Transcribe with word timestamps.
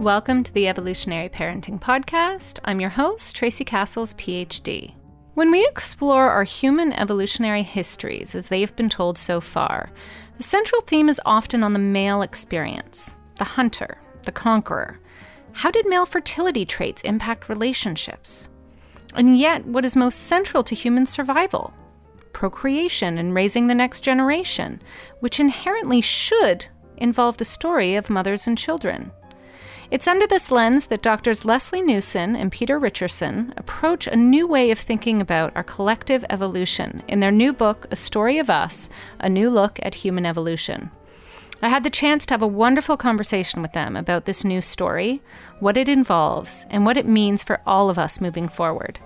Welcome 0.00 0.44
to 0.44 0.54
the 0.54 0.66
Evolutionary 0.66 1.28
Parenting 1.28 1.78
Podcast. 1.78 2.58
I'm 2.64 2.80
your 2.80 2.88
host, 2.88 3.36
Tracy 3.36 3.66
Cassels, 3.66 4.14
PhD. 4.14 4.94
When 5.34 5.50
we 5.50 5.62
explore 5.66 6.30
our 6.30 6.42
human 6.42 6.94
evolutionary 6.94 7.62
histories 7.62 8.34
as 8.34 8.48
they 8.48 8.62
have 8.62 8.74
been 8.76 8.88
told 8.88 9.18
so 9.18 9.42
far, 9.42 9.90
the 10.38 10.42
central 10.42 10.80
theme 10.80 11.10
is 11.10 11.20
often 11.26 11.62
on 11.62 11.74
the 11.74 11.78
male 11.78 12.22
experience 12.22 13.14
the 13.36 13.44
hunter, 13.44 13.98
the 14.22 14.32
conqueror. 14.32 14.98
How 15.52 15.70
did 15.70 15.86
male 15.86 16.06
fertility 16.06 16.64
traits 16.64 17.02
impact 17.02 17.50
relationships? 17.50 18.48
And 19.14 19.36
yet, 19.36 19.66
what 19.66 19.84
is 19.84 19.96
most 19.96 20.20
central 20.20 20.64
to 20.64 20.74
human 20.74 21.04
survival? 21.04 21.74
Procreation 22.32 23.18
and 23.18 23.34
raising 23.34 23.66
the 23.66 23.74
next 23.74 24.00
generation, 24.00 24.80
which 25.18 25.38
inherently 25.38 26.00
should 26.00 26.64
involve 26.96 27.36
the 27.36 27.44
story 27.44 27.96
of 27.96 28.08
mothers 28.08 28.46
and 28.46 28.56
children. 28.56 29.12
It's 29.90 30.06
under 30.06 30.24
this 30.24 30.52
lens 30.52 30.86
that 30.86 31.02
doctors 31.02 31.44
Lesley 31.44 31.82
Newson 31.82 32.36
and 32.36 32.52
Peter 32.52 32.78
Richerson 32.78 33.52
approach 33.58 34.06
a 34.06 34.14
new 34.14 34.46
way 34.46 34.70
of 34.70 34.78
thinking 34.78 35.20
about 35.20 35.50
our 35.56 35.64
collective 35.64 36.24
evolution 36.30 37.02
in 37.08 37.18
their 37.18 37.32
new 37.32 37.52
book, 37.52 37.88
A 37.90 37.96
Story 37.96 38.38
of 38.38 38.48
Us 38.48 38.88
A 39.18 39.28
New 39.28 39.50
Look 39.50 39.80
at 39.82 39.96
Human 39.96 40.24
Evolution. 40.24 40.92
I 41.60 41.70
had 41.70 41.82
the 41.82 41.90
chance 41.90 42.24
to 42.26 42.34
have 42.34 42.42
a 42.42 42.46
wonderful 42.46 42.96
conversation 42.96 43.62
with 43.62 43.72
them 43.72 43.96
about 43.96 44.26
this 44.26 44.44
new 44.44 44.62
story, 44.62 45.22
what 45.58 45.76
it 45.76 45.88
involves, 45.88 46.64
and 46.70 46.86
what 46.86 46.96
it 46.96 47.04
means 47.04 47.42
for 47.42 47.60
all 47.66 47.90
of 47.90 47.98
us 47.98 48.20
moving 48.20 48.48
forward. 48.48 49.00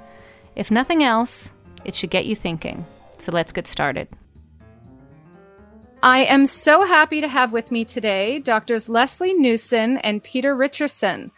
If 0.54 0.70
nothing 0.70 1.02
else, 1.02 1.54
it 1.86 1.96
should 1.96 2.10
get 2.10 2.26
you 2.26 2.36
thinking. 2.36 2.84
So 3.16 3.32
let's 3.32 3.52
get 3.52 3.66
started. 3.66 4.08
I 6.04 6.24
am 6.24 6.44
so 6.44 6.84
happy 6.84 7.22
to 7.22 7.28
have 7.28 7.54
with 7.54 7.70
me 7.70 7.82
today 7.82 8.38
Doctors 8.38 8.90
Lesley 8.90 9.32
Newson 9.32 9.96
and 9.96 10.22
Peter 10.22 10.54
Richerson. 10.54 11.30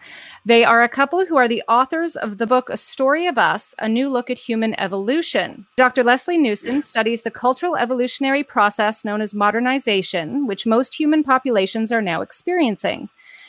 They 0.44 0.64
are 0.64 0.82
a 0.82 0.88
couple 0.88 1.24
who 1.24 1.36
are 1.36 1.46
the 1.46 1.62
authors 1.68 2.16
of 2.16 2.38
the 2.38 2.48
book 2.48 2.68
A 2.68 2.76
Story 2.76 3.28
of 3.28 3.38
Us 3.38 3.76
A 3.78 3.88
New 3.88 4.08
Look 4.08 4.28
at 4.28 4.40
Human 4.40 4.74
Evolution. 4.80 5.66
Dr. 5.76 6.02
Lesley 6.02 6.36
Newson 6.36 6.82
studies 6.82 7.22
the 7.22 7.30
cultural 7.30 7.76
evolutionary 7.76 8.42
process 8.42 9.04
known 9.04 9.20
as 9.20 9.36
modernization, 9.36 10.48
which 10.48 10.66
most 10.66 10.98
human 10.98 11.22
populations 11.22 11.92
are 11.92 12.02
now 12.02 12.20
experiencing. 12.20 13.08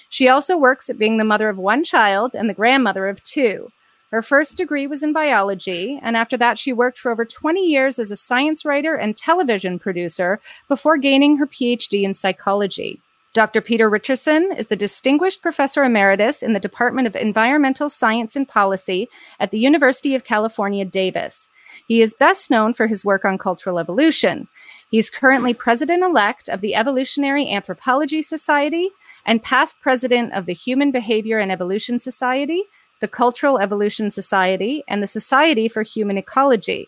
She 0.10 0.30
also 0.30 0.56
works 0.56 0.88
at 0.88 1.00
being 1.00 1.18
the 1.18 1.24
mother 1.24 1.50
of 1.50 1.58
one 1.58 1.84
child 1.84 2.36
and 2.36 2.48
the 2.48 2.54
grandmother 2.54 3.08
of 3.08 3.24
two. 3.24 3.72
Her 4.12 4.22
first 4.22 4.58
degree 4.58 4.88
was 4.88 5.04
in 5.04 5.12
biology, 5.12 6.00
and 6.02 6.16
after 6.16 6.38
that, 6.38 6.58
she 6.58 6.72
worked 6.72 6.98
for 6.98 7.12
over 7.12 7.26
20 7.26 7.62
years 7.62 8.00
as 8.00 8.10
a 8.10 8.16
science 8.16 8.64
writer 8.64 8.96
and 8.96 9.18
television 9.18 9.80
producer 9.80 10.40
before 10.70 10.98
gaining 10.98 11.38
her 11.38 11.48
PhD 11.48 12.04
in 12.04 12.14
psychology. 12.14 13.02
Dr. 13.34 13.60
Peter 13.60 13.92
Richerson 13.92 14.58
is 14.58 14.68
the 14.68 14.78
Distinguished 14.78 15.42
Professor 15.42 15.84
Emeritus 15.84 16.42
in 16.42 16.54
the 16.54 16.60
Department 16.60 17.06
of 17.06 17.16
Environmental 17.16 17.90
Science 17.90 18.36
and 18.36 18.48
Policy 18.48 19.10
at 19.42 19.52
the 19.52 19.60
University 19.60 20.16
of 20.16 20.24
California, 20.24 20.86
Davis. 20.86 21.50
He 21.88 22.02
is 22.02 22.16
best 22.18 22.50
known 22.50 22.74
for 22.74 22.88
his 22.88 23.04
work 23.04 23.26
on 23.26 23.38
cultural 23.38 23.78
evolution. 23.78 24.48
He's 24.90 25.10
currently 25.10 25.54
president 25.54 26.02
elect 26.02 26.48
of 26.48 26.62
the 26.62 26.76
Evolutionary 26.76 27.52
Anthropology 27.52 28.24
Society 28.24 28.90
and 29.26 29.44
past 29.44 29.82
president 29.82 30.34
of 30.34 30.46
the 30.46 30.54
Human 30.54 30.92
Behavior 30.92 31.38
and 31.40 31.52
Evolution 31.52 32.00
Society 32.00 32.64
the 33.00 33.08
Cultural 33.08 33.60
Evolution 33.60 34.10
Society, 34.10 34.84
and 34.88 35.02
the 35.02 35.08
Society 35.08 35.68
for 35.68 35.84
Human 35.84 36.18
Ecology. 36.18 36.88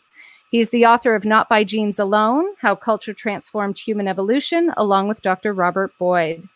He's 0.52 0.72
the 0.72 0.86
author 0.86 1.14
of 1.14 1.26
Not 1.26 1.48
by 1.48 1.64
Genes 1.64 2.00
Alone 2.00 2.46
How 2.60 2.76
Culture 2.76 3.14
Transformed 3.14 3.78
Human 3.78 4.08
Evolution, 4.08 4.74
along 4.78 5.08
with 5.08 5.22
Dr. 5.22 5.54
Robert 5.54 5.92
Boyd. 6.00 6.48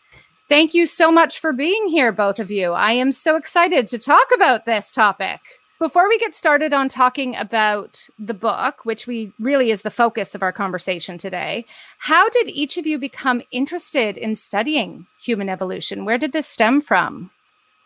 Thank 0.48 0.74
you 0.74 0.86
so 0.86 1.10
much 1.10 1.38
for 1.38 1.52
being 1.52 1.86
here, 1.88 2.12
both 2.12 2.38
of 2.38 2.50
you. 2.50 2.72
I 2.72 2.92
am 2.92 3.12
so 3.12 3.36
excited 3.36 3.86
to 3.88 3.98
talk 3.98 4.26
about 4.34 4.66
this 4.66 4.92
topic. 4.92 5.40
Before 5.78 6.08
we 6.08 6.18
get 6.18 6.34
started 6.34 6.72
on 6.72 6.88
talking 6.88 7.34
about 7.36 8.08
the 8.18 8.34
book, 8.34 8.84
which 8.84 9.06
we 9.06 9.32
really 9.38 9.70
is 9.70 9.82
the 9.82 9.90
focus 9.90 10.34
of 10.34 10.42
our 10.42 10.52
conversation 10.52 11.18
today, 11.18 11.64
how 11.98 12.28
did 12.28 12.48
each 12.48 12.76
of 12.76 12.86
you 12.86 12.98
become 12.98 13.42
interested 13.50 14.16
in 14.16 14.34
studying 14.34 15.06
human 15.20 15.48
evolution? 15.48 16.04
Where 16.04 16.18
did 16.18 16.32
this 16.32 16.46
stem 16.46 16.80
from? 16.80 17.30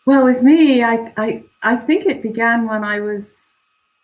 Well, 0.09 0.25
with 0.25 0.41
me, 0.41 0.81
I, 0.81 1.13
I, 1.17 1.43
I 1.61 1.75
think 1.75 2.07
it 2.07 2.23
began 2.23 2.67
when 2.67 2.83
I 2.83 2.99
was, 2.99 3.39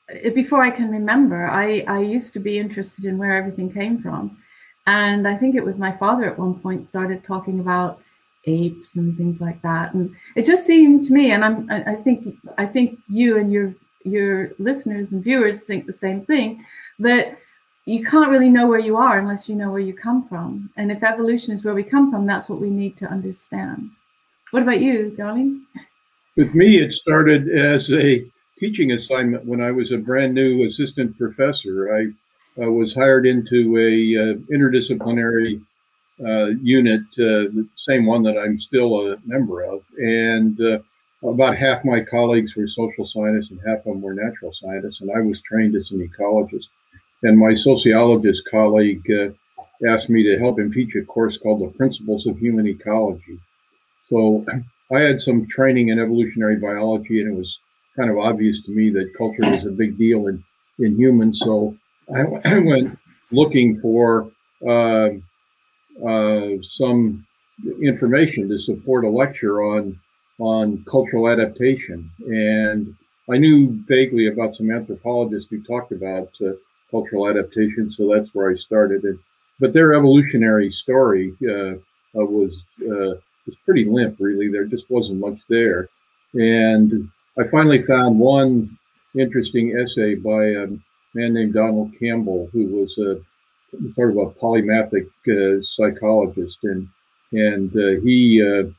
eh, 0.10 0.30
before 0.30 0.62
I 0.62 0.70
can 0.70 0.92
remember, 0.92 1.48
I, 1.48 1.84
I 1.88 2.00
used 2.02 2.32
to 2.34 2.40
be 2.40 2.60
interested 2.60 3.06
in 3.06 3.18
where 3.18 3.32
everything 3.32 3.74
came 3.74 4.00
from. 4.00 4.38
And 4.86 5.28
I 5.28 5.36
think 5.36 5.56
it 5.56 5.66
was 5.66 5.80
my 5.80 5.92
father 5.92 6.30
at 6.30 6.38
one 6.38 6.60
point 6.60 6.88
started 6.92 7.24
talking 7.24 7.60
about 7.60 8.04
apes 8.46 8.98
and 8.98 9.18
things 9.18 9.42
like 9.42 9.60
that. 9.64 9.96
And 9.96 10.16
it 10.36 10.46
just 10.46 10.68
seemed 10.68 11.06
to 11.06 11.14
me, 11.14 11.32
and 11.32 11.44
I'm, 11.44 11.68
I 11.72 11.96
think, 11.96 12.38
I 12.60 12.68
think 12.68 13.00
you 13.10 13.40
and 13.40 13.52
your, 13.52 13.74
your 14.04 14.52
listeners 14.60 15.12
and 15.12 15.24
viewers 15.24 15.64
think 15.64 15.88
the 15.88 15.92
same 15.92 16.24
thing, 16.24 16.64
that 17.00 17.36
you 17.86 18.06
can't 18.06 18.30
really 18.30 18.50
know 18.50 18.68
where 18.68 18.78
you 18.78 18.96
are 18.96 19.18
unless 19.18 19.50
you 19.50 19.56
know 19.56 19.72
where 19.72 19.80
you 19.80 19.96
come 19.96 20.22
from. 20.22 20.70
And 20.78 20.92
if 20.92 21.02
evolution 21.02 21.52
is 21.52 21.66
where 21.66 21.74
we 21.74 21.82
come 21.82 22.12
from, 22.12 22.28
that's 22.28 22.48
what 22.48 22.62
we 22.62 22.70
need 22.70 22.96
to 22.98 23.08
understand. 23.08 23.90
What 24.52 24.62
about 24.62 24.82
you, 24.82 25.10
darling? 25.10 25.66
With 26.38 26.54
me, 26.54 26.80
it 26.80 26.94
started 26.94 27.48
as 27.48 27.90
a 27.94 28.26
teaching 28.60 28.92
assignment 28.92 29.46
when 29.46 29.62
I 29.62 29.72
was 29.72 29.94
a 29.94 29.98
brand 29.98 30.34
new 30.34 30.66
assistant 30.66 31.18
professor. 31.18 31.96
I 31.96 32.62
uh, 32.62 32.72
was 32.72 32.94
hired 32.94 33.26
into 33.26 33.78
a 33.78 34.22
uh, 34.22 34.34
interdisciplinary 34.54 35.62
uh, 36.26 36.48
unit, 36.62 37.04
uh, 37.20 37.48
the 37.56 37.66
same 37.78 38.06
one 38.06 38.22
that 38.24 38.38
I'm 38.38 38.60
still 38.60 39.14
a 39.14 39.18
member 39.26 39.64
of, 39.64 39.82
and 39.98 40.60
uh, 40.60 40.80
about 41.24 41.58
half 41.58 41.86
my 41.86 42.02
colleagues 42.02 42.56
were 42.56 42.68
social 42.68 43.08
scientists 43.08 43.52
and 43.52 43.60
half 43.66 43.80
of 43.80 43.86
them 43.86 44.02
were 44.02 44.14
natural 44.14 44.52
scientists, 44.54 45.00
and 45.00 45.12
I 45.12 45.22
was 45.22 45.42
trained 45.42 45.76
as 45.76 45.92
an 45.92 46.06
ecologist. 46.06 46.68
And 47.24 47.38
my 47.38 47.54
sociologist 47.54 48.44
colleague 48.52 49.10
uh, 49.10 49.30
asked 49.88 50.10
me 50.10 50.24
to 50.24 50.38
help 50.38 50.60
him 50.60 50.72
teach 50.72 50.96
a 50.96 51.06
course 51.06 51.38
called 51.38 51.62
The 51.62 51.78
Principles 51.78 52.28
of 52.28 52.38
Human 52.38 52.68
Ecology. 52.68 53.40
So 54.10 54.46
I 54.94 55.00
had 55.00 55.22
some 55.22 55.48
training 55.48 55.90
in 55.90 56.00
evolutionary 56.00 56.58
biology, 56.58 57.22
and 57.22 57.34
it 57.34 57.38
was 57.38 57.60
kind 57.96 58.10
of 58.10 58.18
obvious 58.18 58.62
to 58.64 58.72
me 58.72 58.90
that 58.92 59.14
culture 59.18 59.50
was 59.50 59.66
a 59.66 59.72
big 59.72 59.98
deal 59.98 60.28
in, 60.28 60.44
in 60.80 60.98
humans. 60.98 61.40
So 61.40 61.76
I, 62.14 62.22
I 62.46 62.60
went 62.60 62.98
looking 63.32 63.78
for 63.78 64.30
uh, 64.68 65.10
uh, 66.06 66.50
some 66.62 67.26
information 67.82 68.50
to 68.50 68.60
support 68.60 69.06
a 69.06 69.10
lecture 69.10 69.62
on 69.62 70.00
on 70.38 70.84
cultural 70.92 71.30
adaptation, 71.30 72.12
and 72.28 72.94
I 73.32 73.38
knew 73.38 73.82
vaguely 73.88 74.28
about 74.28 74.56
some 74.56 74.70
anthropologists 74.70 75.50
who 75.50 75.64
talked 75.64 75.94
about 75.94 76.30
uh, 76.46 76.52
cultural 76.92 77.30
adaptation, 77.30 77.90
so 77.90 78.14
that's 78.14 78.36
where 78.36 78.52
I 78.52 78.56
started. 78.56 79.06
And, 79.06 79.18
but 79.62 79.72
their 79.72 79.94
evolutionary 79.94 80.72
story 80.72 81.34
uh, 81.42 81.76
was 82.14 82.62
uh, 82.82 83.16
was 83.46 83.56
pretty 83.66 83.86
limp, 83.86 84.18
really. 84.20 84.50
There 84.50 84.66
just 84.66 84.90
wasn't 84.90 85.20
much 85.20 85.40
there. 85.50 85.90
And 86.34 87.10
I 87.40 87.46
finally 87.48 87.82
found 87.82 88.20
one 88.20 88.78
interesting 89.18 89.78
essay 89.78 90.16
by 90.16 90.46
a 90.46 90.68
man 91.14 91.34
named 91.34 91.54
Donald 91.54 91.92
Campbell, 92.00 92.50
who 92.52 92.68
was 92.68 92.98
a 92.98 93.20
sort 93.96 94.12
of 94.12 94.18
a 94.18 94.30
polymathic 94.32 95.08
uh, 95.28 95.62
psychologist, 95.64 96.60
and 96.64 96.88
and 97.32 97.76
uh, 97.76 98.02
he 98.02 98.42
uh, 98.42 98.70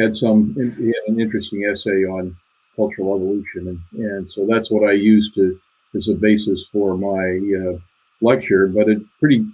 had 0.00 0.16
some 0.16 0.54
he 0.54 0.86
had 0.86 1.04
an 1.08 1.20
interesting 1.20 1.64
essay 1.64 2.04
on 2.04 2.36
cultural 2.76 3.16
evolution, 3.16 3.68
and, 3.68 4.04
and 4.04 4.32
so 4.32 4.46
that's 4.46 4.70
what 4.70 4.88
I 4.88 4.92
used 4.92 5.34
to 5.34 5.58
as 5.96 6.08
a 6.08 6.14
basis 6.14 6.66
for 6.72 6.96
my 6.96 7.40
uh, 7.58 7.78
lecture. 8.20 8.66
But 8.68 8.88
it 8.88 9.02
pretty 9.18 9.44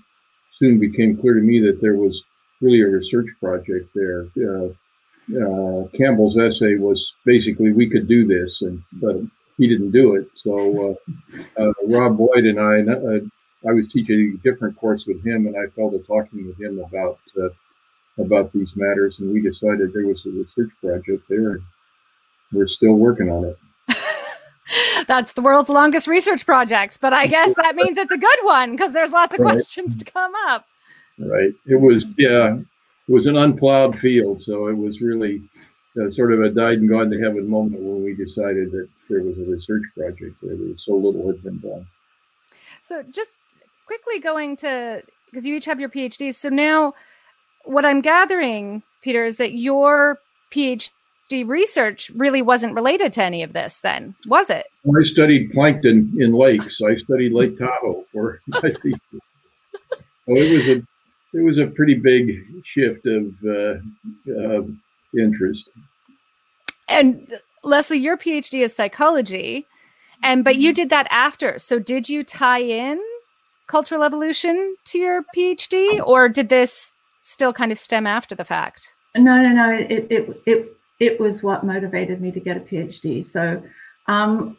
soon 0.59 0.79
became 0.79 1.17
clear 1.17 1.35
to 1.35 1.41
me 1.41 1.61
that 1.61 1.81
there 1.81 1.97
was 1.97 2.23
really 2.61 2.81
a 2.81 2.89
research 2.89 3.27
project 3.41 3.91
there. 3.95 4.27
Uh, 4.37 4.69
uh, 5.35 5.89
Campbell's 5.89 6.39
essay 6.39 6.77
was 6.77 7.17
basically 7.25 7.73
we 7.73 7.89
could 7.89 8.07
do 8.07 8.27
this, 8.27 8.63
and 8.63 8.83
but 8.95 9.17
he 9.59 9.67
didn't 9.67 9.91
do 9.91 10.15
it. 10.15 10.29
So 10.35 10.97
uh, 11.59 11.63
uh 11.63 11.73
Rob 11.89 12.17
Boyd 12.17 12.45
and 12.45 12.61
I, 12.61 12.81
uh, 12.93 13.21
I 13.69 13.73
was 13.73 13.89
teaching 13.93 14.39
a 14.39 14.49
different 14.49 14.77
course 14.77 15.07
with 15.07 15.25
him, 15.27 15.47
and 15.47 15.57
I 15.57 15.67
fell 15.75 15.91
to 15.91 15.99
talking 15.99 16.47
with 16.47 16.61
him 16.61 16.79
about 16.79 17.19
uh, 17.41 17.49
about 18.23 18.53
these 18.53 18.71
matters, 18.77 19.19
and 19.19 19.33
we 19.33 19.41
decided 19.41 19.93
there 19.93 20.07
was 20.07 20.25
a 20.27 20.31
research 20.31 20.71
project 20.81 21.25
there, 21.29 21.53
and 21.53 21.63
we're 22.53 22.69
still 22.69 22.95
working 22.95 23.29
on 23.29 23.45
it. 23.47 23.59
That's 25.09 25.33
the 25.33 25.43
world's 25.43 25.69
longest 25.69 26.07
research 26.07 26.47
project, 26.47 26.99
but 27.01 27.13
I 27.13 27.27
guess 27.27 27.53
that 27.55 27.75
means 27.77 27.99
it's 27.99 28.13
a 28.13 28.19
good 28.19 28.39
one 28.43 28.73
because 28.73 28.93
there's 28.93 29.13
lots 29.13 29.35
of 29.35 29.41
right. 29.41 29.55
questions 29.55 29.97
to 29.97 30.05
come 30.05 30.33
up 30.47 30.67
right? 31.19 31.53
It 31.67 31.81
was 31.81 32.07
yeah, 32.19 32.57
it 32.57 33.13
was 33.13 33.27
an 33.27 33.37
unplowed 33.37 33.99
field, 33.99 34.43
so 34.43 34.69
it 34.69 34.77
was 34.77 35.01
really 35.01 35.43
uh, 36.01 36.11
sort 36.11 36.33
of 36.33 36.43
a 36.43 36.51
died 36.51 36.79
and 36.79 36.89
gone 36.89 37.11
to 37.11 37.21
heaven 37.21 37.49
moment 37.49 37.83
when 37.83 38.05
we 38.05 38.15
decided 38.15 38.71
that 38.73 38.89
there 39.09 39.23
was 39.23 39.39
a 39.39 39.51
research 39.51 39.83
project 39.97 40.37
there. 40.43 40.57
There 40.57 40.69
was 40.69 40.85
so 40.85 40.95
little 40.95 41.27
had 41.27 41.43
been 41.43 41.59
done. 41.59 41.87
So 42.83 43.03
just 43.03 43.39
quickly 43.87 44.19
going 44.21 44.57
to 44.57 45.03
because 45.31 45.47
you 45.47 45.57
each 45.57 45.65
have 45.65 45.81
your 45.81 45.89
PhDs. 45.89 46.35
So 46.35 46.49
now, 46.49 46.95
what 47.65 47.85
I'm 47.85 48.01
gathering, 48.01 48.83
Peter, 49.03 49.25
is 49.25 49.37
that 49.37 49.55
your 49.55 50.19
PhD 50.53 50.93
PhD 51.31 51.47
research 51.47 52.11
really 52.11 52.43
wasn't 52.43 52.75
related 52.75 53.13
to 53.15 53.23
any 53.23 53.43
of 53.43 53.53
this, 53.53 53.81
then, 53.81 54.15
was 54.27 54.51
it? 54.51 54.67
I 54.87 55.05
studied 55.05 55.51
plankton 55.51 56.15
in 56.19 56.33
lakes. 56.33 56.81
I 56.83 56.95
studied 56.95 57.33
Lake 57.33 57.59
Tahoe 57.59 58.05
for 58.13 58.41
my 58.47 58.61
thesis. 58.61 59.01
So 59.13 60.35
it 60.35 60.53
was 60.53 60.69
a 60.69 60.83
it 61.37 61.45
was 61.45 61.59
a 61.59 61.67
pretty 61.67 61.95
big 61.95 62.45
shift 62.65 63.07
of 63.07 63.35
uh, 63.45 63.75
uh, 64.33 64.63
interest. 65.19 65.71
And 66.89 67.41
Lesley, 67.63 67.99
your 67.99 68.17
PhD 68.17 68.61
is 68.61 68.75
psychology, 68.75 69.67
and 70.23 70.45
but 70.45 70.57
you 70.57 70.71
mm-hmm. 70.71 70.75
did 70.75 70.91
that 70.91 71.07
after. 71.11 71.59
So 71.59 71.79
did 71.79 72.09
you 72.09 72.23
tie 72.23 72.63
in 72.63 73.01
cultural 73.67 74.03
evolution 74.03 74.77
to 74.87 74.99
your 74.99 75.25
PhD, 75.37 76.01
or 76.07 76.29
did 76.29 76.49
this 76.49 76.93
still 77.23 77.53
kind 77.53 77.73
of 77.73 77.79
stem 77.79 78.07
after 78.07 78.35
the 78.35 78.45
fact? 78.45 78.95
No, 79.17 79.43
no, 79.43 79.53
no. 79.53 79.71
It 79.73 80.07
it 80.11 80.43
it 80.47 80.77
it 81.01 81.21
was 81.21 81.43
what 81.43 81.65
motivated 81.65 82.21
me 82.21 82.31
to 82.33 82.41
get 82.41 82.57
a 82.57 82.61
PhD. 82.61 83.25
So, 83.25 83.63
um, 84.07 84.57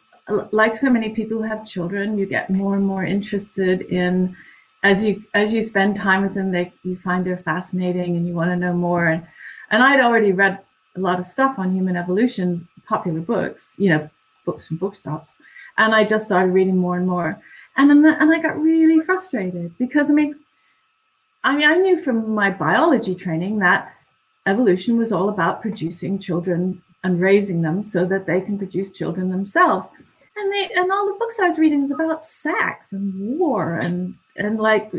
like 0.52 0.74
so 0.74 0.90
many 0.90 1.10
people 1.10 1.38
who 1.38 1.44
have 1.44 1.66
children, 1.66 2.18
you 2.18 2.26
get 2.26 2.50
more 2.50 2.76
and 2.76 2.84
more 2.84 3.02
interested 3.02 3.82
in 3.82 4.36
as 4.82 5.02
you 5.02 5.24
as 5.34 5.52
you 5.52 5.62
spend 5.62 5.96
time 5.96 6.22
with 6.22 6.34
them, 6.34 6.50
they 6.50 6.72
you 6.82 6.96
find 6.96 7.24
they're 7.24 7.36
fascinating 7.36 8.16
and 8.16 8.26
you 8.26 8.34
want 8.34 8.50
to 8.50 8.56
know 8.56 8.72
more. 8.72 9.06
And 9.06 9.26
and 9.70 9.82
I'd 9.82 10.00
already 10.00 10.32
read 10.32 10.58
a 10.96 11.00
lot 11.00 11.18
of 11.18 11.26
stuff 11.26 11.58
on 11.58 11.74
human 11.74 11.96
evolution, 11.96 12.66
popular 12.86 13.20
books, 13.20 13.74
you 13.78 13.90
know, 13.90 14.08
books 14.44 14.66
from 14.66 14.76
bookshops, 14.78 15.36
and 15.78 15.94
I 15.94 16.04
just 16.04 16.26
started 16.26 16.52
reading 16.52 16.76
more 16.76 16.96
and 16.96 17.06
more. 17.06 17.40
And 17.76 17.90
then 17.90 18.04
and 18.04 18.32
I 18.32 18.40
got 18.40 18.60
really 18.60 19.00
frustrated 19.00 19.76
because 19.78 20.10
I 20.10 20.14
mean, 20.14 20.36
I 21.44 21.56
mean, 21.56 21.68
I 21.68 21.76
knew 21.76 21.96
from 22.00 22.30
my 22.30 22.50
biology 22.50 23.14
training 23.14 23.58
that 23.58 23.94
evolution 24.46 24.96
was 24.96 25.12
all 25.12 25.28
about 25.28 25.60
producing 25.60 26.18
children 26.18 26.82
and 27.04 27.20
raising 27.20 27.62
them 27.62 27.82
so 27.82 28.04
that 28.06 28.26
they 28.26 28.40
can 28.40 28.58
produce 28.58 28.90
children 28.90 29.28
themselves. 29.28 29.90
And 30.38 30.52
they 30.52 30.70
and 30.76 30.92
all 30.92 31.06
the 31.06 31.18
books 31.18 31.38
I 31.40 31.48
was 31.48 31.58
reading 31.58 31.80
was 31.80 31.90
about 31.90 32.24
sex 32.24 32.92
and 32.92 33.38
war 33.38 33.74
and 33.74 34.14
and 34.36 34.58
like 34.60 34.92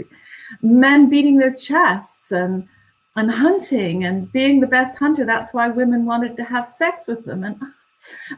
men 0.62 1.10
beating 1.10 1.38
their 1.38 1.54
chests 1.54 2.32
and 2.32 2.68
and 3.16 3.32
hunting 3.32 4.04
and 4.04 4.32
being 4.32 4.60
the 4.60 4.68
best 4.68 4.98
hunter. 4.98 5.26
That's 5.26 5.54
why 5.54 5.68
women 5.68 6.06
wanted 6.06 6.36
to 6.38 6.44
have 6.44 6.70
sex 6.70 7.08
with 7.08 7.26
them. 7.26 7.44
And 7.44 7.60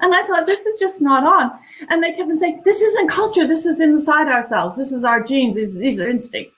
and 0.02 0.14
I 0.14 0.24
thought 0.24 0.46
this 0.46 0.66
is 0.66 0.80
just 0.80 1.02
not 1.02 1.24
on. 1.24 1.52
And 1.90 2.04
they 2.04 2.14
kept 2.14 2.36
saying, 2.36 2.62
This 2.66 2.82
isn't 2.82 3.10
culture, 3.10 3.48
this 3.48 3.66
is 3.66 3.80
inside 3.80 4.28
ourselves, 4.28 4.78
this 4.78 4.92
is 4.92 5.04
our 5.04 5.24
genes, 5.24 5.56
these, 5.56 5.76
these 5.76 6.00
are 6.00 6.10
instincts. 6.10 6.58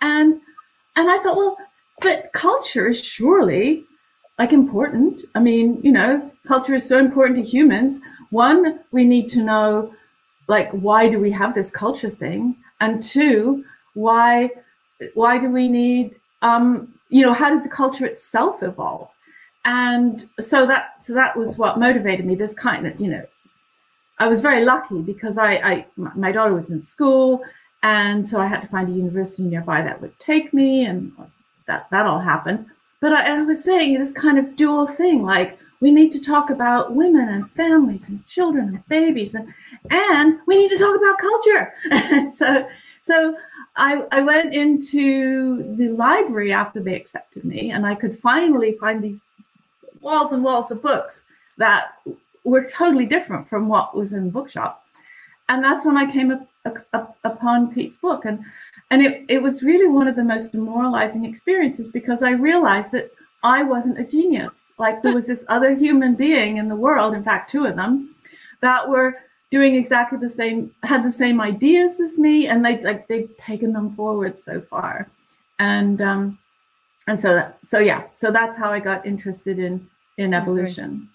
And 0.00 0.40
and 0.96 1.10
I 1.10 1.18
thought, 1.18 1.36
well, 1.36 1.56
but 2.00 2.32
culture 2.32 2.88
is 2.88 3.02
surely 3.02 3.84
like 4.38 4.52
important. 4.52 5.22
I 5.34 5.40
mean, 5.40 5.80
you 5.82 5.92
know, 5.92 6.30
culture 6.46 6.74
is 6.74 6.86
so 6.86 6.98
important 6.98 7.36
to 7.36 7.42
humans. 7.42 7.98
One, 8.30 8.80
we 8.92 9.04
need 9.04 9.28
to 9.30 9.42
know 9.42 9.94
like 10.48 10.70
why 10.70 11.08
do 11.08 11.18
we 11.18 11.30
have 11.30 11.54
this 11.54 11.70
culture 11.70 12.10
thing? 12.10 12.56
And 12.80 13.02
two, 13.02 13.64
why 13.94 14.50
why 15.14 15.38
do 15.38 15.48
we 15.48 15.68
need 15.68 16.16
um, 16.42 16.94
you 17.08 17.24
know, 17.24 17.32
how 17.32 17.50
does 17.50 17.64
the 17.64 17.68
culture 17.68 18.06
itself 18.06 18.62
evolve? 18.62 19.08
And 19.64 20.28
so 20.40 20.64
that 20.66 21.04
so 21.04 21.12
that 21.14 21.36
was 21.36 21.58
what 21.58 21.78
motivated 21.78 22.24
me. 22.24 22.34
This 22.34 22.54
kind 22.54 22.86
of, 22.86 22.98
you 23.00 23.10
know, 23.10 23.26
I 24.18 24.28
was 24.28 24.40
very 24.40 24.64
lucky 24.64 25.02
because 25.02 25.38
I, 25.38 25.54
I 25.54 25.86
my 25.96 26.32
daughter 26.32 26.54
was 26.54 26.70
in 26.70 26.80
school 26.80 27.42
and 27.82 28.26
so 28.26 28.40
I 28.40 28.46
had 28.46 28.60
to 28.60 28.68
find 28.68 28.88
a 28.88 28.92
university 28.92 29.42
nearby 29.42 29.82
that 29.82 30.00
would 30.00 30.18
take 30.20 30.52
me 30.52 30.84
and 30.84 31.12
that 31.66 31.88
that 31.90 32.06
all 32.06 32.20
happened. 32.20 32.66
But 33.00 33.12
I, 33.12 33.38
I 33.38 33.42
was 33.42 33.64
saying 33.64 33.98
this 33.98 34.12
kind 34.12 34.38
of 34.38 34.56
dual 34.56 34.86
thing, 34.86 35.22
like 35.22 35.58
we 35.80 35.90
need 35.90 36.12
to 36.12 36.20
talk 36.20 36.50
about 36.50 36.94
women 36.94 37.28
and 37.28 37.50
families 37.52 38.08
and 38.08 38.24
children 38.26 38.68
and 38.68 38.88
babies 38.88 39.34
and 39.34 39.52
and 39.90 40.38
we 40.46 40.56
need 40.56 40.70
to 40.70 40.78
talk 40.78 40.96
about 40.96 41.18
culture. 41.18 42.30
so 42.36 42.68
so 43.02 43.36
I, 43.76 44.04
I 44.12 44.22
went 44.22 44.52
into 44.54 45.74
the 45.76 45.88
library 45.88 46.52
after 46.52 46.80
they 46.80 46.94
accepted 46.94 47.44
me 47.44 47.70
and 47.70 47.86
I 47.86 47.94
could 47.94 48.18
finally 48.18 48.72
find 48.72 49.02
these 49.02 49.20
walls 50.00 50.32
and 50.32 50.44
walls 50.44 50.70
of 50.70 50.82
books 50.82 51.24
that 51.56 51.92
were 52.44 52.64
totally 52.64 53.06
different 53.06 53.48
from 53.48 53.68
what 53.68 53.96
was 53.96 54.12
in 54.12 54.26
the 54.26 54.32
bookshop. 54.32 54.84
And 55.48 55.62
that's 55.62 55.84
when 55.84 55.96
I 55.96 56.10
came 56.10 56.30
up, 56.30 56.46
up, 56.64 56.86
up 56.92 57.16
upon 57.24 57.72
Pete's 57.72 57.96
book. 57.96 58.24
And 58.24 58.44
and 58.92 59.02
it, 59.02 59.24
it 59.28 59.40
was 59.40 59.62
really 59.62 59.86
one 59.86 60.08
of 60.08 60.16
the 60.16 60.24
most 60.24 60.50
demoralizing 60.50 61.24
experiences 61.24 61.88
because 61.88 62.22
I 62.22 62.32
realized 62.32 62.90
that 62.92 63.12
I 63.42 63.62
wasn't 63.62 63.98
a 63.98 64.04
genius. 64.04 64.70
Like 64.78 65.02
there 65.02 65.14
was 65.14 65.26
this 65.26 65.44
other 65.48 65.74
human 65.74 66.14
being 66.14 66.56
in 66.56 66.68
the 66.68 66.76
world, 66.76 67.14
in 67.14 67.24
fact, 67.24 67.50
two 67.50 67.66
of 67.66 67.76
them, 67.76 68.14
that 68.60 68.88
were 68.88 69.16
doing 69.50 69.74
exactly 69.74 70.18
the 70.18 70.30
same, 70.30 70.74
had 70.82 71.04
the 71.04 71.10
same 71.10 71.40
ideas 71.40 72.00
as 72.00 72.18
me, 72.18 72.46
and 72.46 72.64
they 72.64 72.82
like 72.82 73.06
they'd 73.06 73.36
taken 73.38 73.72
them 73.72 73.94
forward 73.94 74.38
so 74.38 74.60
far. 74.60 75.08
And 75.58 76.00
um 76.00 76.38
and 77.06 77.18
so 77.18 77.34
that, 77.34 77.58
so 77.64 77.78
yeah, 77.78 78.04
so 78.14 78.30
that's 78.30 78.56
how 78.56 78.70
I 78.70 78.80
got 78.80 79.04
interested 79.04 79.58
in 79.58 79.88
in 80.16 80.34
evolution. 80.34 81.08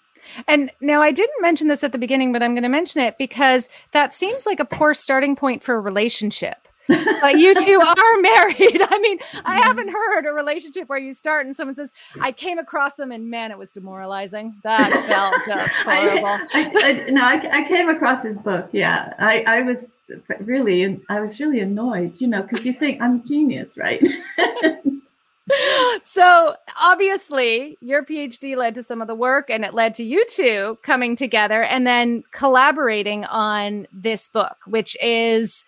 And 0.48 0.70
now 0.80 1.00
I 1.00 1.12
didn't 1.12 1.40
mention 1.40 1.68
this 1.68 1.84
at 1.84 1.92
the 1.92 1.98
beginning, 1.98 2.32
but 2.32 2.42
I'm 2.42 2.54
going 2.54 2.64
to 2.64 2.68
mention 2.68 3.00
it 3.00 3.16
because 3.16 3.68
that 3.92 4.12
seems 4.12 4.44
like 4.44 4.58
a 4.58 4.64
poor 4.64 4.92
starting 4.92 5.36
point 5.36 5.62
for 5.62 5.76
a 5.76 5.80
relationship 5.80 6.65
but 6.88 7.38
you 7.38 7.54
two 7.54 7.80
are 7.80 7.96
married. 8.20 8.80
I 8.82 8.98
mean, 9.00 9.18
I 9.44 9.60
haven't 9.60 9.88
heard 9.88 10.26
a 10.26 10.32
relationship 10.32 10.88
where 10.88 10.98
you 10.98 11.14
start 11.14 11.46
and 11.46 11.54
someone 11.54 11.74
says, 11.74 11.92
I 12.22 12.32
came 12.32 12.58
across 12.58 12.94
them 12.94 13.12
and 13.12 13.30
man, 13.30 13.50
it 13.50 13.58
was 13.58 13.70
demoralizing. 13.70 14.54
That 14.62 14.90
felt 15.06 15.44
just 15.46 15.74
horrible. 15.76 16.26
I, 16.26 16.46
I, 16.54 17.06
I, 17.06 17.10
no, 17.10 17.24
I, 17.24 17.64
came 17.66 17.88
across 17.88 18.22
his 18.22 18.36
book. 18.38 18.68
Yeah. 18.72 19.12
I, 19.18 19.44
I 19.46 19.62
was 19.62 19.98
really, 20.40 21.00
I 21.08 21.20
was 21.20 21.40
really 21.40 21.60
annoyed, 21.60 22.20
you 22.20 22.28
know, 22.28 22.42
because 22.42 22.64
you 22.64 22.72
think 22.72 23.00
I'm 23.00 23.16
a 23.16 23.24
genius, 23.24 23.76
right? 23.76 24.02
so 26.02 26.56
obviously 26.80 27.78
your 27.80 28.04
phd 28.04 28.56
led 28.56 28.74
to 28.74 28.82
some 28.82 29.00
of 29.00 29.06
the 29.06 29.14
work 29.14 29.48
and 29.48 29.64
it 29.64 29.74
led 29.74 29.94
to 29.94 30.02
you 30.02 30.24
two 30.28 30.76
coming 30.82 31.14
together 31.14 31.62
and 31.62 31.86
then 31.86 32.24
collaborating 32.32 33.24
on 33.26 33.86
this 33.92 34.26
book 34.28 34.56
which 34.66 34.96
is 35.00 35.64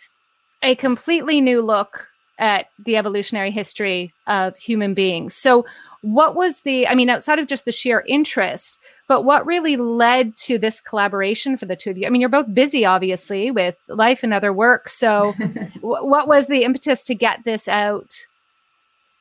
a 0.62 0.75
completely 0.75 1.40
new 1.40 1.62
look 1.62 2.08
at 2.38 2.69
the 2.78 2.96
evolutionary 2.96 3.50
history 3.50 4.14
of 4.26 4.56
human 4.56 4.94
beings. 4.94 5.34
So, 5.34 5.66
what 6.02 6.37
was 6.37 6.60
the, 6.60 6.87
I 6.87 6.94
mean, 6.94 7.10
outside 7.10 7.40
of 7.40 7.49
just 7.49 7.64
the 7.64 7.72
sheer 7.72 8.05
interest, 8.06 8.78
but 9.08 9.24
what 9.24 9.44
really 9.44 9.77
led 9.77 10.36
to 10.36 10.56
this 10.56 10.81
collaboration 10.81 11.56
for 11.56 11.67
the 11.67 11.74
two 11.74 11.91
of 11.91 11.98
you? 11.98 12.06
I 12.06 12.10
mean, 12.10 12.20
you're 12.20 12.31
both 12.31 12.55
busy, 12.55 12.84
obviously, 12.84 13.50
with 13.50 13.74
life 13.88 14.22
and 14.22 14.32
other 14.32 14.53
work. 14.53 14.88
So, 14.88 15.32
what 15.81 16.29
was 16.29 16.46
the 16.46 16.62
impetus 16.62 17.03
to 17.05 17.15
get 17.15 17.44
this 17.44 17.67
out 17.67 18.15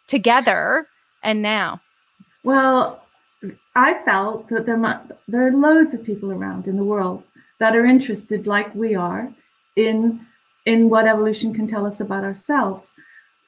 together 0.05 0.87
and 1.23 1.41
now? 1.41 1.81
Well, 2.43 3.03
I 3.75 3.95
felt 4.05 4.47
that 4.49 4.65
there, 4.65 4.77
might, 4.77 5.01
there 5.27 5.47
are 5.47 5.51
loads 5.51 5.93
of 5.93 6.03
people 6.03 6.31
around 6.31 6.67
in 6.67 6.77
the 6.77 6.83
world 6.83 7.23
that 7.59 7.75
are 7.75 7.85
interested, 7.85 8.45
like 8.45 8.73
we 8.75 8.93
are, 8.93 9.33
in 9.75 10.26
in 10.67 10.89
what 10.89 11.07
evolution 11.07 11.53
can 11.53 11.65
tell 11.65 11.85
us 11.85 12.01
about 12.01 12.25
ourselves. 12.25 12.91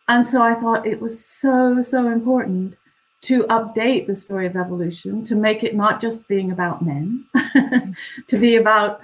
And 0.08 0.26
so 0.26 0.42
I 0.42 0.56
thought 0.56 0.88
it 0.88 1.02
was 1.02 1.24
so, 1.24 1.82
so 1.82 2.08
important 2.08 2.76
to 3.22 3.44
update 3.44 4.08
the 4.08 4.16
story 4.16 4.48
of 4.48 4.56
evolution, 4.56 5.26
to 5.26 5.36
make 5.36 5.64
it 5.64 5.76
not 5.76 6.00
just 6.00 6.26
being 6.30 6.52
about 6.52 6.82
men, 6.82 7.26
to 8.28 8.38
be 8.38 8.56
about 8.56 9.02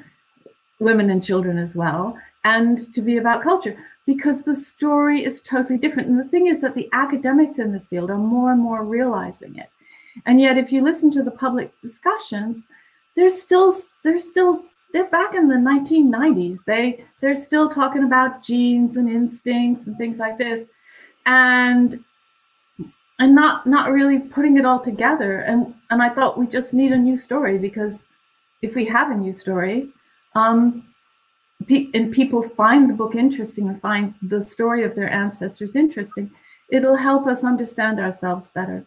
women 0.79 1.09
and 1.09 1.21
children 1.21 1.57
as 1.57 1.75
well, 1.75 2.17
and 2.45 2.91
to 2.93 3.01
be 3.01 3.17
about 3.17 3.43
culture, 3.43 3.77
because 4.05 4.43
the 4.43 4.55
story 4.55 5.21
is 5.21 5.41
totally 5.41 5.77
different. 5.77 6.07
And 6.07 6.17
the 6.17 6.29
thing 6.29 6.47
is 6.47 6.61
that 6.61 6.73
the 6.73 6.87
academics 6.93 7.59
in 7.59 7.73
this 7.73 7.87
field 7.87 8.09
are 8.09 8.17
more 8.17 8.53
and 8.53 8.61
more 8.61 8.85
realizing 8.85 9.57
it. 9.57 9.69
And 10.25 10.39
yet, 10.39 10.57
if 10.57 10.71
you 10.71 10.81
listen 10.81 11.11
to 11.11 11.23
the 11.23 11.31
public 11.31 11.77
discussions, 11.81 12.63
there's 13.17 13.39
still 13.39 13.75
there's 14.03 14.23
still 14.23 14.63
they're 14.95 15.09
back 15.09 15.35
in 15.35 15.49
the 15.49 15.55
1990s. 15.55 16.63
They 16.63 17.03
they're 17.19 17.35
still 17.35 17.67
talking 17.67 18.05
about 18.05 18.41
genes 18.41 18.95
and 18.95 19.09
instincts 19.09 19.87
and 19.87 19.97
things 19.97 20.19
like 20.19 20.37
this, 20.37 20.67
and 21.25 22.01
and 23.19 23.35
not 23.35 23.67
not 23.67 23.91
really 23.91 24.19
putting 24.19 24.55
it 24.55 24.65
all 24.65 24.79
together. 24.79 25.39
And 25.41 25.75
and 25.89 26.01
I 26.01 26.07
thought 26.07 26.39
we 26.39 26.47
just 26.47 26.73
need 26.73 26.93
a 26.93 26.97
new 26.97 27.17
story 27.17 27.57
because 27.57 28.07
if 28.61 28.73
we 28.73 28.85
have 28.85 29.11
a 29.11 29.15
new 29.15 29.33
story, 29.33 29.89
um, 30.33 30.87
pe- 31.67 31.89
and 31.93 32.13
people 32.13 32.41
find 32.41 32.89
the 32.89 32.93
book 32.93 33.15
interesting 33.15 33.67
and 33.67 33.81
find 33.81 34.13
the 34.21 34.41
story 34.41 34.83
of 34.83 34.95
their 34.95 35.11
ancestors 35.11 35.75
interesting, 35.75 36.31
it'll 36.69 36.95
help 36.95 37.27
us 37.27 37.43
understand 37.43 37.99
ourselves 37.99 38.49
better. 38.51 38.85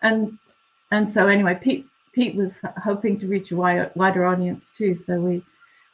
And 0.00 0.38
and 0.90 1.10
so 1.10 1.28
anyway, 1.28 1.58
Pete 1.60 1.86
Pete 2.12 2.34
was 2.34 2.58
hoping 2.82 3.18
to 3.18 3.26
reach 3.26 3.52
a 3.52 3.56
wider, 3.56 4.24
audience 4.26 4.72
too. 4.72 4.94
So 4.94 5.20
we 5.20 5.42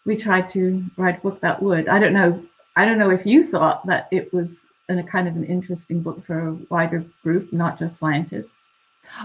we 0.05 0.17
tried 0.17 0.49
to 0.51 0.85
write 0.97 1.19
a 1.19 1.21
book 1.21 1.41
that 1.41 1.63
would. 1.63 1.89
I 1.89 1.99
don't 1.99 2.13
know. 2.13 2.43
I 2.77 2.85
don't 2.85 2.99
know 2.99 3.11
if 3.11 3.27
you 3.27 3.45
thought 3.45 3.87
that 3.87 4.09
it 4.11 4.33
was 4.33 4.67
a 4.89 5.03
kind 5.03 5.27
of 5.27 5.37
an 5.37 5.45
interesting 5.45 6.01
book 6.01 6.25
for 6.25 6.39
a 6.39 6.55
wider 6.71 7.05
group, 7.23 7.53
not 7.53 7.79
just 7.79 7.99
scientists. 7.99 8.53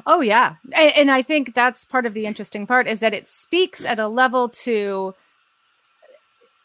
Oh 0.05 0.21
yeah, 0.21 0.55
and, 0.73 0.93
and 0.95 1.11
I 1.11 1.21
think 1.21 1.53
that's 1.53 1.85
part 1.85 2.05
of 2.05 2.13
the 2.13 2.25
interesting 2.25 2.67
part 2.67 2.87
is 2.87 2.99
that 2.99 3.13
it 3.13 3.27
speaks 3.27 3.85
at 3.85 3.99
a 3.99 4.07
level 4.07 4.49
to 4.49 5.15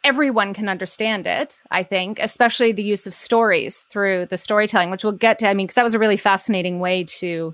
everyone 0.07 0.55
can 0.55 0.69
understand 0.69 1.27
it 1.27 1.61
i 1.73 1.83
think 1.83 2.21
especially 2.21 2.71
the 2.71 2.83
use 2.83 3.09
of 3.09 3.15
stories 3.15 3.81
through 3.81 4.25
the 4.27 4.37
storytelling 4.37 4.89
which 4.89 5.03
we'll 5.03 5.13
get 5.13 5.37
to 5.37 5.49
i 5.49 5.53
mean 5.53 5.67
because 5.67 5.75
that 5.75 5.83
was 5.83 5.95
a 5.95 5.99
really 5.99 6.17
fascinating 6.17 6.79
way 6.79 7.03
to 7.03 7.53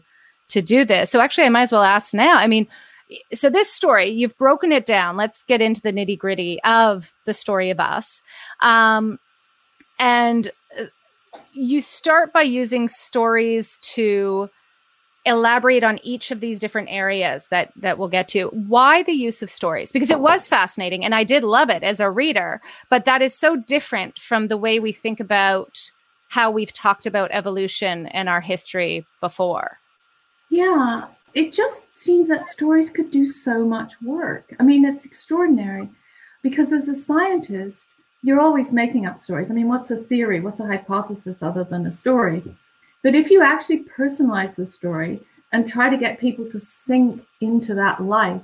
to 0.52 0.62
do 0.62 0.85
this. 0.85 1.11
So 1.11 1.21
actually 1.21 1.44
i 1.44 1.50
might 1.50 1.62
as 1.62 1.73
well 1.73 1.82
ask 1.82 2.14
now. 2.14 2.37
I 2.37 2.47
mean 2.47 2.66
so 3.32 3.50
this 3.50 3.71
story 3.71 4.06
you've 4.09 4.37
broken 4.38 4.73
it 4.73 4.87
down. 4.87 5.16
Let's 5.16 5.42
get 5.42 5.61
into 5.61 5.82
the 5.82 5.92
nitty 5.92 6.18
gritty 6.18 6.62
of 6.62 7.14
the 7.25 7.35
story 7.35 7.71
of 7.71 7.80
us. 7.80 8.23
Um, 8.61 9.18
and 9.99 10.50
uh, 10.78 10.85
you 11.52 11.80
start 11.80 12.32
by 12.32 12.42
using 12.42 12.88
stories 12.88 13.78
to 13.94 14.49
elaborate 15.25 15.85
on 15.85 16.00
each 16.02 16.30
of 16.32 16.40
these 16.40 16.59
different 16.59 16.88
areas 16.90 17.47
that 17.50 17.73
that 17.76 17.99
we'll 17.99 18.09
get 18.09 18.28
to. 18.28 18.49
Why 18.49 19.02
the 19.02 19.12
use 19.12 19.42
of 19.42 19.50
stories? 19.50 19.92
Because 19.92 20.11
it 20.11 20.21
was 20.21 20.49
fascinating 20.49 21.04
and 21.04 21.14
i 21.14 21.23
did 21.23 21.44
love 21.44 21.71
it 21.71 21.82
as 21.82 22.00
a 22.00 22.11
reader 22.11 22.61
but 22.90 23.04
that 23.04 23.23
is 23.23 23.38
so 23.38 23.56
different 23.56 24.18
from 24.18 24.49
the 24.49 24.56
way 24.56 24.80
we 24.80 24.90
think 24.90 25.21
about 25.21 25.78
how 26.28 26.50
we've 26.50 26.73
talked 26.73 27.04
about 27.04 27.30
evolution 27.30 28.06
and 28.06 28.26
our 28.28 28.40
history 28.40 29.06
before 29.21 29.78
yeah 30.52 31.06
it 31.35 31.52
just 31.52 31.97
seems 31.99 32.28
that 32.28 32.44
stories 32.44 32.90
could 32.90 33.11
do 33.11 33.25
so 33.25 33.64
much 33.64 34.00
work. 34.02 34.54
I 34.61 34.62
mean 34.62 34.85
it's 34.85 35.06
extraordinary 35.06 35.88
because 36.42 36.73
as 36.73 36.88
a 36.88 36.94
scientist 36.94 37.88
you're 38.23 38.40
always 38.40 38.73
making 38.73 39.06
up 39.06 39.18
stories. 39.18 39.50
I 39.50 39.54
mean 39.54 39.68
what's 39.68 39.90
a 39.90 39.97
theory? 39.97 40.40
What's 40.40 40.61
a 40.61 40.66
hypothesis 40.66 41.42
other 41.42 41.64
than 41.64 41.87
a 41.87 41.90
story? 41.90 42.42
But 43.02 43.14
if 43.14 43.30
you 43.30 43.42
actually 43.42 43.85
personalize 43.85 44.54
the 44.54 44.66
story 44.66 45.21
and 45.52 45.66
try 45.66 45.88
to 45.88 45.97
get 45.97 46.21
people 46.21 46.49
to 46.50 46.61
sink 46.61 47.23
into 47.40 47.75
that 47.75 48.02
life, 48.02 48.42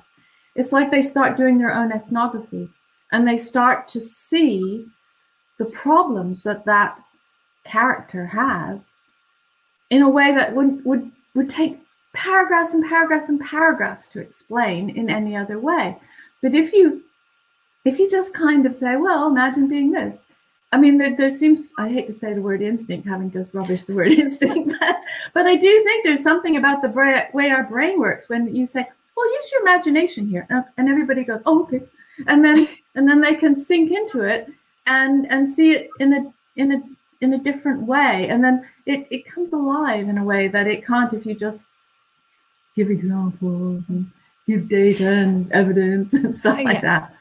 it's 0.57 0.73
like 0.73 0.91
they 0.91 1.03
start 1.03 1.37
doing 1.37 1.59
their 1.59 1.75
own 1.75 1.93
ethnography 1.93 2.69
and 3.13 3.29
they 3.29 3.37
start 3.37 3.87
to 3.89 4.01
see 4.01 4.87
the 5.59 5.67
problems 5.67 6.43
that 6.43 6.65
that 6.65 6.99
character 7.65 8.27
has 8.27 8.95
in 9.91 10.03
a 10.03 10.09
way 10.09 10.33
that 10.33 10.55
would 10.55 10.83
would 10.87 11.11
would 11.35 11.51
take 11.51 11.79
paragraphs 12.19 12.75
and 12.75 12.85
paragraphs 12.89 13.29
and 13.29 13.41
paragraphs 13.41 14.09
to 14.09 14.21
explain 14.21 14.91
in 14.91 15.09
any 15.09 15.37
other 15.37 15.59
way 15.59 15.97
but 16.43 16.55
if 16.55 16.73
you 16.73 17.03
if 17.85 17.99
you 17.99 18.11
just 18.11 18.35
kind 18.35 18.67
of 18.67 18.75
say 18.75 18.97
well 18.97 19.29
imagine 19.29 19.69
being 19.69 19.91
this 19.93 20.25
I 20.71 20.77
mean, 20.77 20.99
there, 20.99 21.17
there, 21.17 21.31
seems, 21.31 21.71
I 21.79 21.89
hate 21.89 22.07
to 22.09 22.13
say 22.13 22.35
the 22.35 22.43
word 22.43 22.61
instinct, 22.61 23.09
having 23.09 23.31
just 23.31 23.55
rubbish 23.55 23.85
the 23.85 23.95
word 23.95 24.13
instinct, 24.25 24.75
but, 24.79 24.97
but 25.33 25.47
I 25.47 25.57
do 25.57 25.85
think 25.85 26.05
there's 26.05 26.23
something 26.23 26.59
about 26.59 26.83
the 26.83 26.89
bra- 26.89 27.27
way 27.33 27.51
our 27.51 27.65
brain 27.65 27.99
works 27.99 28.29
when 28.29 28.55
you 28.55 28.67
say, 28.67 28.87
well, 29.17 29.35
use 29.35 29.53
your 29.53 29.63
imagination 29.63 30.29
here. 30.29 30.47
And 30.77 30.89
everybody 30.89 31.25
goes, 31.25 31.41
oh, 31.47 31.63
okay. 31.63 31.83
And 32.27 32.45
then, 32.45 32.69
and 32.95 33.09
then 33.09 33.21
they 33.21 33.35
can 33.35 33.57
sink 33.57 33.91
into 33.91 34.21
it 34.23 34.49
and, 34.87 35.31
and 35.33 35.51
see 35.51 35.73
it 35.73 35.91
in 36.01 36.13
a, 36.13 36.33
in 36.57 36.73
a, 36.73 36.83
in 37.23 37.33
a 37.35 37.39
different 37.39 37.83
way. 37.85 38.29
And 38.29 38.45
then 38.45 38.69
it, 38.85 39.07
it 39.11 39.27
comes 39.27 39.53
alive 39.53 40.09
in 40.09 40.19
a 40.19 40.25
way 40.25 40.49
that 40.49 40.67
it 40.67 40.87
can't 40.87 41.15
if 41.15 41.25
you 41.25 41.35
just 41.35 41.67
give 42.79 42.91
examples 42.91 43.89
and 43.91 44.11
give 44.47 44.69
data 44.69 45.11
and 45.11 45.53
evidence 45.53 46.15
and 46.15 46.39
stuff 46.39 46.59
yeah. 46.59 46.65
like 46.65 46.83
that. 46.83 47.13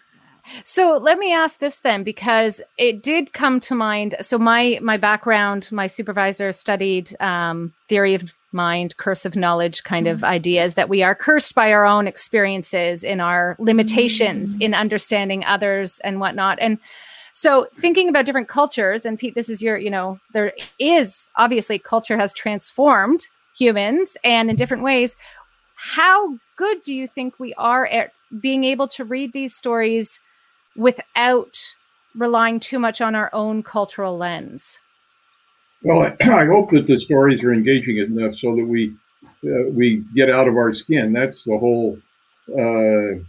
So 0.64 0.98
let 0.98 1.20
me 1.20 1.34
ask 1.34 1.60
this 1.60 1.80
then, 1.80 2.04
because 2.04 2.62
it 2.78 3.04
did 3.04 3.34
come 3.34 3.60
to 3.62 3.76
mind. 3.76 4.16
So 4.22 4.38
my 4.38 4.80
my 4.82 4.96
background, 4.96 5.70
my 5.74 5.88
supervisor 5.88 6.54
studied 6.54 7.20
um, 7.20 7.74
theory 7.90 8.16
of 8.16 8.34
mind, 8.54 8.96
curse 8.96 9.26
of 9.26 9.36
knowledge 9.36 9.84
kind 9.84 10.08
of 10.08 10.18
mm-hmm. 10.20 10.38
ideas 10.40 10.76
that 10.76 10.88
we 10.88 11.04
are 11.04 11.14
cursed 11.14 11.54
by 11.54 11.74
our 11.74 11.86
own 11.86 12.08
experiences 12.08 13.04
in 13.04 13.20
our 13.20 13.58
limitations 13.60 14.54
mm-hmm. 14.54 14.62
in 14.62 14.74
understanding 14.74 15.44
others 15.44 16.00
and 16.06 16.22
whatnot. 16.22 16.58
And 16.62 16.80
so 17.34 17.68
thinking 17.76 18.08
about 18.08 18.26
different 18.26 18.48
cultures, 18.48 19.06
and 19.06 19.20
Pete, 19.20 19.36
this 19.36 19.50
is 19.50 19.62
your, 19.62 19.78
you 19.78 19.92
know, 19.92 20.18
there 20.34 20.54
is 20.80 21.28
obviously 21.36 21.78
culture 21.78 22.18
has 22.18 22.34
transformed 22.34 23.20
humans 23.60 24.16
and 24.24 24.50
in 24.50 24.56
different 24.56 24.84
ways. 24.84 25.18
How 25.78 26.38
good 26.58 26.82
do 26.82 26.94
you 26.94 27.08
think 27.08 27.40
we 27.40 27.54
are 27.54 27.86
at 27.86 28.12
being 28.42 28.64
able 28.64 28.88
to 28.90 29.06
read 29.06 29.32
these 29.32 29.56
stories 29.56 30.20
without 30.76 31.56
relying 32.16 32.60
too 32.60 32.80
much 32.80 33.00
on 33.00 33.14
our 33.14 33.30
own 33.32 33.62
cultural 33.62 34.18
lens? 34.18 34.82
Well, 35.84 36.16
I 36.22 36.46
hope 36.46 36.72
that 36.72 36.88
the 36.88 37.00
stories 37.00 37.44
are 37.44 37.54
engaging 37.54 37.98
enough 37.98 38.36
so 38.36 38.56
that 38.56 38.66
we 38.66 38.96
uh, 39.46 39.70
we 39.70 40.04
get 40.16 40.30
out 40.30 40.48
of 40.48 40.58
our 40.58 40.74
skin. 40.74 41.14
That's 41.14 41.44
the 41.44 41.58
whole 41.58 42.00
uh, 42.50 43.22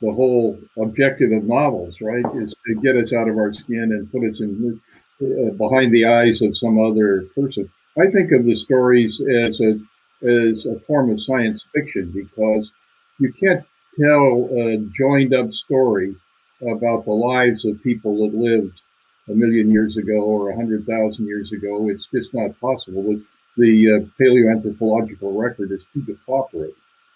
the 0.00 0.12
whole 0.12 0.58
objective 0.78 1.30
of 1.30 1.44
novels, 1.44 2.00
right? 2.00 2.24
Is 2.36 2.54
to 2.66 2.74
get 2.74 2.96
us 2.96 3.12
out 3.12 3.28
of 3.28 3.38
our 3.38 3.52
skin 3.52 3.92
and 3.92 4.10
put 4.10 4.28
us 4.28 4.40
in 4.40 4.80
uh, 5.22 5.50
behind 5.52 5.92
the 5.92 6.06
eyes 6.06 6.42
of 6.42 6.56
some 6.56 6.78
other 6.84 7.22
person. 7.36 7.70
I 7.96 8.08
think 8.08 8.32
of 8.32 8.44
the 8.44 8.56
stories 8.56 9.20
as 9.20 9.60
a 9.60 9.78
as 10.22 10.66
a 10.66 10.78
form 10.80 11.10
of 11.10 11.22
science 11.22 11.64
fiction 11.74 12.10
because 12.10 12.70
you 13.18 13.32
can't 13.32 13.64
tell 14.00 14.48
a 14.52 14.78
joined 14.92 15.34
up 15.34 15.52
story 15.52 16.14
about 16.62 17.04
the 17.04 17.12
lives 17.12 17.64
of 17.64 17.82
people 17.82 18.16
that 18.18 18.36
lived 18.36 18.80
a 19.28 19.32
million 19.32 19.70
years 19.70 19.96
ago 19.96 20.22
or 20.22 20.50
a 20.50 20.56
hundred 20.56 20.86
thousand 20.86 21.26
years 21.26 21.52
ago. 21.52 21.88
It's 21.88 22.08
just 22.12 22.34
not 22.34 22.58
possible. 22.60 23.02
The, 23.02 23.22
the 23.56 23.90
uh, 23.92 24.00
paleoanthropological 24.20 25.38
record 25.38 25.72
is 25.72 25.84
too 25.92 26.02
depauperate. 26.02 26.74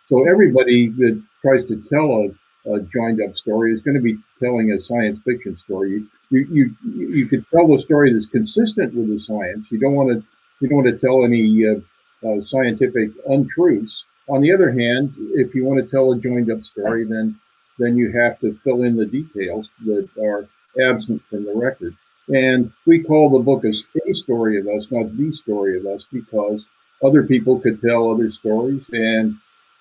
So 0.09 0.29
everybody 0.29 0.89
that 0.89 1.23
tries 1.43 1.65
to 1.67 1.83
tell 1.91 2.11
a, 2.11 2.73
a 2.73 2.81
joined 2.83 3.21
up 3.23 3.37
story 3.37 3.73
is 3.73 3.83
going 3.83 3.97
to 3.97 4.01
be 4.01 4.19
telling 4.43 4.73
a 4.73 4.81
science 4.81 5.19
fiction 5.25 5.59
story. 5.59 6.05
You, 6.31 6.47
you, 6.51 6.75
you 6.85 7.27
could 7.27 7.45
tell 7.51 7.67
the 7.69 7.81
story 7.81 8.13
that's 8.13 8.27
consistent 8.27 8.95
with 8.95 9.09
the 9.09 9.21
science. 9.21 9.67
You 9.71 9.79
don't 9.79 9.95
want 9.95 10.11
to 10.11 10.27
you 10.61 10.69
don't 10.69 10.85
want 10.85 10.89
to 10.89 10.99
tell 10.99 11.25
any 11.25 11.67
uh, 11.67 11.81
uh, 12.27 12.41
scientific 12.41 13.11
untruths. 13.29 14.05
On 14.29 14.41
the 14.41 14.53
other 14.53 14.71
hand, 14.71 15.15
if 15.35 15.55
you 15.55 15.65
want 15.65 15.83
to 15.83 15.91
tell 15.91 16.13
a 16.13 16.19
joined 16.19 16.51
up 16.51 16.65
story, 16.65 17.05
then 17.05 17.39
then 17.79 17.97
you 17.97 18.11
have 18.11 18.41
to 18.41 18.53
fill 18.53 18.83
in 18.83 18.97
the 18.97 19.07
details 19.07 19.69
that 19.87 20.09
are 20.21 20.49
absent 20.81 21.23
from 21.31 21.45
the 21.45 21.55
record. 21.55 21.97
And 22.29 22.73
we 22.87 23.03
call 23.03 23.31
the 23.31 23.39
book 23.39 23.65
a 23.65 24.15
story 24.15 24.59
of 24.59 24.67
us, 24.67 24.91
not 24.91 25.17
the 25.17 25.33
story 25.33 25.79
of 25.79 25.87
us, 25.87 26.05
because 26.13 26.67
other 27.03 27.23
people 27.23 27.61
could 27.61 27.81
tell 27.81 28.11
other 28.11 28.31
stories. 28.31 28.83
And 28.93 29.37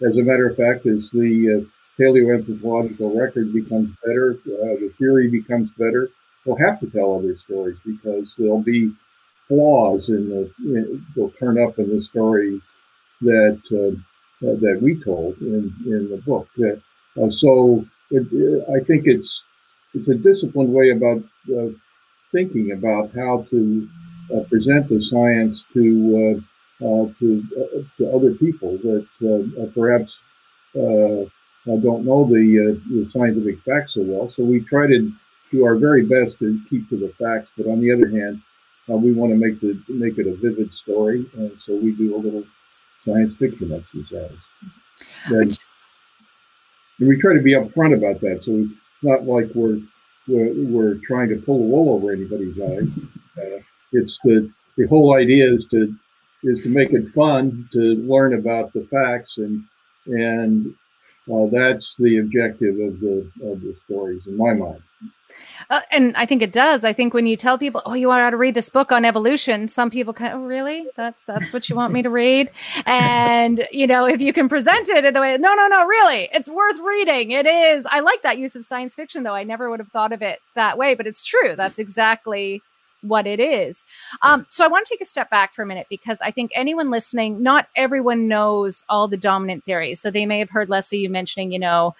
as 0.07 0.15
a 0.15 0.23
matter 0.23 0.47
of 0.47 0.55
fact, 0.55 0.85
as 0.85 1.09
the 1.09 1.65
uh, 1.65 2.01
paleoanthropological 2.01 3.19
record 3.19 3.51
becomes 3.51 3.89
better, 4.05 4.39
uh, 4.45 4.79
the 4.79 4.93
theory 4.97 5.27
becomes 5.27 5.69
better, 5.77 6.09
we'll 6.45 6.57
have 6.57 6.79
to 6.79 6.87
tell 6.87 7.17
other 7.17 7.37
stories 7.37 7.77
because 7.85 8.33
there'll 8.37 8.61
be 8.61 8.93
flaws 9.47 10.09
in 10.09 10.29
the, 10.29 10.51
in, 10.59 11.05
they'll 11.15 11.31
turn 11.31 11.61
up 11.61 11.79
in 11.79 11.95
the 11.95 12.03
story 12.03 12.61
that 13.21 13.59
uh, 13.71 13.95
that 14.41 14.79
we 14.81 15.01
told 15.03 15.37
in, 15.41 15.73
in 15.85 16.09
the 16.09 16.17
book. 16.17 16.47
Uh, 16.61 17.31
so 17.31 17.85
it, 18.11 18.27
uh, 18.31 18.71
I 18.71 18.83
think 18.83 19.03
it's 19.05 19.43
it's 19.93 20.07
a 20.07 20.15
disciplined 20.15 20.73
way 20.73 20.91
about 20.91 21.23
uh, 21.57 21.69
thinking 22.31 22.71
about 22.71 23.11
how 23.15 23.47
to 23.49 23.89
uh, 24.35 24.41
present 24.49 24.89
the 24.89 25.01
science 25.01 25.63
to 25.73 26.43
uh, 26.81 27.05
to 27.19 27.43
to 27.97 28.11
other 28.13 28.33
people 28.35 28.77
that 28.77 29.71
perhaps 29.73 30.19
don't 30.75 32.05
know 32.05 32.27
the 32.29 32.79
the 32.91 33.09
scientific 33.11 33.59
facts 33.63 33.95
so 33.95 34.01
well. 34.01 34.31
So 34.35 34.43
we 34.43 34.59
try 34.59 34.85
to 34.87 35.11
do 35.51 35.65
our 35.65 35.75
very 35.75 36.03
best 36.05 36.37
to 36.39 36.59
keep 36.69 36.89
to 36.89 36.97
the 36.97 37.13
facts, 37.19 37.49
but 37.57 37.67
on 37.67 37.81
the 37.81 37.91
other 37.91 38.09
hand, 38.09 38.41
uh, 38.89 38.95
we 38.95 39.11
want 39.13 39.31
to 39.31 39.37
make 39.37 39.59
the 39.59 39.79
make 39.89 40.17
it 40.17 40.27
a 40.27 40.35
vivid 40.35 40.73
story, 40.73 41.29
and 41.35 41.51
so 41.65 41.75
we 41.75 41.91
do 41.91 42.15
a 42.15 42.17
little 42.17 42.43
science 43.05 43.35
fiction 43.37 43.71
exercise. 43.73 44.37
Which, 45.29 45.57
and 46.99 47.07
we 47.07 47.19
try 47.19 47.33
to 47.33 47.41
be 47.41 47.53
upfront 47.53 47.95
about 47.95 48.21
that. 48.21 48.43
So 48.43 48.51
it's 48.51 48.73
not 49.03 49.25
like 49.25 49.49
we're 49.53 49.79
we're, 50.27 50.53
we're 50.53 50.95
trying 51.05 51.29
to 51.29 51.37
pull 51.37 51.59
the 51.59 51.65
wool 51.65 51.95
over 51.95 52.13
anybody's 52.13 52.59
eyes. 52.59 52.87
Uh, 53.37 53.59
it's 53.91 54.17
the 54.23 54.51
the 54.77 54.87
whole 54.87 55.15
idea 55.15 55.47
is 55.47 55.65
to 55.65 55.95
is 56.41 56.63
to 56.63 56.69
make 56.69 56.91
it 56.91 57.07
fun 57.09 57.69
to 57.71 57.79
learn 57.79 58.33
about 58.33 58.73
the 58.73 58.81
facts 58.89 59.37
and 59.37 59.63
and 60.07 60.73
uh, 61.31 61.47
that's 61.51 61.95
the 61.95 62.19
objective 62.19 62.75
of 62.79 62.99
the 62.99 63.29
of 63.43 63.61
the 63.61 63.75
stories 63.85 64.21
in 64.27 64.37
my 64.37 64.53
mind. 64.53 64.81
Uh, 65.69 65.81
and 65.91 66.15
I 66.15 66.25
think 66.25 66.41
it 66.41 66.53
does. 66.53 66.85
I 66.85 66.93
think 66.93 67.13
when 67.13 67.25
you 67.25 67.35
tell 67.35 67.57
people, 67.57 67.81
"Oh, 67.85 67.93
you 67.93 68.07
want 68.07 68.31
to 68.31 68.37
read 68.37 68.55
this 68.55 68.69
book 68.69 68.91
on 68.91 69.03
evolution," 69.03 69.67
some 69.67 69.89
people 69.89 70.13
kind 70.13 70.33
of, 70.33 70.39
"Oh, 70.39 70.43
really? 70.43 70.87
That's 70.95 71.21
that's 71.25 71.51
what 71.51 71.67
you 71.69 71.75
want 71.75 71.91
me 71.93 72.01
to 72.03 72.09
read?" 72.09 72.49
And 72.85 73.67
you 73.71 73.87
know, 73.87 74.05
if 74.05 74.21
you 74.21 74.31
can 74.31 74.47
present 74.47 74.89
it 74.89 75.03
in 75.03 75.13
the 75.13 75.19
way, 75.19 75.37
"No, 75.37 75.53
no, 75.55 75.67
no, 75.67 75.85
really, 75.85 76.29
it's 76.31 76.49
worth 76.49 76.79
reading. 76.79 77.31
It 77.31 77.45
is." 77.45 77.85
I 77.89 77.99
like 77.99 78.21
that 78.23 78.37
use 78.37 78.55
of 78.55 78.63
science 78.63 78.95
fiction, 78.95 79.23
though. 79.23 79.35
I 79.35 79.43
never 79.43 79.69
would 79.69 79.79
have 79.79 79.91
thought 79.91 80.13
of 80.13 80.21
it 80.21 80.39
that 80.55 80.77
way, 80.77 80.95
but 80.95 81.07
it's 81.07 81.23
true. 81.23 81.55
That's 81.55 81.79
exactly 81.79 82.61
what 83.01 83.27
it 83.27 83.39
is. 83.39 83.85
Um, 84.21 84.45
so 84.49 84.65
I 84.65 84.67
want 84.67 84.85
to 84.85 84.93
take 84.93 85.01
a 85.01 85.05
step 85.05 85.29
back 85.29 85.53
for 85.53 85.61
a 85.61 85.65
minute 85.65 85.87
because 85.89 86.17
I 86.21 86.31
think 86.31 86.51
anyone 86.53 86.89
listening, 86.89 87.41
not 87.43 87.67
everyone 87.75 88.27
knows 88.27 88.83
all 88.89 89.07
the 89.07 89.17
dominant 89.17 89.63
theories. 89.65 90.01
So 90.01 90.11
they 90.11 90.25
may 90.25 90.39
have 90.39 90.49
heard 90.49 90.69
Lesley 90.69 90.99
you 90.99 91.09
mentioning, 91.09 91.51
you 91.51 91.59
know, 91.59 91.95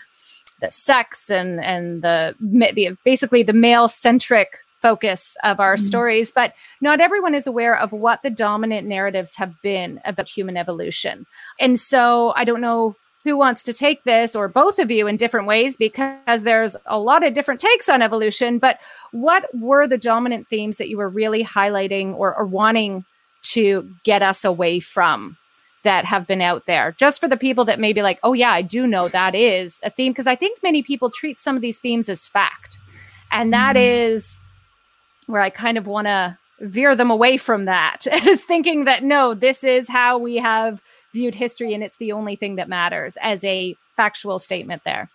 the 0.60 0.72
sex 0.72 1.30
and 1.30 1.60
and 1.60 2.02
the, 2.02 2.36
the 2.40 2.98
basically 3.04 3.44
the 3.44 3.54
male 3.54 3.88
centric 3.88 4.60
focus 4.82 5.38
of 5.44 5.60
our 5.60 5.76
mm-hmm. 5.76 5.84
stories, 5.84 6.32
but 6.32 6.54
not 6.82 7.02
everyone 7.02 7.34
is 7.34 7.48
aware 7.48 7.76
of 7.76 7.92
what 7.92 8.22
the 8.24 8.30
dominant 8.30 8.88
narratives 8.88 9.36
have 9.36 9.60
been 9.62 10.00
about 10.06 10.30
human 10.30 10.58
evolution. 10.58 11.26
And 11.60 11.80
so 11.80 12.34
I 12.36 12.44
don't 12.44 12.62
know 12.62 12.96
who 13.28 13.38
wants 13.38 13.64
to 13.64 13.74
take 13.74 14.04
this 14.04 14.36
or 14.36 14.48
both 14.48 14.80
of 14.80 14.90
you 14.90 15.08
in 15.08 15.18
different 15.18 15.48
ways 15.48 15.78
because 15.78 16.44
there's 16.44 16.76
a 16.86 17.00
lot 17.00 17.24
of 17.24 17.34
different 17.34 17.60
takes 17.60 17.90
on 17.90 18.02
evolution. 18.02 18.60
But 18.60 18.80
what 19.12 19.46
were 19.54 19.88
the 19.88 19.98
dominant 19.98 20.48
themes 20.48 20.78
that 20.78 20.90
you 20.90 20.98
were 20.98 21.10
really 21.10 21.44
highlighting 21.44 22.14
or, 22.16 22.36
or 22.36 22.46
wanting 22.46 23.06
to 23.44 23.90
get 24.04 24.22
us 24.22 24.44
away 24.44 24.80
from 24.80 25.38
that 25.84 26.06
have 26.06 26.28
been 26.28 26.42
out 26.42 26.66
there? 26.66 26.96
Just 26.98 27.20
for 27.20 27.28
the 27.28 27.38
people 27.38 27.66
that 27.66 27.80
may 27.80 27.94
be 27.94 28.02
like, 28.02 28.20
oh, 28.24 28.34
yeah, 28.34 28.52
I 28.52 28.62
do 28.62 28.88
know 28.88 29.08
that 29.08 29.36
is 29.36 29.80
a 29.84 29.90
theme. 29.90 30.12
Because 30.14 30.28
I 30.28 30.36
think 30.36 30.62
many 30.64 30.82
people 30.82 31.10
treat 31.10 31.40
some 31.40 31.56
of 31.56 31.62
these 31.62 31.80
themes 31.80 32.10
as 32.10 32.28
fact. 32.28 32.80
And 33.32 33.54
that 33.54 33.76
mm-hmm. 33.76 34.14
is 34.14 34.40
where 35.28 35.42
I 35.42 35.50
kind 35.50 35.78
of 35.78 35.86
want 35.86 36.08
to 36.08 36.38
veer 36.60 36.96
them 36.96 37.12
away 37.12 37.38
from 37.38 37.66
that, 37.66 38.08
is 38.26 38.44
thinking 38.44 38.86
that 38.86 39.04
no, 39.04 39.34
this 39.34 39.64
is 39.64 39.90
how 39.90 40.18
we 40.18 40.38
have 40.38 40.82
viewed 41.14 41.36
history 41.36 41.74
and 41.74 41.84
it's 41.84 41.98
the 41.98 42.12
only 42.12 42.36
thing 42.36 42.56
that 42.56 42.70
matters 42.70 43.18
as 43.22 43.44
a 43.46 43.76
factual 43.96 44.40
statement 44.40 44.84
there? 44.86 45.10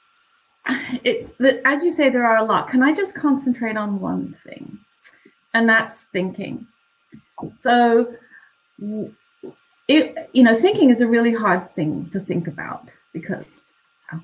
It, 1.05 1.37
the, 1.39 1.67
as 1.67 1.83
you 1.83 1.91
say, 1.91 2.11
there 2.11 2.25
are 2.25 2.37
a 2.37 2.45
lot. 2.45 2.69
Can 2.69 2.83
I 2.83 2.93
just 2.93 3.17
concentrate 3.17 3.77
on 3.77 3.99
one 3.99 4.37
thing? 4.45 4.79
And 5.53 5.69
that's 5.69 6.05
thinking. 6.05 6.67
So, 7.57 8.15
it, 9.89 10.31
you 10.33 10.45
know, 10.45 10.55
thinking 10.55 10.91
is 10.91 11.01
a 11.01 11.07
really 11.09 11.35
hard 11.35 11.75
thing 11.75 12.09
to 12.11 12.21
think 12.21 12.47
about 12.47 12.89
because, 13.13 13.65
oh. 14.13 14.21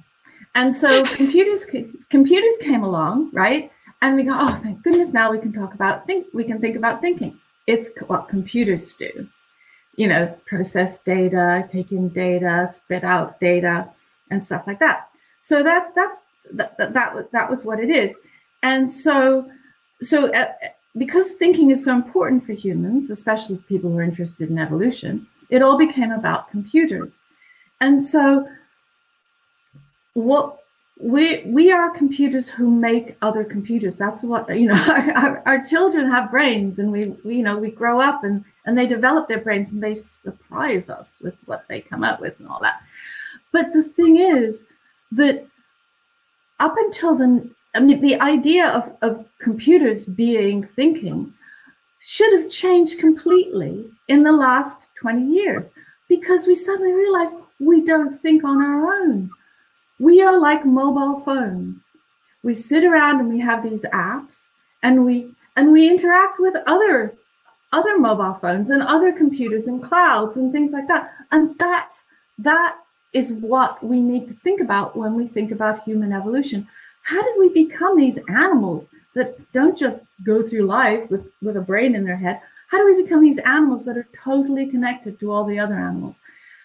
and 0.55 0.73
so 0.75 1.05
computers 1.17 1.67
computers 2.11 2.57
came 2.61 2.85
along, 2.85 3.31
right? 3.33 3.73
And 4.01 4.15
we 4.15 4.23
go, 4.23 4.35
oh, 4.35 4.55
thank 4.63 4.85
goodness, 4.85 5.13
now 5.13 5.33
we 5.33 5.39
can 5.39 5.53
talk 5.53 5.75
about 5.75 6.07
think. 6.07 6.29
We 6.33 6.45
can 6.45 6.61
think 6.61 6.77
about 6.77 7.01
thinking. 7.01 7.37
It's 7.67 7.91
what 8.07 8.29
computers 8.29 8.95
do 8.95 9.29
you 9.99 10.07
know, 10.07 10.33
process 10.47 10.99
data, 10.99 11.69
take 11.73 11.91
in 11.91 12.09
data, 12.11 12.71
spit 12.73 13.03
out 13.03 13.39
data, 13.41 13.89
and 14.31 14.43
stuff 14.43 14.63
like 14.65 14.79
that. 14.79 15.09
So 15.43 15.65
that's 15.65 15.93
that's 15.93 16.21
that 16.53 16.79
that, 16.79 17.33
that, 17.33 17.51
was 17.51 17.65
what 17.65 17.81
it 17.81 17.91
is. 17.91 18.17
And 18.63 18.89
so 18.89 19.51
so 20.01 20.33
uh, 20.33 20.53
because 20.97 21.33
thinking 21.33 21.73
is 21.73 21.85
so 21.85 21.95
important 21.95 22.45
for 22.45 22.53
humans, 22.53 23.11
especially 23.11 23.57
people 23.69 23.91
who 23.91 23.99
are 23.99 24.03
interested 24.03 24.51
in 24.51 24.59
evolution, 24.59 25.27
it 25.51 25.63
all 25.63 25.77
became 25.77 26.13
about 26.13 26.49
computers. 26.49 27.21
And 27.81 28.01
so 28.01 28.47
what 30.15 30.59
we 31.01 31.43
we 31.45 31.73
are 31.73 31.91
computers 31.91 32.49
who 32.49 32.71
make 32.71 33.17
other 33.23 33.45
computers 33.45 33.97
that's 33.97 34.25
what 34.25 34.49
you 34.59 34.67
know 34.67 34.75
our, 34.89 35.13
our, 35.13 35.43
our, 35.47 35.65
children 35.65 36.11
have 36.11 36.29
brains 36.29 36.81
and 36.81 36.91
we, 36.91 37.07
we 37.25 37.37
you 37.37 37.43
know 37.45 37.57
we 37.57 37.71
grow 37.71 38.01
up 38.01 38.25
and 38.25 38.45
and 38.69 38.79
they 38.79 38.87
develop 38.87 39.27
their 39.27 39.41
brains 39.41 39.73
and 39.73 39.83
they 39.83 39.95
surprise 39.95 40.89
us 40.89 41.21
with 41.21 41.35
what 41.47 41.65
they 41.69 41.81
come 41.81 42.05
up 42.05 42.21
with 42.21 42.39
and 42.39 42.49
all 42.49 42.61
that 42.61 42.83
but 43.53 43.73
the 43.73 43.83
thing 43.83 44.19
is 44.19 44.65
that 45.11 45.45
up 46.61 46.75
until 46.77 47.17
the 47.17 47.51
i 47.75 47.81
mean 47.81 48.01
the 48.01 48.21
idea 48.21 48.69
of, 48.69 48.95
of 49.03 49.25
computers 49.41 50.05
being 50.05 50.63
thinking 50.65 51.33
should 52.01 52.33
have 52.39 52.49
changed 52.49 53.01
completely 53.01 53.85
in 54.07 54.23
the 54.23 54.33
last 54.33 54.89
20 55.01 55.25
years 55.25 55.73
because 56.09 56.47
we 56.47 56.55
suddenly 56.55 56.93
realized 56.93 57.37
we 57.59 57.85
don't 57.85 58.13
think 58.13 58.45
on 58.45 58.63
our 58.63 59.03
own 59.03 59.29
we 59.99 60.23
are 60.23 60.39
like 60.39 60.65
mobile 60.65 61.21
phones. 61.21 61.91
We 62.43 62.55
sit 62.55 62.85
around 62.85 63.21
and 63.21 63.29
we 63.29 63.41
have 63.41 63.63
these 63.63 63.85
apps 63.87 64.49
and 64.83 65.05
we 65.05 65.35
and 65.57 65.73
we 65.73 65.89
interact 65.89 66.39
with 66.39 66.55
other 66.67 67.15
other 67.73 67.99
mobile 67.99 68.35
phones 68.35 68.71
and 68.71 68.83
other 68.83 69.13
computers 69.13 69.69
and 69.69 69.83
clouds 69.83 70.37
and 70.37 70.53
things 70.53 70.73
like 70.73 70.89
that. 70.89 71.13
And 71.31 71.59
that's 71.59 72.05
that 72.39 72.79
is 73.13 73.33
what 73.33 73.83
we 73.83 74.01
need 74.01 74.29
to 74.29 74.35
think 74.35 74.61
about 74.61 74.97
when 74.97 75.15
we 75.15 75.27
think 75.27 75.51
about 75.51 75.83
human 75.83 76.13
evolution. 76.13 76.67
How 77.03 77.23
did 77.23 77.35
we 77.39 77.67
become 77.67 77.97
these 77.97 78.19
animals 78.29 78.89
that 79.15 79.39
don't 79.53 79.77
just 79.77 80.05
go 80.25 80.47
through 80.47 80.67
life 80.67 81.11
with, 81.11 81.27
with 81.43 81.57
a 81.57 81.61
brain 81.61 81.95
in 81.95 82.05
their 82.05 82.17
head? 82.17 82.41
How 82.69 82.79
do 82.79 82.85
we 82.85 83.03
become 83.03 83.23
these 83.23 83.39
animals 83.39 83.85
that 83.87 83.97
are 83.97 84.09
totally 84.23 84.67
connected 84.67 85.19
to 85.21 85.33
all 85.33 85.45
the 85.45 85.59
other 85.59 85.77
animals? 85.77 86.19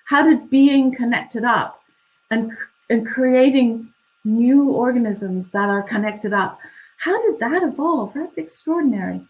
How 0.06 0.22
did 0.24 0.50
being 0.50 0.94
connected 0.94 1.46
up 1.46 1.82
and 2.30 2.52
and 2.90 3.08
creating 3.08 3.94
new 4.26 4.70
organisms 4.70 5.52
that 5.52 5.70
are 5.70 5.84
connected 5.84 6.34
up. 6.34 6.60
How 6.98 7.22
did 7.24 7.40
that 7.40 7.64
evolve? 7.64 8.14
That's 8.14 8.38
extraordinary. 8.38 9.22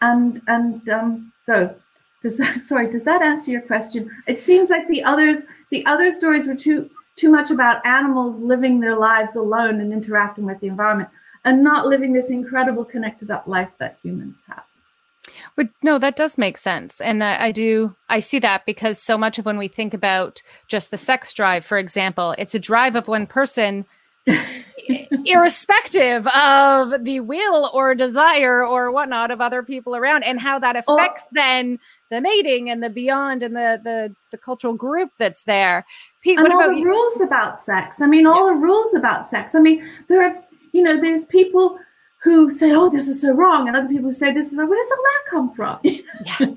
And 0.00 0.42
and 0.46 0.88
um, 0.88 1.32
so 1.44 1.74
does 2.22 2.38
that 2.38 2.60
sorry, 2.70 2.90
does 2.90 3.04
that 3.04 3.22
answer 3.22 3.50
your 3.50 3.62
question? 3.62 4.10
It 4.26 4.40
seems 4.40 4.70
like 4.70 4.88
the 4.88 5.04
others 5.04 5.42
the 5.70 5.84
other 5.86 6.12
stories 6.12 6.46
were 6.46 6.54
too 6.54 6.90
too 7.16 7.30
much 7.30 7.50
about 7.50 7.84
animals 7.86 8.40
living 8.40 8.80
their 8.80 8.96
lives 8.96 9.36
alone 9.36 9.80
and 9.80 9.92
interacting 9.92 10.44
with 10.44 10.60
the 10.60 10.66
environment 10.66 11.08
and 11.44 11.62
not 11.62 11.86
living 11.86 12.12
this 12.12 12.28
incredible 12.28 12.84
connected 12.84 13.30
up 13.30 13.46
life 13.46 13.72
that 13.78 13.98
humans 14.02 14.42
have. 14.48 14.64
But 15.54 15.68
no, 15.82 15.98
that 15.98 16.16
does 16.16 16.36
make 16.36 16.58
sense. 16.58 17.00
And 17.00 17.22
I, 17.22 17.46
I, 17.46 17.52
do, 17.52 17.94
I 18.08 18.20
see 18.20 18.38
that 18.40 18.66
because 18.66 19.02
so 19.02 19.16
much 19.16 19.38
of 19.38 19.46
when 19.46 19.58
we 19.58 19.68
think 19.68 19.94
about 19.94 20.42
just 20.68 20.90
the 20.90 20.96
sex 20.96 21.32
drive, 21.32 21.64
for 21.64 21.78
example, 21.78 22.34
it's 22.36 22.54
a 22.54 22.60
drive 22.60 22.96
of 22.96 23.08
one 23.08 23.26
person, 23.26 23.86
irrespective 25.24 26.26
of 26.28 27.04
the 27.04 27.20
will 27.20 27.70
or 27.72 27.94
desire 27.94 28.64
or 28.64 28.90
whatnot 28.90 29.30
of 29.30 29.40
other 29.40 29.62
people 29.62 29.96
around 29.96 30.22
and 30.22 30.40
how 30.40 30.58
that 30.58 30.76
affects 30.76 31.24
oh. 31.26 31.30
then 31.32 31.78
the 32.10 32.20
mating 32.20 32.70
and 32.70 32.82
the 32.82 32.90
beyond 32.90 33.42
and 33.42 33.56
the, 33.56 33.80
the, 33.82 34.14
the 34.30 34.38
cultural 34.38 34.74
group 34.74 35.10
that's 35.18 35.42
there. 35.42 35.84
Pete, 36.22 36.38
and 36.38 36.52
all 36.52 36.68
the 36.68 36.76
you? 36.76 36.84
rules 36.84 37.20
about 37.20 37.60
sex. 37.60 38.00
I 38.00 38.06
mean, 38.06 38.26
all 38.26 38.48
yeah. 38.48 38.54
the 38.54 38.60
rules 38.60 38.94
about 38.94 39.26
sex. 39.26 39.54
I 39.54 39.60
mean, 39.60 39.88
there 40.08 40.22
are, 40.22 40.44
you 40.72 40.82
know, 40.82 41.00
there's 41.00 41.24
people 41.26 41.78
who 42.22 42.50
say, 42.50 42.72
"Oh, 42.72 42.90
this 42.90 43.08
is 43.08 43.20
so 43.20 43.32
wrong," 43.34 43.68
and 43.68 43.76
other 43.76 43.88
people 43.88 44.06
who 44.06 44.12
say, 44.12 44.32
"This 44.32 44.52
is 44.52 44.58
wrong." 44.58 44.68
Where 44.68 44.78
does 44.78 44.90
all 44.90 45.02
that 45.02 45.30
come 45.30 45.52
from? 45.54 45.78
yeah. 45.84 46.54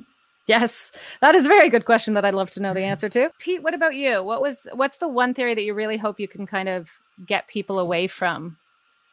Yes, 0.49 0.91
that 1.21 1.35
is 1.35 1.45
a 1.45 1.47
very 1.47 1.69
good 1.69 1.85
question 1.85 2.15
that 2.15 2.25
I'd 2.25 2.33
love 2.33 2.49
to 2.51 2.61
know 2.61 2.73
the 2.73 2.81
answer 2.81 3.07
to. 3.09 3.31
Pete, 3.37 3.61
what 3.61 3.75
about 3.75 3.93
you? 3.93 4.23
What 4.23 4.41
was 4.41 4.67
what's 4.73 4.97
the 4.97 5.07
one 5.07 5.35
theory 5.35 5.53
that 5.53 5.63
you 5.63 5.75
really 5.75 5.95
hope 5.95 6.19
you 6.19 6.27
can 6.27 6.47
kind 6.47 6.67
of 6.67 6.89
get 7.23 7.47
people 7.47 7.77
away 7.77 8.07
from? 8.07 8.57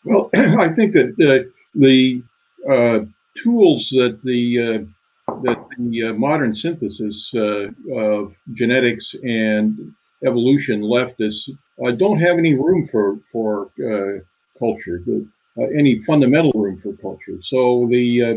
Well, 0.05 0.31
I 0.35 0.71
think 0.71 0.95
that 0.95 1.11
uh, 1.21 1.47
the 1.75 2.23
uh, 2.67 3.01
tools 3.45 3.91
that 3.91 4.19
the 4.25 4.87
uh, 5.29 5.33
that 5.43 5.63
the 5.79 6.05
uh, 6.05 6.13
modern 6.15 6.57
synthesis 6.57 7.31
uh, 7.35 7.67
of 7.95 8.35
genetics 8.55 9.15
and 9.23 9.93
evolution 10.25 10.81
left 10.81 11.21
us 11.21 11.51
uh, 11.85 11.91
don't 11.91 12.19
have 12.19 12.39
any 12.39 12.55
room 12.55 12.83
for 12.87 13.19
for 13.31 13.71
culture. 14.59 15.03
The, 15.05 15.29
uh, 15.59 15.65
any 15.79 15.99
fundamental 16.03 16.53
room 16.53 16.77
for 16.77 16.93
culture. 16.95 17.39
So 17.41 17.87
the 17.91 18.23
uh, 18.23 18.35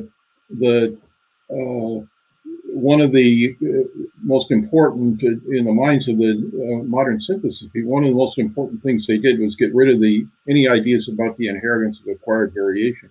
the 0.60 0.98
uh, 1.52 2.06
one 2.82 3.02
of 3.02 3.12
the 3.12 3.56
most 4.22 4.52
important 4.52 5.22
in 5.24 5.66
the 5.66 5.72
minds 5.72 6.08
of 6.08 6.18
the 6.18 6.84
modern 6.86 7.20
synthesis 7.20 7.68
people, 7.74 7.92
one 7.92 8.04
of 8.04 8.10
the 8.10 8.16
most 8.16 8.38
important 8.38 8.82
things 8.82 9.06
they 9.06 9.18
did 9.18 9.40
was 9.40 9.56
get 9.56 9.74
rid 9.74 9.90
of 9.90 10.00
the 10.00 10.26
any 10.48 10.68
ideas 10.68 11.08
about 11.08 11.38
the 11.38 11.48
inheritance 11.48 12.00
of 12.00 12.16
acquired 12.16 12.54
variation. 12.54 13.10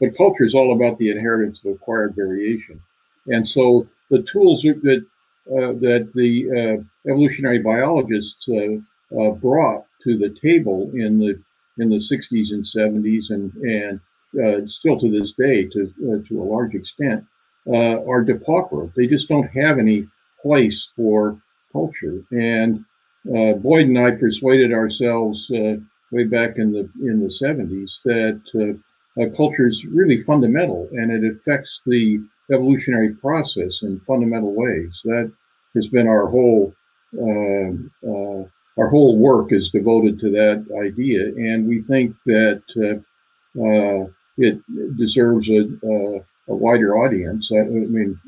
But 0.00 0.16
culture 0.16 0.44
is 0.44 0.54
all 0.54 0.72
about 0.72 0.98
the 0.98 1.10
inheritance 1.10 1.60
of 1.64 1.72
acquired 1.72 2.14
variation, 2.16 2.80
and 3.26 3.46
so 3.46 3.86
the 4.10 4.22
tools 4.22 4.62
that 4.62 5.06
uh, 5.50 5.72
that 5.80 6.10
the 6.14 6.30
uh, 6.50 7.10
evolutionary 7.10 7.58
biologists 7.58 8.48
uh, 8.48 9.30
brought 9.30 9.84
to 10.04 10.16
the 10.16 10.34
table 10.40 10.90
in 10.94 11.18
the 11.18 11.40
in 11.78 11.88
the 11.88 11.96
60s 11.96 12.52
and 12.52 12.64
70s 12.64 13.30
and 13.30 13.52
and 13.54 14.00
uh, 14.42 14.66
still 14.68 14.98
to 15.00 15.10
this 15.10 15.32
day 15.32 15.64
to 15.64 15.92
uh, 16.06 16.28
to 16.28 16.42
a 16.42 16.44
large 16.44 16.74
extent 16.74 17.24
uh, 17.66 18.02
are 18.04 18.22
depauperate. 18.22 18.94
They 18.94 19.06
just 19.06 19.28
don't 19.28 19.48
have 19.48 19.78
any 19.78 20.08
place 20.42 20.90
for 20.96 21.40
culture. 21.72 22.22
And 22.32 22.84
uh, 23.28 23.54
Boyd 23.54 23.86
and 23.86 23.98
I 23.98 24.12
persuaded 24.12 24.72
ourselves 24.72 25.50
uh, 25.50 25.76
way 26.10 26.24
back 26.24 26.56
in 26.56 26.72
the 26.72 26.90
in 27.00 27.20
the 27.20 27.28
70s 27.28 28.00
that 28.04 28.80
uh, 29.20 29.36
culture 29.36 29.68
is 29.68 29.84
really 29.84 30.20
fundamental 30.22 30.88
and 30.92 31.12
it 31.12 31.30
affects 31.30 31.82
the 31.86 32.20
evolutionary 32.52 33.14
process 33.14 33.82
in 33.82 34.00
fundamental 34.00 34.54
ways. 34.54 35.00
That 35.04 35.30
has 35.74 35.88
been 35.88 36.08
our 36.08 36.26
whole 36.26 36.74
our 38.80 38.88
whole 38.88 39.18
work 39.18 39.52
is 39.52 39.70
devoted 39.70 40.18
to 40.20 40.30
that 40.30 40.64
idea, 40.82 41.26
and 41.26 41.68
we 41.68 41.80
think 41.82 42.16
that 42.24 42.62
uh, 42.76 43.62
uh, 43.62 44.06
it 44.38 44.58
deserves 44.96 45.48
a, 45.50 46.24
a 46.48 46.54
wider 46.54 46.96
audience. 46.96 47.50
I, 47.52 47.60
I 47.60 47.64
mean, 47.64 48.18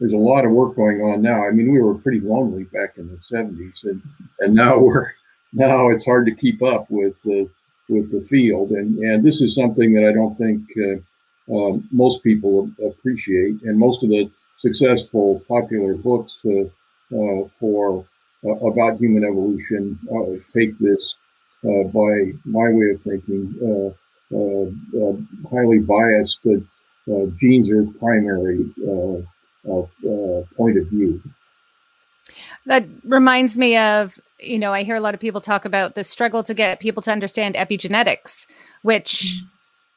there's 0.00 0.12
a 0.12 0.16
lot 0.16 0.44
of 0.44 0.52
work 0.52 0.76
going 0.76 1.00
on 1.00 1.22
now. 1.22 1.46
I 1.46 1.50
mean, 1.50 1.72
we 1.72 1.80
were 1.80 1.94
pretty 1.94 2.20
lonely 2.20 2.64
back 2.64 2.98
in 2.98 3.08
the 3.08 3.16
70s, 3.16 3.84
and 3.84 4.02
and 4.40 4.54
now 4.54 4.78
we're 4.84 5.12
now 5.52 5.88
it's 5.88 6.04
hard 6.04 6.26
to 6.26 6.34
keep 6.34 6.62
up 6.62 6.86
with 6.90 7.22
the 7.22 7.48
with 7.88 8.10
the 8.12 8.22
field, 8.22 8.70
and 8.70 8.98
and 8.98 9.24
this 9.24 9.40
is 9.40 9.54
something 9.54 9.92
that 9.94 10.04
I 10.04 10.12
don't 10.12 10.34
think 10.34 10.62
uh, 10.78 11.54
uh, 11.54 11.78
most 11.90 12.22
people 12.22 12.70
appreciate, 12.84 13.62
and 13.62 13.78
most 13.78 14.02
of 14.02 14.08
the 14.08 14.30
successful 14.58 15.44
popular 15.46 15.94
books 15.94 16.38
uh, 16.46 16.64
uh 17.14 17.48
for 17.60 18.04
uh, 18.44 18.54
about 18.66 18.98
human 18.98 19.24
evolution 19.24 19.98
uh, 20.14 20.36
take 20.52 20.76
this 20.78 21.14
by 21.62 22.32
my 22.44 22.68
way 22.70 22.90
of 22.90 23.00
thinking 23.00 23.54
highly 25.50 25.80
biased, 25.80 26.38
but 26.44 26.58
Uh, 27.10 27.26
genes 27.38 27.70
are 27.70 27.84
primary 27.98 28.64
uh, 28.86 29.18
uh, 29.70 30.42
point 30.56 30.78
of 30.78 30.88
view. 30.88 31.20
That 32.66 32.86
reminds 33.04 33.58
me 33.58 33.76
of 33.76 34.18
you 34.40 34.58
know, 34.58 34.72
I 34.72 34.82
hear 34.82 34.96
a 34.96 35.00
lot 35.00 35.14
of 35.14 35.20
people 35.20 35.40
talk 35.40 35.64
about 35.64 35.94
the 35.94 36.04
struggle 36.04 36.42
to 36.44 36.54
get 36.54 36.80
people 36.80 37.02
to 37.02 37.12
understand 37.12 37.54
epigenetics, 37.54 38.46
which 38.82 39.42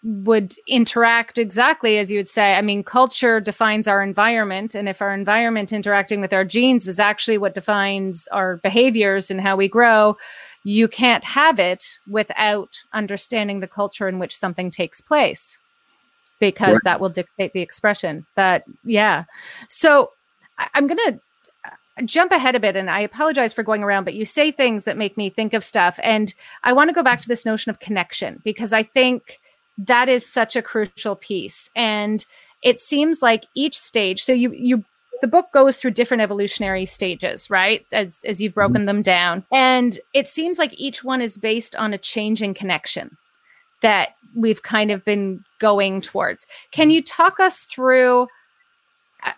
would 0.04 0.56
interact 0.68 1.38
exactly 1.38 1.98
as 1.98 2.12
you 2.12 2.20
would 2.20 2.30
say. 2.30 2.56
I 2.56 2.62
mean, 2.62 2.84
culture 2.84 3.40
defines 3.40 3.88
our 3.88 4.04
environment. 4.04 4.76
And 4.76 4.88
if 4.88 5.02
our 5.02 5.14
environment 5.14 5.74
interacting 5.74 6.22
with 6.22 6.34
our 6.34 6.46
genes 6.46 6.88
is 6.88 7.00
actually 7.00 7.38
what 7.38 7.56
defines 7.56 8.28
our 8.30 8.58
behaviors 8.58 9.32
and 9.32 9.42
how 9.42 9.56
we 9.56 9.68
grow, 9.68 10.16
you 10.64 10.88
can't 10.88 11.24
have 11.24 11.60
it 11.60 11.98
without 12.08 12.78
understanding 12.94 13.60
the 13.60 13.68
culture 13.68 14.08
in 14.08 14.20
which 14.20 14.38
something 14.38 14.70
takes 14.70 15.02
place 15.02 15.60
because 16.40 16.74
right. 16.74 16.84
that 16.84 17.00
will 17.00 17.10
dictate 17.10 17.54
the 17.54 17.62
expression 17.62 18.26
that 18.36 18.64
yeah 18.84 19.24
so 19.68 20.12
i'm 20.74 20.88
going 20.88 20.98
to 21.06 21.20
jump 22.06 22.32
ahead 22.32 22.56
a 22.56 22.60
bit 22.60 22.76
and 22.76 22.90
I 22.90 23.00
apologize 23.00 23.54
for 23.54 23.64
going 23.64 23.84
around, 23.84 24.04
but 24.04 24.14
you 24.14 24.26
say 24.26 24.52
things 24.52 24.84
that 24.86 24.98
make 24.98 25.18
me 25.18 25.30
think 25.30 25.54
of 25.54 25.64
stuff. 25.64 26.00
And 26.04 26.34
I 26.64 26.74
want 26.74 26.90
to 26.90 26.94
go 26.94 27.04
back 27.04 27.20
to 27.20 27.28
this 27.28 27.46
notion 27.46 27.70
of 27.70 27.80
connection 27.80 28.42
because 28.44 28.74
I 28.74 28.84
think 28.84 29.40
that 29.78 30.10
is 30.10 30.26
such 30.26 30.56
a 30.56 30.62
crucial 30.62 31.16
piece. 31.16 31.70
And 31.76 32.26
it 32.64 32.80
seems 32.80 33.22
like 33.22 33.46
each 33.56 33.78
stage, 33.78 34.24
so 34.24 34.32
you, 34.32 34.52
you, 34.52 34.84
the 35.22 35.28
book 35.28 35.48
goes 35.54 35.76
through 35.76 35.92
different 35.92 36.22
evolutionary 36.22 36.86
stages, 36.86 37.50
right? 37.50 37.86
As, 37.92 38.22
as 38.26 38.40
you've 38.40 38.54
broken 38.54 38.78
mm-hmm. 38.78 38.86
them 38.86 39.02
down. 39.02 39.46
And 39.52 40.00
it 40.14 40.28
seems 40.28 40.60
like 40.60 40.80
each 40.80 41.04
one 41.04 41.22
is 41.22 41.38
based 41.38 41.76
on 41.76 41.94
a 41.94 41.98
changing 41.98 42.54
connection 42.54 43.18
that 43.82 44.16
we've 44.36 44.64
kind 44.64 44.92
of 44.92 45.04
been 45.06 45.44
going 45.60 46.02
towards. 46.02 46.46
Can 46.72 46.90
you 46.90 47.02
talk 47.02 47.40
us 47.40 47.62
through? 47.62 48.28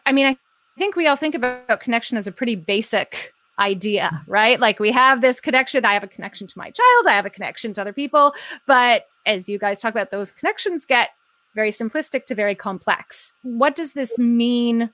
I 0.06 0.12
mean, 0.12 0.26
I 0.26 0.38
think 0.78 0.96
we 0.96 1.08
all 1.08 1.16
think 1.16 1.36
about 1.36 1.82
connection 1.82 2.18
as 2.18 2.28
a 2.28 2.32
pretty 2.32 2.56
basic 2.56 3.34
idea, 3.60 4.24
right? 4.28 4.60
Like 4.60 4.80
we 4.80 4.92
have 4.92 5.22
this 5.22 5.40
connection. 5.40 5.86
I 5.86 5.94
have 5.94 6.04
a 6.04 6.08
connection 6.08 6.48
to 6.48 6.58
my 6.58 6.72
child, 6.72 7.08
I 7.08 7.12
have 7.12 7.26
a 7.26 7.30
connection 7.30 7.74
to 7.74 7.82
other 7.82 7.94
people. 7.94 8.34
But 8.66 9.06
as 9.26 9.50
you 9.50 9.60
guys 9.60 9.80
talk 9.80 9.92
about, 9.92 10.12
those 10.12 10.32
connections 10.32 10.86
get 10.86 11.10
very 11.56 11.72
simplistic 11.72 12.26
to 12.26 12.36
very 12.36 12.56
complex. 12.56 13.32
What 13.44 13.76
does 13.76 13.94
this 13.94 14.18
mean 14.18 14.90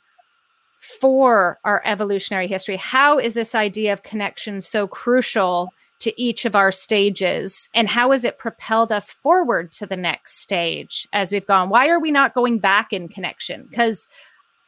for 1.00 1.60
our 1.64 1.82
evolutionary 1.86 2.48
history? 2.48 2.78
How 2.78 3.20
is 3.20 3.34
this 3.34 3.56
idea 3.56 3.94
of 3.94 4.04
connection 4.04 4.62
so 4.62 4.88
crucial 4.88 5.70
to 6.06 6.22
each 6.22 6.46
of 6.46 6.56
our 6.56 6.72
stages? 6.72 7.68
And 7.74 7.90
how 7.90 8.12
has 8.12 8.24
it 8.24 8.38
propelled 8.38 8.92
us 8.92 9.12
forward 9.12 9.72
to 9.74 9.86
the 9.86 9.98
next 9.98 10.38
stage 10.40 11.08
as 11.12 11.32
we've 11.32 11.46
gone? 11.46 11.70
Why 11.70 11.90
are 11.90 12.00
we 12.00 12.12
not 12.12 12.34
going 12.34 12.60
back 12.60 12.94
in 12.94 13.10
connection? 13.10 13.66
Because 13.70 14.08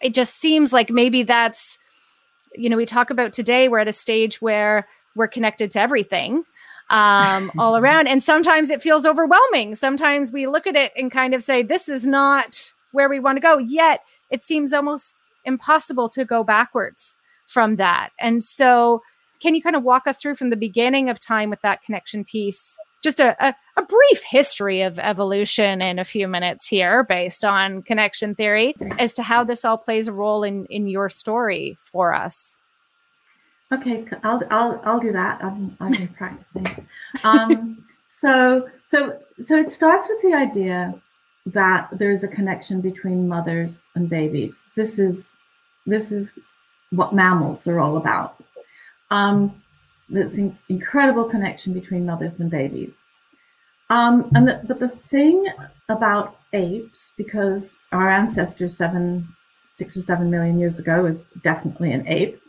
it 0.02 0.13
just 0.13 0.36
seems 0.36 0.73
like 0.73 0.89
maybe 0.89 1.23
that's 1.23 1.78
you 2.56 2.69
know 2.69 2.78
we 2.78 2.86
talk 2.86 3.10
about 3.10 3.34
today 3.34 3.67
we're 3.67 3.80
at 3.80 3.88
a 3.88 3.93
stage 3.93 4.41
where 4.41 4.88
we're 5.15 5.28
connected 5.28 5.71
to 5.71 5.80
everything 5.80 6.43
um, 6.89 7.52
all 7.58 7.78
around 7.78 8.08
and 8.08 8.23
sometimes 8.23 8.69
it 8.69 8.82
feels 8.82 9.06
overwhelming 9.06 9.76
sometimes 9.76 10.32
we 10.32 10.47
look 10.47 10.65
at 10.67 10.76
it 10.76 10.91
and 10.95 11.12
kind 11.12 11.34
of 11.34 11.43
say 11.43 11.62
this 11.62 11.89
is 11.89 12.08
not 12.08 12.73
where 12.91 13.10
we 13.10 13.19
want 13.19 13.36
to 13.36 13.41
go 13.41 13.58
yet 13.58 14.02
it 14.30 14.41
seems 14.41 14.73
almost 14.73 15.32
impossible 15.45 16.10
to 16.10 16.26
go 16.26 16.43
backwards 16.43 17.17
from 17.45 17.76
that 17.76 18.10
and 18.19 18.43
so 18.43 19.02
can 19.39 19.56
you 19.56 19.62
kind 19.62 19.76
of 19.76 19.84
walk 19.84 20.08
us 20.08 20.17
through 20.17 20.36
from 20.36 20.50
the 20.50 20.58
beginning 20.58 21.10
of 21.10 21.19
time 21.19 21.50
with 21.50 21.62
that 21.62 21.82
connection 21.84 22.23
piece 22.23 22.78
just 23.04 23.19
a, 23.19 23.36
a, 23.45 23.56
a, 23.78 23.84
brief 23.84 24.23
history 24.23 24.82
of 24.82 25.00
evolution 25.00 25.82
in 25.82 26.00
a 26.00 26.06
few 26.06 26.28
minutes 26.28 26.67
here 26.67 27.04
based 27.04 27.45
on 27.45 27.82
connection 27.84 28.36
theory 28.36 28.73
as 28.97 29.13
to 29.13 29.23
how 29.23 29.43
this 29.43 29.63
all 29.63 29.78
plays 29.78 30.08
a 30.08 30.13
role 30.13 30.43
in, 30.43 30.65
in 30.65 30.88
your 30.88 31.10
story 31.10 31.78
for 31.82 32.13
us. 32.13 32.58
Okay, 33.71 34.06
I'll, 34.23 34.41
I'll, 34.50 34.82
I'll 34.84 35.00
do 35.00 35.12
that. 35.12 35.43
I'm, 35.43 35.76
I've 35.80 35.91
been 35.91 36.08
practicing. 36.10 36.88
Um, 37.23 37.86
so, 38.08 38.67
so, 38.88 39.19
so 39.39 39.56
it 39.56 39.69
starts 39.69 40.08
with 40.10 40.21
the 40.21 40.34
idea 40.34 41.00
that 41.47 41.89
there's 41.91 42.23
a 42.23 42.28
connection 42.28 42.82
between 42.82 43.28
mothers 43.28 43.86
and 43.95 44.10
babies. 44.10 44.63
This 44.76 45.00
is, 45.00 45.38
this 45.86 46.12
is 46.12 46.34
what 46.91 47.13
mammals 47.13 47.67
are 47.67 47.80
all 47.80 47.97
about. 47.97 48.41
Um, 49.09 49.61
this 50.09 50.37
in- 50.37 50.57
incredible 50.69 51.25
connection 51.25 51.73
between 51.73 52.05
mothers 52.05 52.39
and 52.39 52.49
babies. 52.49 53.03
Um, 53.89 54.29
and 54.35 54.47
the, 54.47 54.61
but 54.67 54.79
the 54.79 54.89
thing 54.89 55.45
about 55.89 56.39
apes, 56.53 57.13
because 57.17 57.77
our 57.91 58.09
ancestors 58.09 58.75
seven, 58.75 59.27
six 59.75 59.95
or 59.95 60.01
seven 60.01 60.29
million 60.29 60.59
years 60.59 60.79
ago 60.79 61.05
is 61.05 61.29
definitely 61.43 61.93
an 61.93 62.07
ape, 62.07 62.41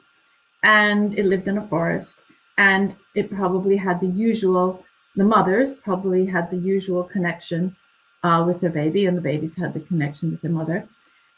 and 0.64 1.16
it 1.16 1.26
lived 1.26 1.46
in 1.46 1.58
a 1.58 1.66
forest, 1.66 2.18
and 2.58 2.96
it 3.14 3.30
probably 3.30 3.76
had 3.76 4.00
the 4.00 4.08
usual. 4.08 4.84
The 5.16 5.24
mothers 5.24 5.76
probably 5.76 6.26
had 6.26 6.50
the 6.50 6.56
usual 6.56 7.04
connection 7.04 7.74
uh, 8.22 8.44
with 8.46 8.60
their 8.60 8.70
baby, 8.70 9.06
and 9.06 9.16
the 9.16 9.22
babies 9.22 9.56
had 9.56 9.74
the 9.74 9.80
connection 9.80 10.30
with 10.30 10.40
their 10.42 10.50
mother, 10.50 10.88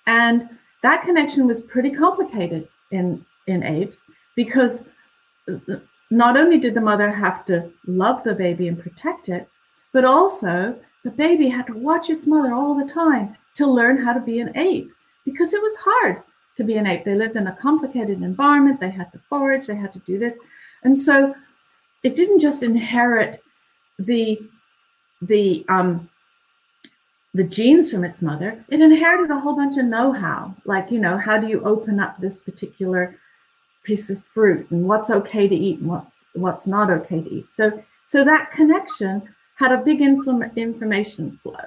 and 0.07 0.49
that 0.83 1.03
connection 1.03 1.47
was 1.47 1.61
pretty 1.63 1.91
complicated 1.91 2.69
in 2.91 3.25
in 3.47 3.63
apes 3.63 4.07
because 4.35 4.85
not 6.11 6.37
only 6.37 6.59
did 6.59 6.75
the 6.75 6.81
mother 6.81 7.11
have 7.11 7.45
to 7.47 7.71
love 7.87 8.23
the 8.25 8.35
baby 8.35 8.69
and 8.69 8.79
protect 8.79 9.29
it, 9.29 9.49
but 9.93 10.05
also 10.05 10.79
the 11.05 11.11
baby 11.11 11.49
had 11.49 11.67
to 11.67 11.75
watch 11.75 12.11
its 12.11 12.27
mother 12.27 12.53
all 12.53 12.75
the 12.75 12.93
time 12.93 13.37
to 13.55 13.67
learn 13.67 13.97
how 13.97 14.13
to 14.13 14.21
be 14.21 14.41
an 14.41 14.57
ape 14.57 14.91
because 15.25 15.55
it 15.55 15.63
was 15.63 15.77
hard 15.77 16.23
to 16.57 16.65
be 16.65 16.77
an 16.77 16.87
ape. 16.87 17.05
They 17.05 17.15
lived 17.15 17.37
in 17.37 17.47
a 17.47 17.57
complicated 17.57 18.23
environment, 18.23 18.81
they 18.81 18.91
had 18.91 19.13
to 19.13 19.21
forage, 19.29 19.67
they 19.67 19.77
had 19.77 19.93
to 19.93 19.99
do 20.01 20.19
this. 20.19 20.37
And 20.83 20.99
so 20.99 21.35
it 22.03 22.17
didn't 22.17 22.41
just 22.41 22.63
inherit 22.63 23.43
the 23.99 24.41
the 25.23 25.65
um 25.69 26.09
the 27.35 27.45
genes 27.45 27.93
from 27.93 28.05
its 28.05 28.23
mother, 28.23 28.65
it 28.71 28.81
inherited 28.81 29.31
a 29.31 29.39
whole 29.39 29.55
bunch 29.55 29.77
of 29.79 29.85
know-how. 29.85 30.53
Like, 30.65 30.91
you 30.91 30.99
know, 30.99 31.17
how 31.17 31.39
do 31.39 31.47
you 31.47 31.63
open 31.63 32.01
up 32.01 32.19
this 32.19 32.39
particular 32.39 33.17
piece 33.85 34.11
of 34.11 34.23
fruit 34.23 34.71
and 34.71 34.87
what's 34.87 35.11
okay 35.11 35.49
to 35.49 35.55
eat 35.55 35.81
and 35.81 35.89
what's 35.89 36.25
what's 36.35 36.67
not 36.67 36.91
okay 36.91 37.23
to 37.23 37.31
eat. 37.31 37.53
So 37.53 37.83
so 38.07 38.25
that 38.25 38.51
connection 38.51 39.23
had 39.57 39.73
a 39.73 39.79
big 39.79 40.01
infl- 40.01 40.55
information 40.57 41.31
flow. 41.31 41.65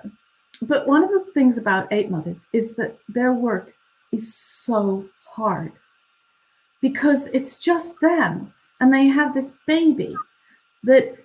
But 0.62 0.88
one 0.88 1.04
of 1.04 1.10
the 1.10 1.26
things 1.34 1.58
about 1.58 1.92
ape 1.92 2.10
mothers 2.10 2.40
is 2.54 2.76
that 2.76 2.98
their 3.10 3.34
work 3.34 3.74
is 4.12 4.36
so 4.36 5.06
hard 5.26 5.72
because 6.82 7.28
it's 7.28 7.56
just 7.56 8.00
them 8.02 8.54
and 8.80 8.94
they 8.94 9.06
have 9.08 9.34
this 9.34 9.54
baby 9.66 10.16
that 10.84 11.16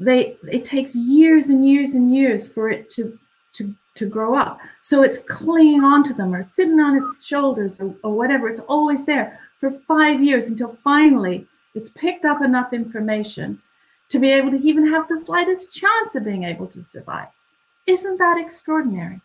they 0.00 0.36
it 0.50 0.64
takes 0.64 0.96
years 0.96 1.50
and 1.50 1.68
years 1.68 1.94
and 1.94 2.14
years 2.14 2.48
for 2.48 2.68
it 2.68 2.90
to 2.90 3.18
to 3.52 3.74
to 3.94 4.06
grow 4.06 4.34
up 4.34 4.58
so 4.80 5.02
it's 5.02 5.18
clinging 5.18 5.84
onto 5.84 6.12
them 6.12 6.34
or 6.34 6.48
sitting 6.52 6.80
on 6.80 7.02
its 7.02 7.24
shoulders 7.24 7.80
or, 7.80 7.94
or 8.02 8.12
whatever 8.14 8.48
it's 8.48 8.60
always 8.60 9.04
there 9.04 9.38
for 9.58 9.70
five 9.70 10.22
years 10.22 10.48
until 10.48 10.76
finally 10.82 11.46
it's 11.74 11.90
picked 11.90 12.24
up 12.24 12.42
enough 12.42 12.72
information 12.72 13.60
to 14.08 14.18
be 14.18 14.30
able 14.30 14.50
to 14.50 14.58
even 14.58 14.88
have 14.88 15.08
the 15.08 15.18
slightest 15.18 15.72
chance 15.72 16.14
of 16.14 16.24
being 16.24 16.44
able 16.44 16.66
to 16.68 16.82
survive. 16.82 17.28
Isn't 17.86 18.18
that 18.18 18.38
extraordinary? 18.38 19.20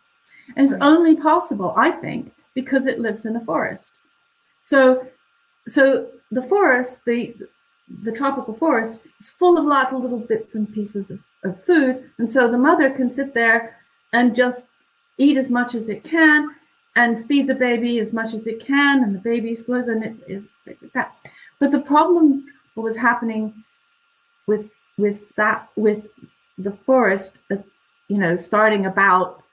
And 0.56 0.68
it's 0.68 0.82
only 0.82 1.16
possible, 1.16 1.74
I 1.78 1.92
think, 1.92 2.34
because 2.56 2.88
it 2.88 3.00
lives 3.00 3.26
in 3.26 3.36
a 3.36 3.42
forest. 3.42 3.94
So, 4.62 5.08
so 5.68 6.10
the 6.32 6.42
forest, 6.42 7.06
the 7.06 7.36
the 8.04 8.12
tropical 8.12 8.54
forest, 8.54 9.00
is 9.20 9.30
full 9.30 9.58
of 9.58 9.66
lots 9.66 9.94
of 9.94 10.02
little 10.02 10.20
bits 10.20 10.56
and 10.56 10.72
pieces 10.72 11.10
of, 11.10 11.20
of 11.44 11.64
food, 11.64 12.10
and 12.18 12.30
so 12.30 12.50
the 12.50 12.58
mother 12.58 12.90
can 12.92 13.12
sit 13.12 13.34
there 13.34 13.79
and 14.14 14.36
just 14.36 14.68
eat 15.18 15.38
as 15.38 15.52
much 15.52 15.76
as 15.76 15.90
it 15.90 16.04
can 16.04 16.56
and 16.96 17.26
feed 17.28 17.48
the 17.48 17.56
baby 17.56 18.00
as 18.00 18.14
much 18.14 18.34
as 18.34 18.48
it 18.48 18.60
can, 18.66 19.04
and 19.04 19.16
the 19.16 19.20
baby 19.20 19.56
slows 19.56 19.88
and 19.88 20.04
it 20.04 20.16
is 20.28 20.44
like 20.66 20.80
that. 20.94 21.16
But 21.60 21.72
the 21.72 21.82
problem 21.82 22.46
what 22.74 22.84
was 22.84 22.98
happening 22.98 23.64
with 24.48 24.72
with 24.98 25.34
that 25.36 25.70
with 25.76 26.08
the 26.58 26.72
forest, 26.72 27.34
uh, 27.52 27.58
you 28.08 28.18
know, 28.18 28.36
starting 28.36 28.86
about 28.86 29.44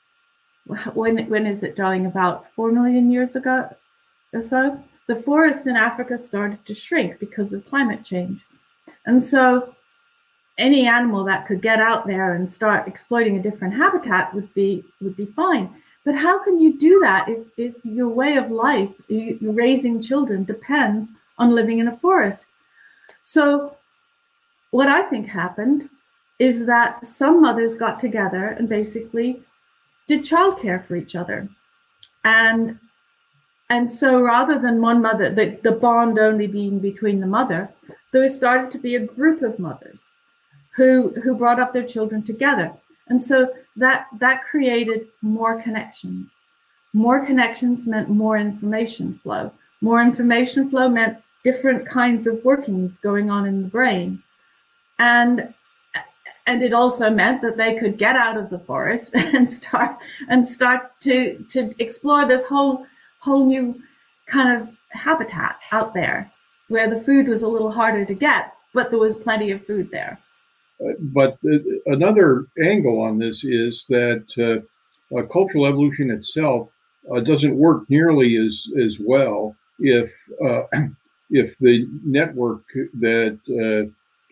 when 0.94 1.28
when 1.28 1.46
is 1.46 1.62
it, 1.62 1.76
darling? 1.76 2.06
About 2.06 2.52
four 2.52 2.72
million 2.72 3.10
years 3.10 3.36
ago 3.36 3.68
or 4.32 4.40
so, 4.40 4.82
the 5.06 5.16
forests 5.16 5.66
in 5.66 5.76
Africa 5.76 6.16
started 6.16 6.64
to 6.66 6.74
shrink 6.74 7.18
because 7.18 7.52
of 7.52 7.66
climate 7.66 8.04
change, 8.04 8.40
and 9.06 9.22
so 9.22 9.74
any 10.58 10.86
animal 10.86 11.24
that 11.24 11.46
could 11.46 11.60
get 11.60 11.80
out 11.80 12.06
there 12.06 12.34
and 12.34 12.50
start 12.50 12.88
exploiting 12.88 13.36
a 13.36 13.42
different 13.42 13.74
habitat 13.74 14.34
would 14.34 14.52
be 14.54 14.84
would 15.00 15.16
be 15.16 15.26
fine. 15.26 15.74
But 16.04 16.14
how 16.14 16.42
can 16.42 16.60
you 16.60 16.78
do 16.78 17.00
that 17.00 17.28
if, 17.28 17.46
if 17.56 17.74
your 17.84 18.08
way 18.08 18.36
of 18.36 18.50
life, 18.50 18.90
you, 19.08 19.38
raising 19.40 20.00
children, 20.00 20.44
depends 20.44 21.10
on 21.36 21.50
living 21.50 21.80
in 21.80 21.88
a 21.88 21.96
forest? 21.96 22.48
So, 23.24 23.76
what 24.70 24.88
I 24.88 25.02
think 25.02 25.26
happened 25.26 25.90
is 26.38 26.64
that 26.66 27.04
some 27.04 27.42
mothers 27.42 27.74
got 27.74 27.98
together 27.98 28.48
and 28.48 28.68
basically 28.68 29.42
did 30.06 30.20
childcare 30.20 30.84
for 30.86 30.96
each 30.96 31.16
other. 31.16 31.48
And 32.24 32.78
and 33.68 33.90
so 33.90 34.22
rather 34.22 34.60
than 34.60 34.80
one 34.80 35.02
mother, 35.02 35.28
the, 35.34 35.58
the 35.64 35.72
bond 35.72 36.20
only 36.20 36.46
being 36.46 36.78
between 36.78 37.18
the 37.18 37.26
mother, 37.26 37.68
there 38.12 38.28
started 38.28 38.70
to 38.70 38.78
be 38.78 38.94
a 38.94 39.00
group 39.00 39.42
of 39.42 39.58
mothers 39.58 40.14
who 40.76 41.10
who 41.22 41.34
brought 41.34 41.58
up 41.58 41.72
their 41.72 41.86
children 41.86 42.22
together. 42.22 42.72
And 43.08 43.20
so 43.20 43.52
that 43.76 44.06
that 44.18 44.44
created 44.44 45.08
more 45.22 45.60
connections. 45.60 46.40
More 46.92 47.24
connections 47.24 47.86
meant 47.86 48.08
more 48.08 48.36
information 48.36 49.18
flow. 49.22 49.50
More 49.80 50.02
information 50.02 50.68
flow 50.70 50.88
meant 50.88 51.18
different 51.44 51.86
kinds 51.86 52.26
of 52.26 52.44
workings 52.44 52.98
going 52.98 53.30
on 53.30 53.46
in 53.46 53.62
the 53.62 53.68
brain. 53.68 54.22
And 54.98 55.54
and 56.46 56.62
it 56.62 56.72
also 56.72 57.10
meant 57.10 57.42
that 57.42 57.56
they 57.56 57.74
could 57.74 57.98
get 57.98 58.14
out 58.14 58.36
of 58.36 58.50
the 58.50 58.58
forest 58.58 59.12
and 59.14 59.50
start 59.50 59.96
and 60.28 60.46
start 60.46 61.00
to 61.00 61.38
to 61.50 61.74
explore 61.78 62.26
this 62.26 62.44
whole 62.46 62.86
whole 63.18 63.46
new 63.46 63.80
kind 64.26 64.60
of 64.60 64.68
habitat 64.90 65.58
out 65.72 65.94
there 65.94 66.30
where 66.68 66.88
the 66.88 67.00
food 67.00 67.28
was 67.28 67.42
a 67.42 67.48
little 67.48 67.70
harder 67.70 68.04
to 68.04 68.14
get 68.14 68.52
but 68.72 68.90
there 68.90 68.98
was 68.98 69.16
plenty 69.16 69.50
of 69.50 69.66
food 69.66 69.90
there 69.90 70.18
but 71.00 71.38
another 71.86 72.46
angle 72.62 73.00
on 73.00 73.18
this 73.18 73.44
is 73.44 73.86
that 73.88 74.24
uh, 75.16 75.22
cultural 75.32 75.66
evolution 75.66 76.10
itself 76.10 76.70
uh, 77.14 77.20
doesn't 77.20 77.56
work 77.56 77.88
nearly 77.88 78.36
as 78.36 78.66
as 78.78 78.98
well 79.00 79.56
if 79.78 80.12
uh, 80.44 80.62
if 81.30 81.58
the 81.58 81.86
network 82.04 82.62
that 82.94 83.38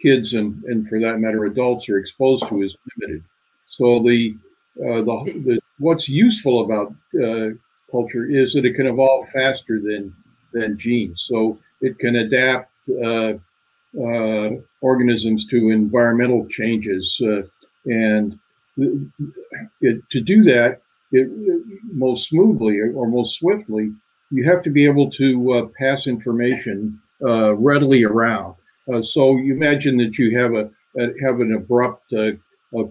kids 0.01 0.35
and, 0.35 0.63
and 0.65 0.89
for 0.89 0.99
that 0.99 1.21
matter 1.21 1.45
adults 1.45 1.89
are 1.89 1.99
exposed 1.99 2.47
to 2.49 2.63
is 2.63 2.77
limited. 2.97 3.25
So 3.67 4.03
the 4.03 4.37
uh, 4.81 5.03
the, 5.03 5.43
the 5.45 5.61
what's 5.79 6.09
useful 6.09 6.65
about 6.65 6.95
uh, 7.23 7.55
culture 7.91 8.27
is 8.27 8.53
that 8.55 8.65
it 8.65 8.75
can 8.75 8.87
evolve 8.87 9.29
faster 9.31 9.81
than 9.81 10.15
than 10.53 10.79
genes. 10.79 11.25
So 11.29 11.59
it 11.81 11.99
can 11.99 12.17
adapt 12.17 12.71
uh 13.03 13.35
organisms 14.81 15.47
to 15.47 15.71
environmental 15.71 16.47
changes, 16.47 17.21
uh, 17.23 17.43
and 17.87 18.39
it, 19.81 20.03
to 20.11 20.21
do 20.21 20.43
that 20.45 20.81
it, 21.13 21.29
most 21.93 22.29
smoothly 22.29 22.81
or 22.81 23.07
most 23.07 23.39
swiftly, 23.39 23.93
you 24.31 24.45
have 24.45 24.63
to 24.63 24.71
be 24.71 24.85
able 24.85 25.11
to 25.11 25.53
uh, 25.53 25.67
pass 25.79 26.07
information 26.07 27.01
readily 27.21 28.05
around. 28.05 28.55
Uh, 28.93 29.01
so 29.01 29.37
you 29.37 29.55
imagine 29.55 29.97
that 29.97 30.19
you 30.19 30.39
have 30.39 30.53
a, 30.55 30.71
a 30.99 31.13
have 31.23 31.41
an 31.41 31.55
abrupt 31.55 32.13
uh, 32.13 32.33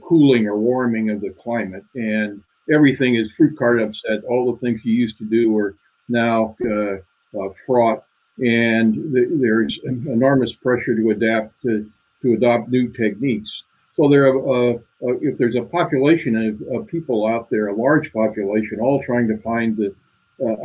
cooling 0.02 0.48
or 0.48 0.58
warming 0.58 1.10
of 1.10 1.22
the 1.22 1.30
climate, 1.32 1.84
and 1.96 2.42
everything 2.72 3.16
is 3.16 3.36
fruit 3.36 3.58
cart 3.58 3.82
upset. 3.82 4.24
All 4.24 4.52
the 4.52 4.58
things 4.60 4.82
you 4.84 4.94
used 4.94 5.18
to 5.20 5.26
do 5.26 5.56
are 5.58 5.76
now 6.10 6.56
uh, 6.66 6.96
uh, 7.40 7.50
fraught, 7.66 8.04
and 8.40 8.94
th- 9.14 9.30
there's 9.32 9.80
enormous 9.84 10.54
pressure 10.54 10.96
to 10.96 11.10
adapt 11.12 11.62
to, 11.62 11.90
to 12.22 12.34
adopt 12.34 12.70
new 12.70 12.90
techniques. 12.90 13.64
So 13.96 14.10
there, 14.10 14.28
are, 14.28 14.38
uh, 14.38 14.74
uh, 14.74 15.20
if 15.22 15.38
there's 15.38 15.56
a 15.56 15.62
population 15.62 16.36
of, 16.36 16.76
of, 16.76 16.88
people 16.88 17.28
out 17.28 17.50
there, 17.52 17.68
a 17.68 17.76
large 17.76 18.12
population, 18.12 18.80
all 18.80 19.04
trying 19.04 19.28
to 19.28 19.38
find 19.38 19.78
the, 19.78 19.94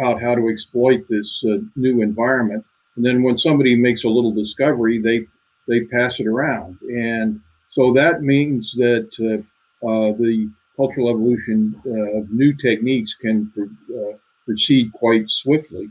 out 0.02 0.20
how 0.20 0.34
to 0.34 0.48
exploit 0.48 1.06
this 1.08 1.44
new 1.76 2.02
environment, 2.02 2.64
and 2.96 3.04
then 3.04 3.22
when 3.22 3.38
somebody 3.38 3.76
makes 3.76 4.04
a 4.04 4.08
little 4.08 4.32
discovery, 4.32 4.98
they 5.00 5.26
they 5.68 5.84
pass 5.84 6.18
it 6.18 6.26
around, 6.26 6.78
and 6.80 7.40
so 7.70 7.92
that 7.92 8.22
means 8.22 8.72
that 8.72 9.08
uh, 9.20 9.86
uh, 9.86 10.12
the 10.18 10.50
cultural 10.74 11.10
evolution 11.10 11.80
uh, 11.86 12.18
of 12.18 12.30
new 12.30 12.52
techniques 12.54 13.14
can 13.14 13.52
uh, 13.56 14.16
proceed 14.46 14.92
quite 14.92 15.30
swiftly 15.30 15.88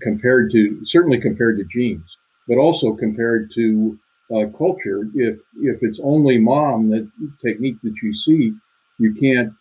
compared 0.00 0.50
to 0.52 0.80
certainly 0.84 1.20
compared 1.20 1.58
to 1.58 1.64
genes, 1.64 2.16
but 2.48 2.58
also 2.58 2.94
compared 2.94 3.50
to 3.54 3.98
uh, 4.34 4.46
culture. 4.56 5.08
If 5.14 5.38
if 5.56 5.82
it's 5.82 6.00
only 6.02 6.38
mom 6.38 6.90
that 6.90 7.10
technique 7.44 7.80
that 7.82 7.94
you 8.02 8.14
see, 8.14 8.54
you 8.98 9.14
can't. 9.14 9.52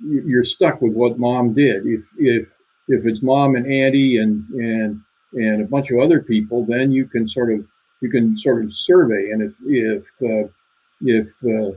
You're 0.00 0.44
stuck 0.44 0.80
with 0.80 0.92
what 0.92 1.18
mom 1.18 1.54
did. 1.54 1.86
If 1.86 2.04
if 2.18 2.54
if 2.88 3.06
it's 3.06 3.22
mom 3.22 3.56
and 3.56 3.66
auntie 3.66 4.18
and 4.18 4.48
and 4.50 5.00
and 5.34 5.62
a 5.62 5.66
bunch 5.66 5.90
of 5.90 5.98
other 5.98 6.20
people, 6.20 6.64
then 6.64 6.92
you 6.92 7.06
can 7.06 7.28
sort 7.28 7.52
of 7.52 7.66
you 8.00 8.10
can 8.10 8.38
sort 8.38 8.64
of 8.64 8.72
survey. 8.72 9.30
And 9.30 9.42
if 9.42 9.56
if 9.66 10.06
uh, 10.22 10.48
if 11.00 11.28
uh, 11.44 11.76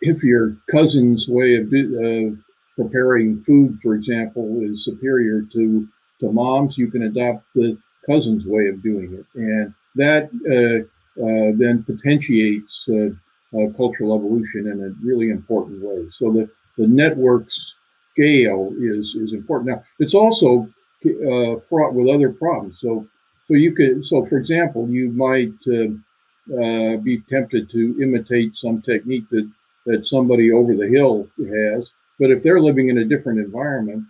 if 0.00 0.22
your 0.22 0.56
cousin's 0.70 1.28
way 1.28 1.56
of, 1.56 1.72
of 1.72 2.38
preparing 2.76 3.40
food, 3.40 3.78
for 3.80 3.94
example, 3.94 4.60
is 4.62 4.84
superior 4.84 5.42
to 5.52 5.86
to 6.20 6.32
mom's, 6.32 6.78
you 6.78 6.90
can 6.90 7.02
adopt 7.04 7.44
the 7.54 7.78
cousin's 8.06 8.44
way 8.44 8.68
of 8.68 8.82
doing 8.82 9.14
it, 9.14 9.26
and 9.34 9.74
that 9.94 10.30
uh, 10.48 10.84
uh 11.22 11.52
then 11.56 11.82
potentiates 11.84 12.84
uh, 12.88 13.10
uh, 13.56 13.72
cultural 13.76 14.14
evolution 14.14 14.68
in 14.68 14.82
a 14.82 15.06
really 15.06 15.30
important 15.30 15.82
way. 15.82 16.06
So 16.12 16.32
the 16.32 16.48
the 16.76 16.86
network's 16.86 17.74
scale 18.12 18.72
is 18.78 19.14
is 19.14 19.32
important. 19.32 19.70
Now 19.70 19.84
it's 19.98 20.14
also 20.14 20.68
uh, 21.06 21.58
fraught 21.60 21.94
with 21.94 22.08
other 22.08 22.30
problems. 22.30 22.80
So, 22.80 23.06
so 23.46 23.54
you 23.54 23.72
could, 23.74 24.04
so 24.04 24.24
for 24.24 24.36
example, 24.36 24.88
you 24.88 25.10
might 25.12 25.54
uh, 25.66 26.96
be 26.98 27.22
tempted 27.30 27.70
to 27.70 27.96
imitate 28.02 28.56
some 28.56 28.82
technique 28.82 29.28
that 29.30 29.48
that 29.86 30.04
somebody 30.04 30.52
over 30.52 30.74
the 30.74 30.88
hill 30.88 31.26
has, 31.38 31.92
but 32.18 32.30
if 32.30 32.42
they're 32.42 32.60
living 32.60 32.88
in 32.88 32.98
a 32.98 33.04
different 33.04 33.38
environment 33.38 34.04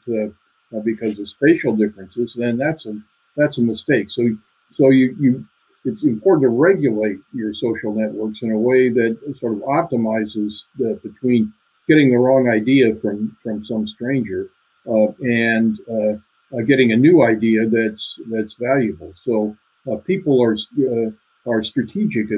uh, 0.74 0.80
because 0.80 1.18
of 1.18 1.28
spatial 1.28 1.74
differences, 1.74 2.34
then 2.36 2.56
that's 2.56 2.86
a 2.86 2.98
that's 3.36 3.58
a 3.58 3.62
mistake. 3.62 4.10
So, 4.10 4.28
so 4.74 4.90
you 4.90 5.16
you 5.18 5.46
it's 5.84 6.02
important 6.02 6.42
to 6.42 6.48
regulate 6.48 7.18
your 7.32 7.54
social 7.54 7.94
networks 7.94 8.42
in 8.42 8.50
a 8.52 8.58
way 8.58 8.88
that 8.88 9.16
sort 9.40 9.54
of 9.54 9.60
optimizes 9.60 10.64
the, 10.76 11.00
between 11.02 11.52
getting 11.88 12.10
the 12.10 12.18
wrong 12.18 12.48
idea 12.48 12.94
from 12.96 13.36
from 13.42 13.64
some 13.64 13.86
stranger 13.86 14.50
uh, 14.88 15.08
and 15.20 15.78
uh, 15.90 16.12
uh, 16.56 16.62
getting 16.66 16.92
a 16.92 16.96
new 16.96 17.22
idea 17.22 17.68
that's 17.68 18.14
that's 18.30 18.54
valuable. 18.54 19.12
So 19.24 19.56
uh, 19.90 19.96
people 19.96 20.42
are 20.42 20.56
uh, 20.56 21.10
are 21.46 21.62
strategic 21.64 22.30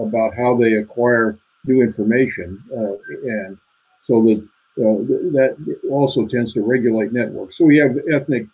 about 0.00 0.34
how 0.36 0.56
they 0.56 0.74
acquire 0.74 1.38
new 1.64 1.82
information, 1.82 2.62
and 2.70 3.58
so 4.06 4.22
that 4.22 4.46
that 4.78 5.76
also 5.90 6.26
tends 6.26 6.52
to 6.52 6.62
regulate 6.62 7.12
networks. 7.12 7.58
So 7.58 7.64
we 7.64 7.76
have 7.78 7.96
ethnic 8.12 8.46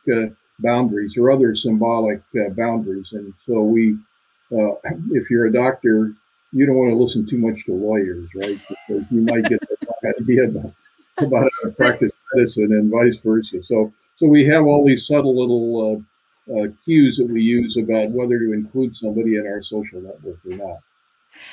boundaries 0.60 1.16
or 1.16 1.30
other 1.30 1.54
symbolic 1.54 2.20
boundaries, 2.56 3.08
and 3.12 3.32
so 3.46 3.62
we, 3.62 3.98
if 4.50 5.30
you're 5.30 5.46
a 5.46 5.52
doctor, 5.52 6.12
you 6.52 6.66
don't 6.66 6.76
want 6.76 6.90
to 6.90 6.96
listen 6.96 7.26
too 7.26 7.38
much 7.38 7.64
to 7.66 7.72
lawyers, 7.72 8.28
right? 8.34 8.58
Because 8.68 9.04
you 9.10 9.20
might 9.22 9.44
get 9.44 9.60
the 9.60 10.14
idea 10.20 10.44
about, 10.44 10.72
about 11.18 11.42
how 11.42 11.68
to 11.68 11.74
practice 11.74 12.12
medicine 12.34 12.72
and 12.72 12.90
vice 12.90 13.18
versa. 13.18 13.62
So 13.64 13.92
so 14.16 14.26
we 14.26 14.44
have 14.46 14.64
all 14.64 14.84
these 14.84 15.06
subtle 15.06 15.38
little 15.38 16.04
uh, 16.48 16.56
uh, 16.56 16.66
cues 16.84 17.16
that 17.16 17.28
we 17.28 17.42
use 17.42 17.76
about 17.76 18.10
whether 18.10 18.38
to 18.38 18.52
include 18.52 18.96
somebody 18.96 19.36
in 19.36 19.46
our 19.46 19.62
social 19.62 20.00
network 20.00 20.38
or 20.46 20.56
not. 20.56 20.78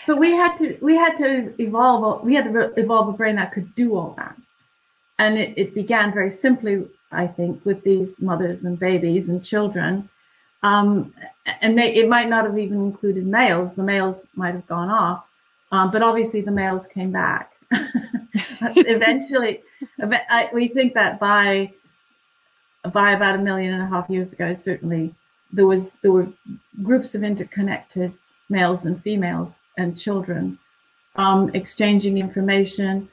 But 0.06 0.20
we 0.20 0.32
had 0.32 0.56
to 0.58 0.78
we 0.80 0.96
had 0.96 1.18
to 1.18 1.54
evolve 1.60 2.24
we 2.24 2.36
had 2.36 2.46
to 2.46 2.80
evolve 2.80 3.10
a 3.10 3.14
brain 3.14 3.36
that 3.38 3.52
could 3.52 3.74
do 3.74 3.98
all 3.98 4.14
that, 4.18 4.38
and 5.22 5.38
it, 5.38 5.54
it 5.56 5.76
began 5.76 6.12
very 6.12 6.32
simply, 6.32 6.84
I 7.12 7.28
think, 7.28 7.64
with 7.64 7.84
these 7.84 8.20
mothers 8.20 8.66
and 8.66 8.80
babies 8.80 9.30
and 9.30 9.44
children. 9.44 10.10
Um, 10.64 11.14
and 11.62 11.76
may, 11.76 11.94
it 11.94 12.10
might 12.10 12.28
not 12.28 12.46
have 12.46 12.58
even 12.58 12.82
included 12.82 13.28
males. 13.28 13.76
The 13.76 13.84
males 13.84 14.24
might 14.34 14.56
have 14.56 14.66
gone 14.66 14.90
off, 14.90 15.32
um, 15.72 15.92
but 15.92 16.02
obviously 16.02 16.42
the 16.42 16.52
males 16.52 16.88
came 16.88 17.12
back. 17.12 17.54
Eventually, 18.62 19.62
we 20.54 20.68
think 20.68 20.96
that 20.96 21.20
by 21.20 21.72
by 22.92 23.12
about 23.12 23.36
a 23.36 23.44
million 23.44 23.74
and 23.74 23.84
a 23.84 23.86
half 23.86 24.10
years 24.10 24.34
ago, 24.34 24.54
certainly 24.54 25.14
there 25.54 25.68
was 25.68 25.94
there 26.02 26.12
were 26.12 26.28
groups 26.82 27.14
of 27.14 27.24
interconnected 27.24 28.12
males 28.50 28.86
and 28.86 29.02
females 29.04 29.62
and 29.78 29.98
children 29.98 30.58
um, 31.16 31.52
exchanging 31.54 32.18
information, 32.18 33.08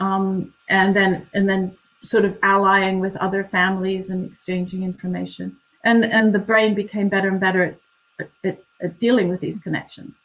um, 0.00 0.52
and 0.68 0.94
then 0.94 1.28
and 1.34 1.48
then 1.48 1.76
sort 2.02 2.24
of 2.24 2.38
allying 2.42 3.00
with 3.00 3.16
other 3.16 3.44
families 3.44 4.10
and 4.10 4.26
exchanging 4.26 4.82
information. 4.82 5.56
And 5.84 6.04
and 6.04 6.34
the 6.34 6.38
brain 6.38 6.74
became 6.74 7.08
better 7.08 7.28
and 7.28 7.40
better 7.40 7.78
at, 8.18 8.30
at, 8.44 8.62
at 8.80 8.98
dealing 8.98 9.28
with 9.28 9.40
these 9.40 9.58
connections. 9.58 10.18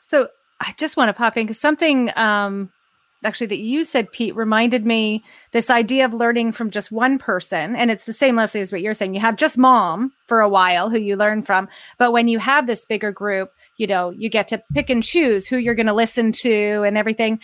So 0.00 0.28
I 0.60 0.74
just 0.76 0.96
want 0.96 1.08
to 1.08 1.12
pop 1.12 1.36
in 1.36 1.44
because 1.44 1.60
something 1.60 2.10
um, 2.16 2.70
actually 3.24 3.48
that 3.48 3.58
you 3.58 3.84
said, 3.84 4.12
Pete, 4.12 4.34
reminded 4.36 4.86
me 4.86 5.24
this 5.52 5.70
idea 5.70 6.04
of 6.04 6.14
learning 6.14 6.52
from 6.52 6.70
just 6.70 6.92
one 6.92 7.18
person. 7.18 7.74
And 7.74 7.90
it's 7.90 8.04
the 8.04 8.12
same, 8.12 8.36
Lesley, 8.36 8.60
as 8.60 8.70
what 8.70 8.80
you're 8.80 8.94
saying. 8.94 9.14
You 9.14 9.20
have 9.20 9.36
just 9.36 9.58
mom 9.58 10.12
for 10.26 10.40
a 10.40 10.48
while 10.48 10.88
who 10.88 10.98
you 10.98 11.16
learn 11.16 11.42
from. 11.42 11.68
But 11.98 12.12
when 12.12 12.28
you 12.28 12.38
have 12.38 12.66
this 12.66 12.84
bigger 12.84 13.12
group, 13.12 13.50
you 13.76 13.86
know, 13.86 14.10
you 14.10 14.28
get 14.28 14.48
to 14.48 14.62
pick 14.74 14.90
and 14.90 15.02
choose 15.02 15.46
who 15.46 15.58
you're 15.58 15.74
going 15.74 15.86
to 15.86 15.92
listen 15.92 16.32
to 16.32 16.82
and 16.82 16.96
everything. 16.96 17.40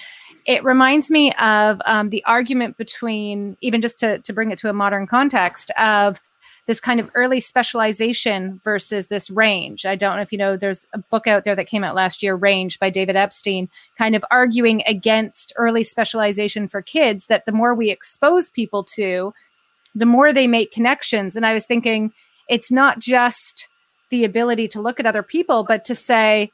It 0.47 0.63
reminds 0.65 1.11
me 1.11 1.33
of 1.33 1.81
um, 1.87 2.11
the 2.11 2.25
argument 2.25 2.77
between, 2.77 3.57
even 3.61 3.81
just 3.81 3.99
to, 4.01 4.19
to 4.19 4.33
bring 4.33 4.51
it 4.51 4.59
to 4.59 4.69
a 4.69 4.75
modern 4.75 5.07
context, 5.07 5.71
of 5.79 6.21
this 6.67 6.81
kind 6.81 6.99
of 6.99 7.11
early 7.15 7.41
specialization 7.41 8.61
versus 8.65 9.09
this 9.09 9.31
range. 9.31 9.85
I 9.85 9.97
don't 9.97 10.17
know 10.17 10.23
if 10.23 10.33
you 10.33 10.39
know, 10.39 10.57
there's 10.57 10.87
a 10.95 10.99
book 10.99 11.27
out 11.27 11.45
there 11.45 11.55
that 11.57 11.67
came 11.67 11.85
out 11.85 11.95
last 11.95 12.23
year, 12.23 12.35
Range 12.35 12.79
by 12.79 12.89
David 12.89 13.17
Epstein, 13.17 13.69
kind 13.99 14.17
of 14.17 14.25
arguing 14.31 14.83
against 14.87 15.53
early 15.57 15.85
specialization 15.85 16.69
for 16.69 16.81
kids 16.81 17.27
that 17.27 17.45
the 17.45 17.53
more 17.53 17.75
we 17.75 17.91
expose 17.91 18.51
people 18.51 18.83
to, 18.95 19.35
the 19.95 20.07
more 20.07 20.33
they 20.33 20.47
make 20.47 20.73
connections. 20.73 21.37
And 21.37 21.45
I 21.45 21.53
was 21.53 21.67
thinking, 21.67 22.13
it's 22.49 22.73
not 22.73 22.99
just 22.99 23.69
the 24.11 24.25
ability 24.25 24.69
to 24.69 24.81
look 24.81 24.99
at 24.99 25.07
other 25.07 25.23
people, 25.23 25.65
but 25.65 25.85
to 25.85 25.95
say, 25.95 26.51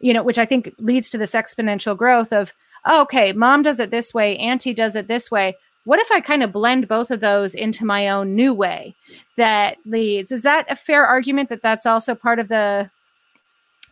you 0.00 0.12
know, 0.12 0.22
which 0.22 0.38
I 0.38 0.44
think 0.44 0.74
leads 0.78 1.08
to 1.10 1.18
this 1.18 1.32
exponential 1.32 1.96
growth 1.96 2.32
of, 2.32 2.52
oh, 2.86 3.02
okay, 3.02 3.32
mom 3.32 3.62
does 3.62 3.80
it 3.80 3.90
this 3.90 4.14
way, 4.14 4.36
auntie 4.38 4.74
does 4.74 4.96
it 4.96 5.08
this 5.08 5.30
way 5.30 5.56
what 5.86 6.00
if 6.00 6.10
I 6.10 6.18
kind 6.18 6.42
of 6.42 6.50
blend 6.50 6.88
both 6.88 7.12
of 7.12 7.20
those 7.20 7.54
into 7.54 7.84
my 7.84 8.08
own 8.08 8.34
new 8.34 8.52
way 8.52 8.96
that 9.36 9.76
leads? 9.86 10.32
Is 10.32 10.42
that 10.42 10.66
a 10.68 10.74
fair 10.74 11.06
argument 11.06 11.48
that 11.48 11.62
that's 11.62 11.86
also 11.86 12.16
part 12.16 12.40
of 12.40 12.48
the 12.48 12.90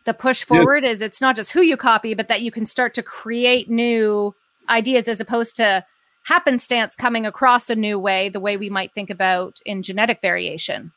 the 0.05 0.13
push 0.13 0.43
forward? 0.43 0.83
Is 0.83 1.01
it's 1.01 1.21
not 1.21 1.37
just 1.37 1.53
who 1.53 1.63
you 1.63 1.77
copy, 1.77 2.15
but 2.15 2.27
that 2.27 2.43
you 2.43 2.51
can 2.51 2.67
start 2.67 2.95
to 2.95 3.03
create 3.03 3.71
new 3.71 4.35
ideas 4.69 5.07
as 5.07 5.21
opposed 5.21 5.55
to 5.57 5.85
happenstance 6.25 6.97
coming 6.97 7.27
across 7.27 7.71
a 7.71 7.77
new 7.77 7.97
way, 7.97 8.29
the 8.29 8.41
way 8.41 8.57
we 8.57 8.69
might 8.69 8.93
think 8.93 9.09
about 9.09 9.61
in 9.65 9.81
genetic 9.81 10.21
variation. 10.21 10.91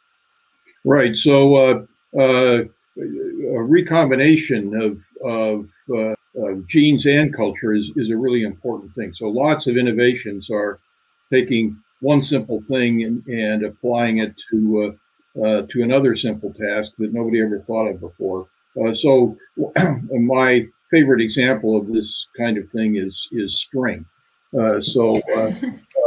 Right. 0.84 1.16
So 1.16 1.58
uh, 1.58 1.86
uh, 2.20 2.64
a 2.98 3.62
recombination 3.62 4.74
of 4.82 5.06
of 5.24 5.70
uh, 5.96 6.16
genes 6.68 7.06
and 7.06 7.34
culture 7.34 7.74
is, 7.74 7.90
is 7.96 8.10
a 8.10 8.18
really 8.18 8.44
important 8.44 8.94
thing. 8.94 9.14
So 9.14 9.28
lots 9.28 9.68
of 9.68 9.78
innovations 9.78 10.50
are 10.52 10.80
taking 11.32 11.78
one 12.02 12.24
simple 12.24 12.62
thing 12.62 13.04
and, 13.04 13.26
and 13.28 13.64
applying 13.64 14.20
it 14.20 14.34
to 14.52 14.96
uh, 15.38 15.44
uh, 15.44 15.62
to 15.70 15.84
another 15.84 16.16
simple 16.16 16.52
task 16.54 16.94
that 16.98 17.14
nobody 17.14 17.42
ever 17.42 17.60
thought 17.60 17.88
of 17.88 18.00
before. 18.00 18.48
Uh, 18.80 18.94
so 18.94 19.38
my 20.12 20.68
favorite 20.90 21.22
example 21.22 21.78
of 21.78 21.88
this 21.88 22.28
kind 22.38 22.58
of 22.58 22.70
thing 22.70 22.98
is 22.98 23.28
is 23.32 23.56
string. 23.56 24.06
Uh, 24.58 24.80
so 24.80 25.22
uh, 25.36 25.52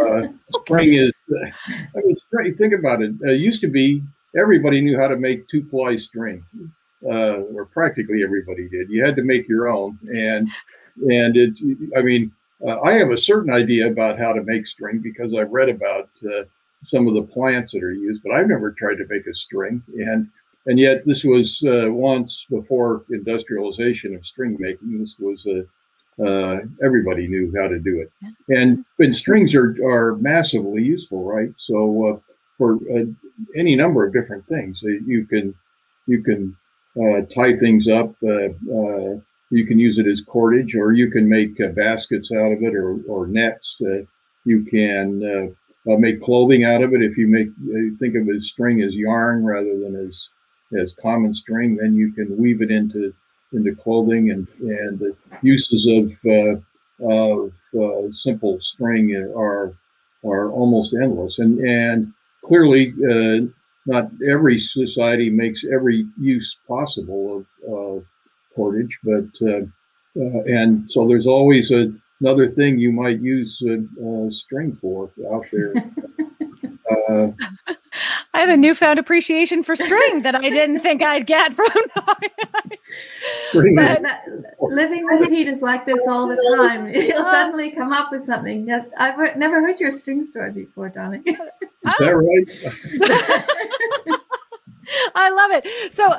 uh, 0.04 0.28
string 0.62 0.94
is, 0.94 1.12
I 1.30 2.00
mean, 2.04 2.16
string, 2.16 2.54
think 2.54 2.72
about 2.72 3.02
it. 3.02 3.12
it. 3.20 3.40
Used 3.40 3.60
to 3.60 3.68
be 3.68 4.02
everybody 4.36 4.80
knew 4.80 4.98
how 4.98 5.08
to 5.08 5.16
make 5.16 5.48
two 5.48 5.62
ply 5.62 5.96
string, 5.96 6.44
or 7.02 7.66
practically 7.66 8.22
everybody 8.22 8.68
did. 8.68 8.90
You 8.90 9.04
had 9.04 9.16
to 9.16 9.22
make 9.22 9.48
your 9.48 9.68
own, 9.68 9.98
and 10.14 10.48
and 11.08 11.36
it. 11.36 11.58
I 11.96 12.02
mean, 12.02 12.32
uh, 12.66 12.80
I 12.80 12.94
have 12.94 13.10
a 13.10 13.18
certain 13.18 13.52
idea 13.52 13.88
about 13.88 14.18
how 14.18 14.32
to 14.32 14.42
make 14.42 14.66
string 14.66 14.98
because 14.98 15.34
I've 15.34 15.50
read 15.50 15.68
about 15.68 16.10
uh, 16.24 16.44
some 16.86 17.06
of 17.06 17.14
the 17.14 17.22
plants 17.22 17.72
that 17.72 17.82
are 17.82 17.92
used, 17.92 18.22
but 18.22 18.32
I've 18.32 18.48
never 18.48 18.72
tried 18.72 18.96
to 18.96 19.06
make 19.08 19.26
a 19.26 19.34
string. 19.34 19.82
And 19.98 20.28
and 20.66 20.78
yet 20.78 21.06
this 21.06 21.24
was 21.24 21.62
uh, 21.64 21.90
once 21.90 22.46
before 22.50 23.04
industrialization 23.10 24.14
of 24.14 24.26
string 24.26 24.56
making. 24.58 24.98
This 24.98 25.16
was 25.18 25.46
a 25.46 25.64
uh, 26.22 26.60
everybody 26.84 27.26
knew 27.26 27.50
how 27.56 27.66
to 27.66 27.78
do 27.78 28.00
it, 28.00 28.12
and 28.48 28.84
and 28.98 29.16
strings 29.16 29.54
are 29.54 29.74
are 29.82 30.16
massively 30.16 30.82
useful, 30.82 31.24
right? 31.24 31.50
So 31.56 32.08
uh, 32.08 32.34
for 32.58 32.74
uh, 32.94 33.04
any 33.56 33.74
number 33.74 34.04
of 34.04 34.12
different 34.12 34.46
things, 34.46 34.82
you 34.82 35.24
can 35.24 35.54
you 36.06 36.22
can 36.22 36.54
tie 37.34 37.56
things 37.56 37.88
up 37.88 38.14
you 39.50 39.66
can 39.66 39.78
use 39.78 39.98
it 39.98 40.06
as 40.06 40.22
cordage, 40.22 40.74
or 40.74 40.92
you 40.92 41.10
can 41.10 41.28
make 41.28 41.60
uh, 41.60 41.68
baskets 41.68 42.30
out 42.32 42.52
of 42.52 42.62
it, 42.62 42.74
or 42.74 43.00
or 43.08 43.26
nets. 43.26 43.76
Uh, 43.84 44.02
you 44.44 44.64
can 44.64 45.22
uh, 45.86 45.92
uh 45.92 45.96
make 45.98 46.22
clothing 46.22 46.64
out 46.64 46.82
of 46.82 46.94
it. 46.94 47.02
If 47.02 47.18
you 47.18 47.26
make 47.26 47.48
uh, 47.48 47.94
think 47.98 48.14
of 48.14 48.28
as 48.28 48.46
string 48.46 48.80
as 48.80 48.94
yarn 48.94 49.44
rather 49.44 49.76
than 49.78 49.96
as 50.08 50.28
as 50.78 50.94
common 51.02 51.34
string, 51.34 51.76
then 51.76 51.94
you 51.94 52.12
can 52.12 52.36
weave 52.36 52.62
it 52.62 52.70
into 52.70 53.12
into 53.52 53.74
clothing, 53.74 54.30
and 54.30 54.46
and 54.60 54.98
the 54.98 55.16
uses 55.42 55.86
of 55.88 56.12
uh, 56.24 57.06
of 57.08 58.16
simple 58.16 58.60
string 58.60 59.16
are 59.36 59.74
are 60.24 60.50
almost 60.52 60.94
endless. 60.94 61.40
And 61.40 61.58
and 61.58 62.12
clearly, 62.44 62.94
not 63.86 64.10
every 64.28 64.58
society 64.58 65.30
makes 65.30 65.64
every 65.64 66.06
use 66.18 66.56
possible 66.68 67.44
of, 67.66 68.04
cordage, 68.54 68.98
but 69.04 69.28
uh, 69.42 69.62
uh, 70.20 70.42
and 70.42 70.90
so 70.90 71.06
there's 71.06 71.28
always 71.28 71.70
a, 71.70 71.92
another 72.20 72.48
thing 72.48 72.78
you 72.78 72.90
might 72.90 73.20
use 73.20 73.62
a, 73.62 73.78
a 74.04 74.32
string 74.32 74.76
for 74.80 75.08
out 75.32 75.46
there. 75.52 75.72
I 78.32 78.40
have 78.40 78.48
a 78.48 78.56
newfound 78.56 78.98
appreciation 78.98 79.62
for 79.62 79.74
string 79.74 80.22
that 80.22 80.36
I 80.36 80.50
didn't 80.50 80.80
think 80.80 81.02
I'd 81.02 81.26
get 81.26 81.52
from. 81.52 81.66
but 83.54 84.02
living 84.60 85.04
with 85.04 85.28
Pete 85.28 85.48
is 85.48 85.62
like 85.62 85.84
this 85.84 86.00
all 86.08 86.28
the 86.28 86.36
time. 86.56 86.86
He'll 86.92 87.18
uh, 87.18 87.32
suddenly 87.32 87.72
come 87.72 87.92
up 87.92 88.12
with 88.12 88.24
something. 88.24 88.70
I've 88.96 89.36
never 89.36 89.60
heard 89.60 89.80
your 89.80 89.90
string 89.90 90.22
story 90.22 90.52
before, 90.52 90.90
darling. 90.90 91.24
Is 91.26 91.38
that 91.98 92.14
right? 94.08 94.20
I 95.14 95.30
love 95.30 95.50
it. 95.50 95.92
So 95.92 96.16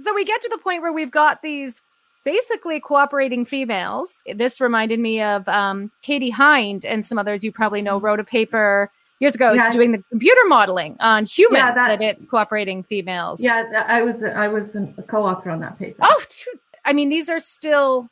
so 0.00 0.14
we 0.14 0.24
get 0.24 0.40
to 0.42 0.48
the 0.48 0.58
point 0.58 0.82
where 0.82 0.92
we've 0.92 1.10
got 1.10 1.42
these 1.42 1.82
basically 2.24 2.80
cooperating 2.80 3.44
females. 3.44 4.22
This 4.34 4.60
reminded 4.60 5.00
me 5.00 5.22
of 5.22 5.48
um, 5.48 5.90
Katie 6.02 6.30
Hinde 6.30 6.84
and 6.84 7.04
some 7.04 7.18
others 7.18 7.44
you 7.44 7.52
probably 7.52 7.82
know 7.82 7.98
wrote 7.98 8.20
a 8.20 8.24
paper 8.24 8.90
years 9.20 9.34
ago 9.34 9.52
yeah. 9.52 9.70
doing 9.70 9.92
the 9.92 10.02
computer 10.10 10.40
modeling 10.46 10.96
on 11.00 11.24
humans 11.24 11.58
yeah, 11.58 11.72
that, 11.72 11.98
that 11.98 12.02
it 12.02 12.28
cooperating 12.28 12.82
females. 12.82 13.40
Yeah, 13.42 13.84
I 13.86 14.02
was 14.02 14.22
I 14.22 14.48
was 14.48 14.76
a 14.76 14.86
co-author 15.06 15.50
on 15.50 15.60
that 15.60 15.78
paper. 15.78 15.98
Oh, 16.02 16.22
I 16.84 16.92
mean 16.92 17.08
these 17.08 17.28
are 17.28 17.40
still 17.40 18.08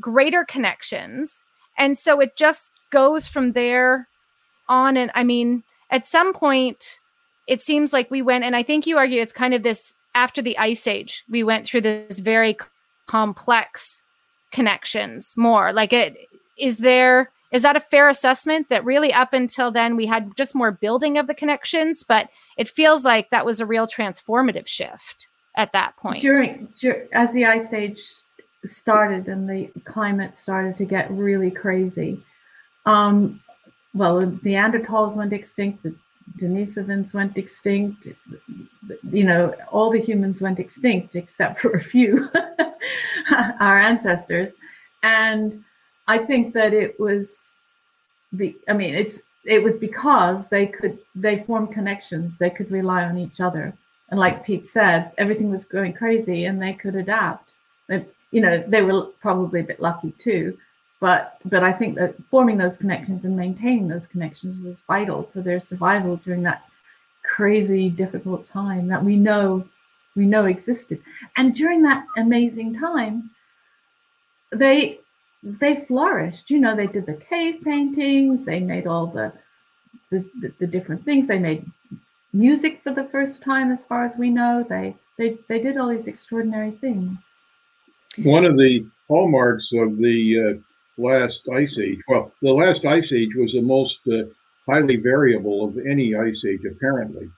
greater 0.00 0.44
connections, 0.44 1.44
and 1.78 1.96
so 1.96 2.20
it 2.20 2.36
just 2.36 2.70
goes 2.90 3.26
from 3.26 3.52
there 3.52 4.08
on. 4.68 4.96
And 4.96 5.10
I 5.14 5.24
mean, 5.24 5.62
at 5.90 6.06
some 6.06 6.32
point, 6.32 7.00
it 7.46 7.60
seems 7.62 7.92
like 7.92 8.10
we 8.10 8.22
went, 8.22 8.44
and 8.44 8.54
I 8.54 8.62
think 8.62 8.86
you 8.86 8.96
argue 8.96 9.20
it's 9.20 9.32
kind 9.32 9.54
of 9.54 9.62
this 9.62 9.92
after 10.14 10.40
the 10.40 10.56
ice 10.58 10.86
age 10.86 11.24
we 11.28 11.42
went 11.42 11.66
through 11.66 11.80
this 11.80 12.20
very 12.20 12.56
complex 13.06 14.02
connections 14.52 15.34
more 15.36 15.72
like 15.72 15.92
it 15.92 16.16
is 16.56 16.78
there 16.78 17.30
is 17.54 17.62
that 17.62 17.76
a 17.76 17.80
fair 17.80 18.08
assessment 18.08 18.68
that 18.68 18.84
really 18.84 19.12
up 19.12 19.32
until 19.32 19.70
then 19.70 19.96
we 19.96 20.06
had 20.06 20.36
just 20.36 20.54
more 20.54 20.72
building 20.72 21.16
of 21.16 21.26
the 21.26 21.34
connections 21.34 22.02
but 22.02 22.28
it 22.56 22.68
feels 22.68 23.04
like 23.04 23.30
that 23.30 23.46
was 23.46 23.60
a 23.60 23.66
real 23.66 23.86
transformative 23.86 24.66
shift 24.66 25.28
at 25.56 25.72
that 25.72 25.96
point 25.96 26.20
during, 26.20 26.68
as 27.12 27.32
the 27.32 27.46
ice 27.46 27.72
age 27.72 28.02
started 28.64 29.28
and 29.28 29.48
the 29.48 29.70
climate 29.84 30.34
started 30.34 30.76
to 30.76 30.84
get 30.84 31.10
really 31.10 31.50
crazy 31.50 32.20
um 32.86 33.40
well 33.94 34.18
the 34.18 34.26
neanderthals 34.26 35.16
went 35.16 35.32
extinct 35.32 35.82
the 35.82 35.94
Denisovans 36.38 37.12
went 37.14 37.36
extinct. 37.36 38.08
You 39.10 39.24
know, 39.24 39.54
all 39.70 39.90
the 39.90 40.00
humans 40.00 40.40
went 40.40 40.58
extinct 40.58 41.16
except 41.16 41.60
for 41.60 41.72
a 41.72 41.80
few, 41.80 42.30
our 43.60 43.78
ancestors. 43.78 44.54
And 45.02 45.64
I 46.06 46.18
think 46.18 46.54
that 46.54 46.72
it 46.72 46.98
was, 47.00 47.58
the, 48.32 48.56
I 48.68 48.74
mean, 48.74 48.94
it's 48.94 49.20
it 49.44 49.62
was 49.62 49.76
because 49.76 50.48
they 50.48 50.66
could 50.66 50.98
they 51.14 51.38
formed 51.44 51.72
connections. 51.72 52.38
They 52.38 52.50
could 52.50 52.70
rely 52.70 53.04
on 53.04 53.18
each 53.18 53.40
other. 53.40 53.76
And 54.10 54.20
like 54.20 54.44
Pete 54.44 54.66
said, 54.66 55.12
everything 55.18 55.50
was 55.50 55.64
going 55.64 55.92
crazy, 55.92 56.44
and 56.46 56.60
they 56.60 56.72
could 56.72 56.94
adapt. 56.94 57.52
They, 57.88 58.06
you 58.30 58.40
know, 58.40 58.58
they 58.66 58.82
were 58.82 59.06
probably 59.20 59.60
a 59.60 59.64
bit 59.64 59.80
lucky 59.80 60.12
too 60.12 60.56
but 61.04 61.36
but 61.44 61.62
I 61.62 61.70
think 61.70 61.96
that 61.96 62.14
forming 62.30 62.56
those 62.56 62.78
connections 62.78 63.26
and 63.26 63.36
maintaining 63.36 63.88
those 63.88 64.06
connections 64.06 64.64
was 64.64 64.80
vital 64.80 65.24
to 65.24 65.42
their 65.42 65.60
survival 65.60 66.16
during 66.16 66.42
that 66.44 66.64
crazy 67.22 67.90
difficult 67.90 68.46
time 68.46 68.88
that 68.88 69.04
we 69.04 69.18
know 69.18 69.68
we 70.16 70.24
know 70.24 70.46
existed. 70.46 71.02
And 71.36 71.54
during 71.54 71.82
that 71.82 72.06
amazing 72.16 72.78
time, 72.80 73.28
they 74.52 75.00
they 75.44 75.84
flourished. 75.84 76.50
You 76.50 76.58
know, 76.58 76.74
they 76.74 76.86
did 76.86 77.06
the 77.06 77.14
cave 77.14 77.60
paintings, 77.62 78.44
they 78.44 78.60
made 78.60 78.86
all 78.86 79.06
the 79.06 79.32
the, 80.10 80.24
the, 80.40 80.52
the 80.60 80.66
different 80.66 81.04
things. 81.04 81.26
They 81.26 81.38
made 81.38 81.66
music 82.32 82.82
for 82.82 82.92
the 82.92 83.04
first 83.04 83.42
time, 83.42 83.70
as 83.70 83.84
far 83.84 84.04
as 84.04 84.16
we 84.16 84.30
know. 84.30 84.64
They 84.68 84.96
they 85.18 85.38
they 85.48 85.60
did 85.60 85.76
all 85.76 85.88
these 85.88 86.06
extraordinary 86.06 86.72
things. 86.72 87.18
One 88.22 88.44
of 88.44 88.56
the 88.56 88.86
hallmarks 89.08 89.72
of 89.72 89.98
the 89.98 90.40
uh, 90.40 91.02
last 91.02 91.48
ice 91.52 91.78
age, 91.78 92.00
well, 92.08 92.32
the 92.42 92.52
last 92.52 92.84
ice 92.84 93.12
age 93.12 93.34
was 93.34 93.52
the 93.52 93.60
most 93.60 94.00
uh, 94.08 94.24
highly 94.66 94.96
variable 94.96 95.64
of 95.64 95.78
any 95.78 96.14
ice 96.14 96.44
age, 96.44 96.64
apparently. 96.64 97.28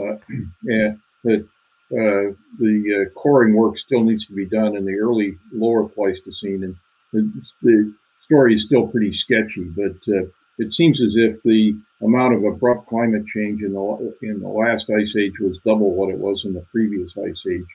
Uh, 0.00 0.16
and 0.64 0.98
that 1.24 1.46
uh, 1.92 2.32
the 2.58 3.06
uh, 3.06 3.18
coring 3.18 3.54
work 3.54 3.76
still 3.76 4.04
needs 4.04 4.24
to 4.26 4.32
be 4.32 4.46
done 4.46 4.76
in 4.76 4.84
the 4.84 4.94
early 4.94 5.36
lower 5.52 5.88
Pleistocene, 5.88 6.64
and 6.64 6.76
the, 7.12 7.94
story 8.24 8.54
is 8.54 8.64
still 8.64 8.86
pretty 8.86 9.12
sketchy, 9.12 9.64
but 9.64 9.96
uh, 10.14 10.22
it 10.58 10.72
seems 10.72 11.02
as 11.02 11.16
if 11.16 11.42
the 11.42 11.76
amount 12.02 12.32
of 12.32 12.44
abrupt 12.44 12.86
climate 12.88 13.26
change 13.26 13.62
in 13.62 13.72
the 13.72 14.14
in 14.22 14.40
the 14.40 14.48
last 14.48 14.88
ice 14.88 15.16
age 15.16 15.40
was 15.40 15.58
double 15.64 15.94
what 15.94 16.10
it 16.10 16.18
was 16.18 16.44
in 16.44 16.52
the 16.52 16.64
previous 16.70 17.12
ice 17.18 17.44
age, 17.50 17.66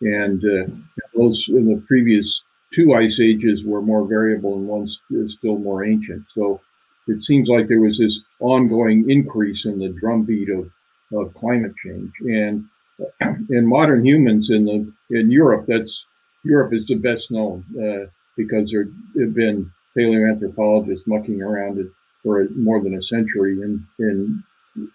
and 0.00 0.44
uh, 0.44 0.66
those 1.14 1.46
in 1.48 1.68
the 1.68 1.80
previous 1.86 2.42
two 2.74 2.94
ice 2.94 3.20
ages 3.20 3.64
were 3.64 3.82
more 3.82 4.04
variable 4.04 4.54
and 4.56 4.66
one's 4.66 4.98
still 5.28 5.58
more 5.58 5.84
ancient. 5.84 6.24
So 6.34 6.60
it 7.06 7.22
seems 7.22 7.48
like 7.48 7.68
there 7.68 7.80
was 7.80 7.98
this 7.98 8.20
ongoing 8.40 9.10
increase 9.10 9.64
in 9.64 9.78
the 9.78 9.90
drumbeat 9.90 10.48
of, 10.48 10.70
of 11.12 11.34
climate 11.34 11.74
change. 11.76 12.12
And 12.20 12.64
in 13.50 13.66
modern 13.66 14.04
humans 14.04 14.50
in 14.50 14.64
the 14.64 15.18
in 15.18 15.30
Europe, 15.30 15.66
that's 15.66 16.04
Europe 16.44 16.72
is 16.72 16.86
the 16.86 16.96
best 16.96 17.30
known 17.30 17.64
uh, 17.78 18.06
because 18.36 18.70
there 18.70 18.88
have 19.20 19.34
been 19.34 19.70
paleoanthropologists 19.96 21.06
mucking 21.06 21.42
around 21.42 21.78
it 21.78 21.90
for 22.22 22.48
more 22.56 22.80
than 22.80 22.94
a 22.94 23.02
century 23.02 23.60
in 23.62 23.86
in 23.98 24.42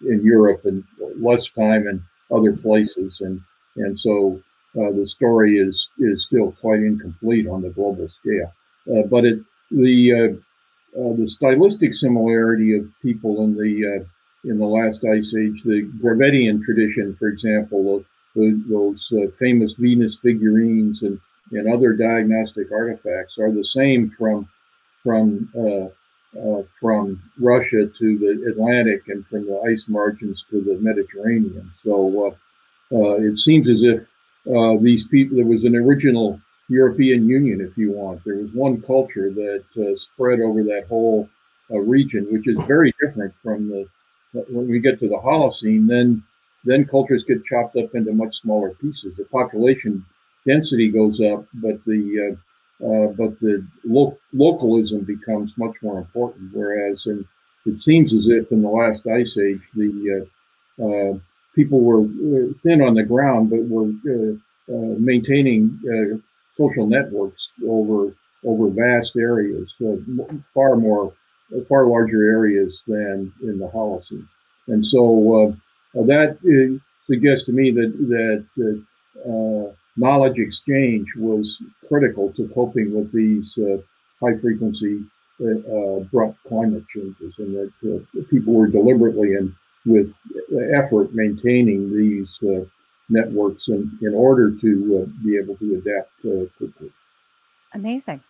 in 0.02 0.24
Europe 0.24 0.64
and 0.64 0.84
less 1.20 1.48
time 1.48 1.86
in 1.86 2.02
other 2.30 2.52
places, 2.52 3.20
and 3.20 3.40
and 3.76 3.98
so 3.98 4.40
uh, 4.76 4.90
the 4.92 5.06
story 5.06 5.58
is 5.58 5.88
is 5.98 6.24
still 6.24 6.52
quite 6.60 6.80
incomplete 6.80 7.46
on 7.46 7.62
the 7.62 7.70
global 7.70 8.08
scale. 8.08 8.52
Uh, 8.92 9.02
but 9.02 9.24
it 9.24 9.40
the 9.70 10.12
uh, 10.12 11.00
uh, 11.00 11.12
the 11.16 11.26
stylistic 11.26 11.94
similarity 11.94 12.74
of 12.74 12.90
people 13.00 13.44
in 13.44 13.54
the 13.54 14.00
uh, 14.00 14.48
in 14.48 14.58
the 14.58 14.66
last 14.66 15.04
ice 15.04 15.34
age, 15.36 15.62
the 15.64 15.90
Gravettian 16.00 16.64
tradition, 16.64 17.14
for 17.16 17.28
example, 17.28 18.04
the, 18.36 18.62
those 18.68 19.12
famous 19.36 19.74
Venus 19.74 20.16
figurines 20.16 21.02
and 21.02 21.20
and 21.52 21.72
other 21.72 21.92
diagnostic 21.92 22.70
artifacts 22.72 23.38
are 23.38 23.52
the 23.52 23.64
same 23.64 24.10
from 24.10 24.48
from 25.02 25.48
uh, 25.56 25.88
uh, 26.38 26.62
from 26.78 27.22
Russia 27.38 27.86
to 27.86 28.18
the 28.18 28.50
Atlantic 28.50 29.08
and 29.08 29.26
from 29.26 29.46
the 29.46 29.58
ice 29.60 29.86
margins 29.88 30.44
to 30.50 30.60
the 30.60 30.76
Mediterranean. 30.78 31.72
So 31.82 32.26
uh, 32.92 32.96
uh 32.96 33.14
it 33.14 33.38
seems 33.38 33.68
as 33.68 33.82
if 33.82 34.00
uh, 34.54 34.76
these 34.80 35.06
people, 35.06 35.36
there 35.36 35.46
was 35.46 35.64
an 35.64 35.76
original 35.76 36.40
European 36.68 37.26
Union, 37.26 37.60
if 37.60 37.76
you 37.78 37.92
want. 37.92 38.22
There 38.24 38.36
was 38.36 38.50
one 38.52 38.82
culture 38.82 39.30
that 39.30 39.64
uh, 39.76 39.98
spread 39.98 40.40
over 40.40 40.62
that 40.64 40.86
whole 40.88 41.28
region, 41.70 42.26
which 42.30 42.46
is 42.46 42.56
very 42.66 42.94
different 43.00 43.34
from 43.42 43.68
the 43.68 43.88
when 44.32 44.68
we 44.68 44.78
get 44.80 45.00
to 45.00 45.08
the 45.08 45.16
Holocene. 45.16 45.86
Then 45.86 46.22
then 46.64 46.84
cultures 46.84 47.24
get 47.24 47.44
chopped 47.44 47.76
up 47.76 47.94
into 47.94 48.12
much 48.12 48.40
smaller 48.40 48.70
pieces. 48.70 49.16
The 49.16 49.24
population 49.24 50.04
density 50.46 50.88
goes 50.90 51.20
up, 51.20 51.46
but 51.54 51.84
the 51.84 52.36
uh, 52.84 53.08
but 53.16 53.38
the 53.40 53.66
lo- 53.84 54.16
localism 54.32 55.00
becomes 55.00 55.52
much 55.56 55.74
more 55.82 55.98
important. 55.98 56.50
Whereas 56.52 57.06
in, 57.06 57.26
it 57.66 57.82
seems 57.82 58.14
as 58.14 58.28
if 58.28 58.52
in 58.52 58.62
the 58.62 58.68
last 58.68 59.06
ice 59.06 59.36
age, 59.36 59.68
the 59.74 60.26
uh, 60.80 60.84
uh, 60.86 61.18
people 61.54 61.80
were 61.80 62.02
uh, 62.02 62.52
thin 62.62 62.80
on 62.80 62.94
the 62.94 63.02
ground, 63.02 63.50
but 63.50 63.60
were 63.68 63.90
uh, 64.06 64.34
uh, 64.72 64.94
maintaining 64.98 65.78
social 66.56 66.86
networks 66.86 67.48
over 67.66 68.14
over 68.44 68.70
vast 68.70 69.16
areas, 69.16 69.74
far 70.54 70.76
more, 70.76 71.12
far 71.68 71.86
larger 71.86 72.24
areas 72.24 72.82
than 72.86 73.32
in 73.42 73.58
the 73.58 73.66
Holocene. 73.66 74.28
And 74.68 74.86
so 74.86 75.56
that 75.94 76.38
suggests 77.06 77.46
to 77.46 77.52
me 77.52 77.72
that 77.72 78.44
that 78.54 79.76
knowledge 79.98 80.38
exchange 80.38 81.08
was 81.16 81.58
critical 81.88 82.32
to 82.34 82.48
coping 82.54 82.94
with 82.94 83.12
these 83.12 83.58
uh, 83.58 83.78
high 84.20 84.36
frequency 84.38 85.04
uh, 85.40 86.00
abrupt 86.00 86.38
climate 86.46 86.84
changes, 86.88 87.34
and 87.38 87.54
that 87.54 87.72
uh, 87.84 88.22
people 88.30 88.54
were 88.54 88.68
deliberately 88.68 89.34
and 89.34 89.54
with 89.86 90.20
effort 90.74 91.14
maintaining 91.14 91.96
these 91.96 92.38
uh, 92.42 92.64
networks 93.08 93.68
in, 93.68 93.98
in 94.02 94.14
order 94.14 94.50
to 94.50 95.02
uh, 95.02 95.24
be 95.24 95.36
able 95.36 95.56
to 95.56 95.74
adapt 95.74 96.12
uh, 96.24 96.46
quickly. 96.58 96.90
Amazing. 97.72 98.22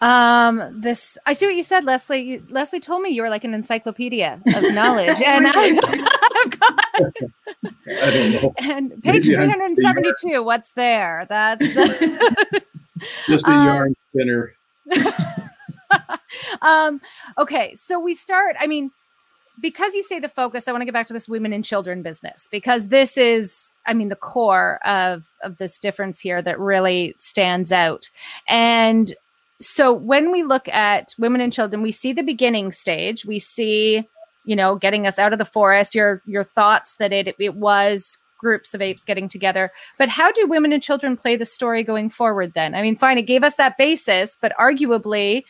Um, 0.00 0.80
this 0.80 1.16
I 1.24 1.32
see 1.32 1.46
what 1.46 1.54
you 1.54 1.62
said, 1.62 1.84
Lesley. 1.84 2.20
You, 2.20 2.46
Lesley 2.50 2.78
told 2.78 3.02
me 3.02 3.10
you 3.10 3.22
were 3.22 3.30
like 3.30 3.44
an 3.44 3.54
encyclopedia 3.54 4.40
of 4.54 4.62
knowledge, 4.74 5.20
and 5.26 5.46
I, 5.48 6.08
have 6.42 6.60
got. 6.60 7.71
I 7.86 8.10
don't 8.10 8.32
know. 8.32 8.54
And 8.60 9.02
page 9.02 9.26
three 9.26 9.36
hundred 9.36 9.64
and 9.64 9.76
seventy-two. 9.76 10.42
What's 10.42 10.70
there? 10.70 11.26
That's 11.28 11.60
the 11.60 12.62
just 13.26 13.46
a 13.46 13.50
um, 13.50 13.66
yarn 13.66 13.94
spinner. 13.98 14.54
um. 16.62 17.00
Okay, 17.38 17.74
so 17.74 17.98
we 17.98 18.14
start. 18.14 18.56
I 18.58 18.66
mean, 18.66 18.90
because 19.60 19.94
you 19.94 20.02
say 20.02 20.18
the 20.18 20.28
focus, 20.28 20.66
I 20.68 20.72
want 20.72 20.82
to 20.82 20.86
get 20.86 20.94
back 20.94 21.06
to 21.08 21.12
this 21.12 21.28
women 21.28 21.52
and 21.52 21.64
children 21.64 22.02
business 22.02 22.48
because 22.50 22.88
this 22.88 23.16
is, 23.16 23.74
I 23.86 23.94
mean, 23.94 24.08
the 24.08 24.16
core 24.16 24.78
of 24.86 25.28
of 25.42 25.58
this 25.58 25.78
difference 25.78 26.20
here 26.20 26.42
that 26.42 26.58
really 26.58 27.14
stands 27.18 27.72
out. 27.72 28.10
And 28.48 29.12
so 29.60 29.92
when 29.92 30.32
we 30.32 30.42
look 30.42 30.68
at 30.68 31.14
women 31.18 31.40
and 31.40 31.52
children, 31.52 31.82
we 31.82 31.92
see 31.92 32.12
the 32.12 32.22
beginning 32.22 32.72
stage. 32.72 33.24
We 33.24 33.38
see, 33.38 34.08
you 34.44 34.56
know, 34.56 34.76
getting 34.76 35.06
us 35.06 35.18
out 35.18 35.32
of 35.32 35.38
the 35.38 35.44
forest. 35.44 35.94
Your 35.94 36.22
your 36.26 36.44
thoughts 36.44 36.94
that 36.96 37.12
it 37.12 37.34
it 37.38 37.54
was 37.56 38.18
groups 38.42 38.74
of 38.74 38.82
apes 38.82 39.04
getting 39.04 39.28
together. 39.28 39.70
But 39.98 40.08
how 40.08 40.32
do 40.32 40.46
women 40.46 40.72
and 40.72 40.82
children 40.82 41.16
play 41.16 41.36
the 41.36 41.46
story 41.46 41.82
going 41.82 42.10
forward 42.10 42.54
then? 42.54 42.74
I 42.74 42.82
mean, 42.82 42.96
fine, 42.96 43.16
it 43.16 43.22
gave 43.22 43.44
us 43.44 43.54
that 43.54 43.78
basis, 43.78 44.36
but 44.40 44.52
arguably, 44.58 45.44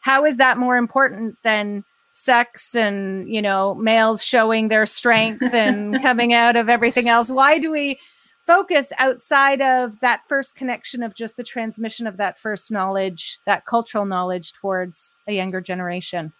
how 0.00 0.24
is 0.24 0.38
that 0.38 0.56
more 0.56 0.76
important 0.76 1.36
than 1.44 1.84
sex 2.14 2.74
and, 2.74 3.28
you 3.28 3.42
know, 3.42 3.74
males 3.74 4.24
showing 4.24 4.68
their 4.68 4.86
strength 4.86 5.42
and 5.52 6.00
coming 6.00 6.32
out 6.32 6.56
of 6.56 6.68
everything 6.68 7.08
else? 7.08 7.28
Why 7.28 7.58
do 7.58 7.70
we 7.70 7.98
focus 8.46 8.90
outside 8.98 9.60
of 9.60 10.00
that 10.00 10.22
first 10.26 10.56
connection 10.56 11.02
of 11.02 11.14
just 11.14 11.36
the 11.36 11.44
transmission 11.44 12.06
of 12.06 12.16
that 12.16 12.38
first 12.38 12.72
knowledge, 12.72 13.38
that 13.44 13.66
cultural 13.66 14.06
knowledge 14.06 14.54
towards 14.54 15.12
a 15.28 15.32
younger 15.32 15.60
generation? 15.60 16.32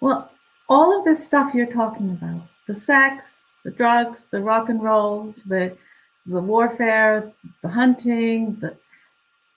Well, 0.00 0.32
all 0.68 0.96
of 0.96 1.04
this 1.04 1.24
stuff 1.24 1.54
you're 1.54 1.66
talking 1.66 2.10
about 2.10 2.42
the 2.66 2.74
sex, 2.74 3.42
the 3.64 3.70
drugs, 3.70 4.24
the 4.30 4.40
rock 4.40 4.68
and 4.68 4.82
roll, 4.82 5.34
the 5.46 5.76
the 6.26 6.40
warfare, 6.40 7.32
the 7.62 7.68
hunting, 7.68 8.56
the 8.60 8.76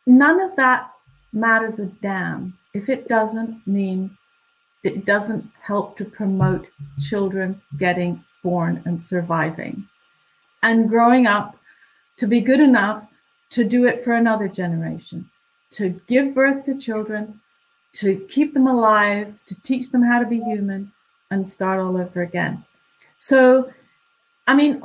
none 0.05 0.39
of 0.39 0.55
that 0.55 0.91
matters 1.33 1.79
a 1.79 1.85
damn 1.85 2.57
if 2.73 2.89
it 2.89 3.07
doesn't 3.07 3.65
mean 3.67 4.15
it 4.83 5.05
doesn't 5.05 5.49
help 5.61 5.97
to 5.97 6.05
promote 6.05 6.67
children 6.99 7.61
getting 7.77 8.23
born 8.43 8.81
and 8.85 9.03
surviving 9.03 9.87
and 10.63 10.89
growing 10.89 11.25
up 11.27 11.57
to 12.17 12.27
be 12.27 12.41
good 12.41 12.59
enough 12.59 13.03
to 13.49 13.63
do 13.63 13.85
it 13.85 14.03
for 14.03 14.13
another 14.13 14.47
generation, 14.47 15.29
to 15.71 15.89
give 16.07 16.35
birth 16.35 16.65
to 16.65 16.77
children, 16.77 17.39
to 17.93 18.17
keep 18.29 18.53
them 18.53 18.67
alive, 18.67 19.33
to 19.47 19.59
teach 19.61 19.89
them 19.89 20.03
how 20.03 20.19
to 20.19 20.25
be 20.25 20.39
human, 20.41 20.91
and 21.31 21.47
start 21.47 21.79
all 21.79 21.97
over 21.97 22.21
again. 22.21 22.63
So, 23.17 23.71
I 24.47 24.55
mean, 24.55 24.81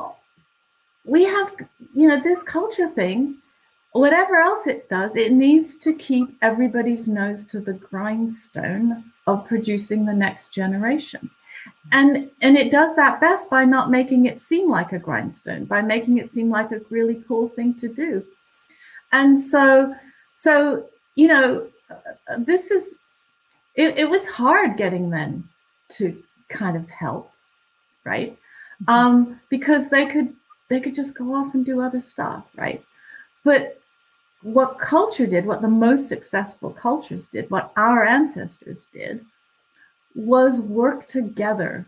we 1.05 1.25
have, 1.25 1.53
you 1.95 2.09
know, 2.09 2.21
this 2.21 2.43
culture 2.43 2.89
thing, 2.89 3.37
whatever 3.93 4.37
else 4.37 4.67
it 4.67 4.89
does, 4.89 5.17
it 5.17 5.33
needs 5.33 5.77
to 5.77 5.93
keep 5.93 6.37
everybody's 6.43 7.09
nose 7.09 7.45
to 7.47 7.61
the 7.61 7.75
grindstone 7.75 9.05
of 9.27 9.47
producing 9.47 10.05
the 10.05 10.13
next 10.13 10.53
generation 10.53 11.31
and 11.93 12.31
and 12.43 12.57
it 12.57 12.71
does 12.71 12.95
that 12.97 13.21
best 13.21 13.49
by 13.51 13.65
not 13.65 13.91
making 13.91 14.27
it 14.27 14.41
seem 14.41 14.69
like 14.69 14.93
a 14.93 14.99
grindstone 14.99 15.65
by 15.65 15.81
making 15.81 16.19
it 16.19 16.31
seem 16.31 16.51
like 16.51 16.73
a 16.73 16.81
really 16.91 17.23
cool 17.27 17.49
thing 17.49 17.75
to 17.75 17.89
do 17.89 18.25
and 19.13 19.41
so 19.41 19.95
so 20.35 20.87
you 21.15 21.27
know 21.27 21.67
this 22.39 22.71
is 22.71 22.99
it, 23.75 23.99
it 23.99 24.09
was 24.09 24.27
hard 24.27 24.77
getting 24.77 25.09
men 25.11 25.47
to 25.89 26.23
kind 26.55 26.77
of 26.77 26.89
help 26.89 27.31
right 28.05 28.33
mm-hmm. 28.33 28.91
um 28.91 29.41
because 29.51 29.91
they 29.91 30.07
could 30.07 30.33
they 30.69 30.81
could 30.81 30.95
just 30.95 31.17
go 31.17 31.35
off 31.35 31.55
and 31.55 31.67
do 31.67 31.81
other 31.81 32.01
stuff 32.01 32.45
right 32.57 32.83
but 33.45 33.81
what 34.43 34.79
culture 34.79 35.27
did 35.27 35.47
what 35.47 35.63
the 35.63 35.69
most 35.69 36.09
successful 36.09 36.71
cultures 36.71 37.29
did 37.29 37.51
what 37.51 37.73
our 37.77 38.07
ancestors 38.07 38.87
did 38.93 39.25
was 40.15 40.61
work 40.61 41.07
together 41.09 41.87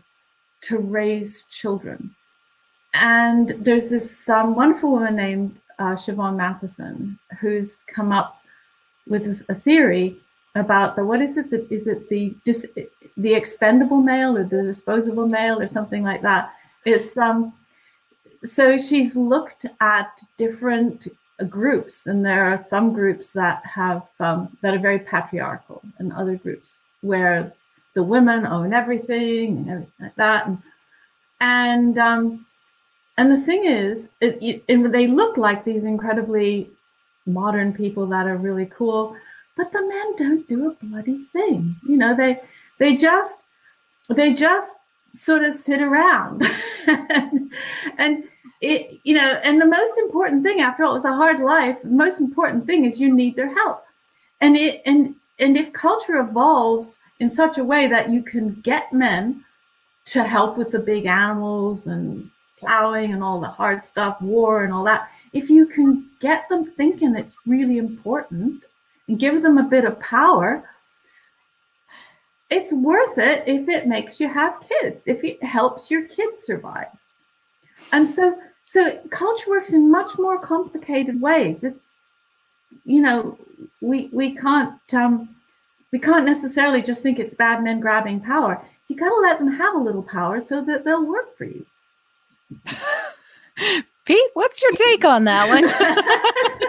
to 0.61 0.79
raise 0.79 1.43
children. 1.43 2.13
And 2.93 3.49
there's 3.49 3.89
this 3.89 4.27
um, 4.29 4.55
wonderful 4.55 4.91
woman 4.91 5.15
named 5.15 5.59
uh, 5.79 5.93
Siobhan 5.93 6.35
Mattison 6.35 7.19
who's 7.39 7.83
come 7.83 8.11
up 8.11 8.41
with 9.07 9.45
a, 9.47 9.55
theory 9.55 10.17
about 10.57 10.95
the 10.95 11.05
what 11.05 11.21
is 11.21 11.37
it 11.37 11.49
that 11.51 11.71
is 11.71 11.87
it 11.87 12.09
the 12.09 12.35
dis, 12.43 12.67
the 13.17 13.33
expendable 13.33 14.01
male 14.01 14.37
or 14.37 14.43
the 14.43 14.63
disposable 14.63 15.27
male 15.27 15.59
or 15.59 15.67
something 15.67 16.03
like 16.03 16.21
that. 16.21 16.53
It's 16.85 17.17
um 17.17 17.53
so 18.43 18.77
she's 18.77 19.15
looked 19.15 19.65
at 19.81 20.21
different 20.37 21.07
groups, 21.49 22.07
and 22.07 22.25
there 22.25 22.45
are 22.45 22.57
some 22.57 22.93
groups 22.93 23.31
that 23.33 23.65
have 23.65 24.03
um, 24.19 24.57
that 24.61 24.73
are 24.73 24.79
very 24.79 24.99
patriarchal, 24.99 25.81
and 25.99 26.11
other 26.13 26.35
groups 26.35 26.81
where 27.01 27.53
the 27.93 28.03
women 28.03 28.45
own 28.45 28.73
everything 28.73 29.57
and 29.57 29.69
everything 29.69 29.93
like 29.99 30.15
that. 30.15 30.47
And 30.47 30.57
and 31.39 31.97
um, 31.97 32.45
and 33.17 33.31
the 33.31 33.41
thing 33.41 33.65
is, 33.65 34.09
it, 34.21 34.37
it, 34.67 34.91
they 34.91 35.07
look 35.07 35.37
like 35.37 35.63
these 35.63 35.85
incredibly 35.85 36.69
modern 37.25 37.73
people 37.73 38.05
that 38.07 38.27
are 38.27 38.37
really 38.37 38.67
cool, 38.67 39.15
but 39.57 39.71
the 39.73 39.85
men 39.85 40.15
don't 40.15 40.47
do 40.47 40.69
a 40.69 40.85
bloody 40.85 41.25
thing. 41.33 41.75
You 41.87 41.97
know, 41.97 42.15
they 42.15 42.39
they 42.77 42.95
just 42.95 43.41
they 44.09 44.33
just 44.33 44.77
sort 45.13 45.43
of 45.43 45.53
sit 45.53 45.81
around 45.81 46.43
and, 47.97 48.23
it 48.59 48.99
you 49.03 49.13
know 49.13 49.39
and 49.43 49.61
the 49.61 49.65
most 49.67 49.99
important 49.99 50.43
thing 50.43 50.61
after 50.61 50.83
all 50.83 50.89
it 50.89 50.93
was 50.93 51.05
a 51.05 51.13
hard 51.13 51.39
life 51.39 51.79
the 51.83 51.89
most 51.89 52.19
important 52.19 52.65
thing 52.65 52.85
is 52.85 52.99
you 52.99 53.13
need 53.13 53.35
their 53.35 53.53
help 53.53 53.83
and 54.41 54.57
it 54.57 54.81
and 54.87 55.13
and 55.37 55.55
if 55.55 55.71
culture 55.73 56.15
evolves 56.15 56.97
in 57.19 57.29
such 57.29 57.59
a 57.59 57.63
way 57.63 57.85
that 57.85 58.09
you 58.09 58.23
can 58.23 58.59
get 58.61 58.91
men 58.91 59.45
to 60.05 60.23
help 60.23 60.57
with 60.57 60.71
the 60.71 60.79
big 60.79 61.05
animals 61.05 61.85
and 61.85 62.31
plowing 62.57 63.13
and 63.13 63.23
all 63.23 63.39
the 63.39 63.47
hard 63.47 63.85
stuff 63.85 64.19
war 64.23 64.63
and 64.63 64.73
all 64.73 64.83
that 64.83 65.11
if 65.33 65.51
you 65.51 65.67
can 65.67 66.09
get 66.19 66.49
them 66.49 66.65
thinking 66.65 67.15
it's 67.15 67.37
really 67.45 67.77
important 67.77 68.63
give 69.15 69.41
them 69.41 69.57
a 69.57 69.63
bit 69.63 69.85
of 69.85 69.99
power 69.99 70.67
it's 72.49 72.71
worth 72.71 73.17
it 73.17 73.43
if 73.45 73.67
it 73.67 73.87
makes 73.87 74.19
you 74.19 74.29
have 74.29 74.63
kids 74.67 75.03
if 75.05 75.23
it 75.23 75.41
helps 75.43 75.91
your 75.91 76.07
kids 76.07 76.39
survive. 76.39 76.87
And 77.91 78.07
so 78.07 78.37
so 78.63 78.99
culture 79.09 79.49
works 79.49 79.73
in 79.73 79.91
much 79.91 80.17
more 80.17 80.39
complicated 80.39 81.21
ways. 81.21 81.63
It's 81.63 81.85
you 82.85 83.01
know 83.01 83.37
we 83.81 84.09
we 84.11 84.35
can't 84.35 84.79
um 84.93 85.35
we 85.91 85.99
can't 85.99 86.25
necessarily 86.25 86.81
just 86.81 87.03
think 87.03 87.19
it's 87.19 87.33
bad 87.33 87.63
men 87.63 87.79
grabbing 87.79 88.21
power. 88.21 88.63
You 88.87 88.95
got 88.95 89.09
to 89.09 89.21
let 89.21 89.39
them 89.39 89.51
have 89.53 89.75
a 89.75 89.79
little 89.79 90.03
power 90.03 90.39
so 90.39 90.61
that 90.63 90.85
they'll 90.85 91.05
work 91.05 91.35
for 91.37 91.45
you. 91.45 91.65
Pete 94.05 94.29
what's 94.35 94.61
your 94.61 94.71
take 94.71 95.03
on 95.03 95.25
that 95.25 95.49
one 95.49 95.65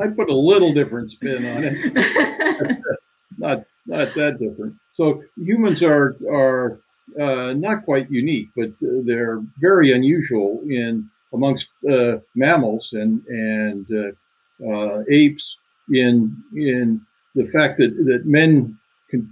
i 0.00 0.08
put 0.08 0.30
a 0.30 0.34
little 0.34 0.72
different 0.72 1.10
spin 1.10 1.44
on 1.44 1.64
it 1.64 2.78
not 3.38 3.64
not 3.86 4.14
that 4.14 4.38
different 4.38 4.74
so 4.94 5.22
humans 5.36 5.82
are 5.82 6.16
are 6.30 6.80
uh, 7.18 7.52
not 7.54 7.84
quite 7.84 8.10
unique, 8.10 8.50
but 8.56 8.70
they're 8.80 9.40
very 9.58 9.92
unusual 9.92 10.60
in 10.68 11.08
amongst 11.32 11.68
uh, 11.90 12.18
mammals 12.34 12.90
and 12.92 13.24
and 13.26 13.86
uh, 13.90 14.70
uh, 14.70 15.02
apes 15.10 15.56
in 15.92 16.36
in 16.54 17.00
the 17.34 17.46
fact 17.46 17.78
that 17.78 17.96
that 18.04 18.26
men 18.26 18.78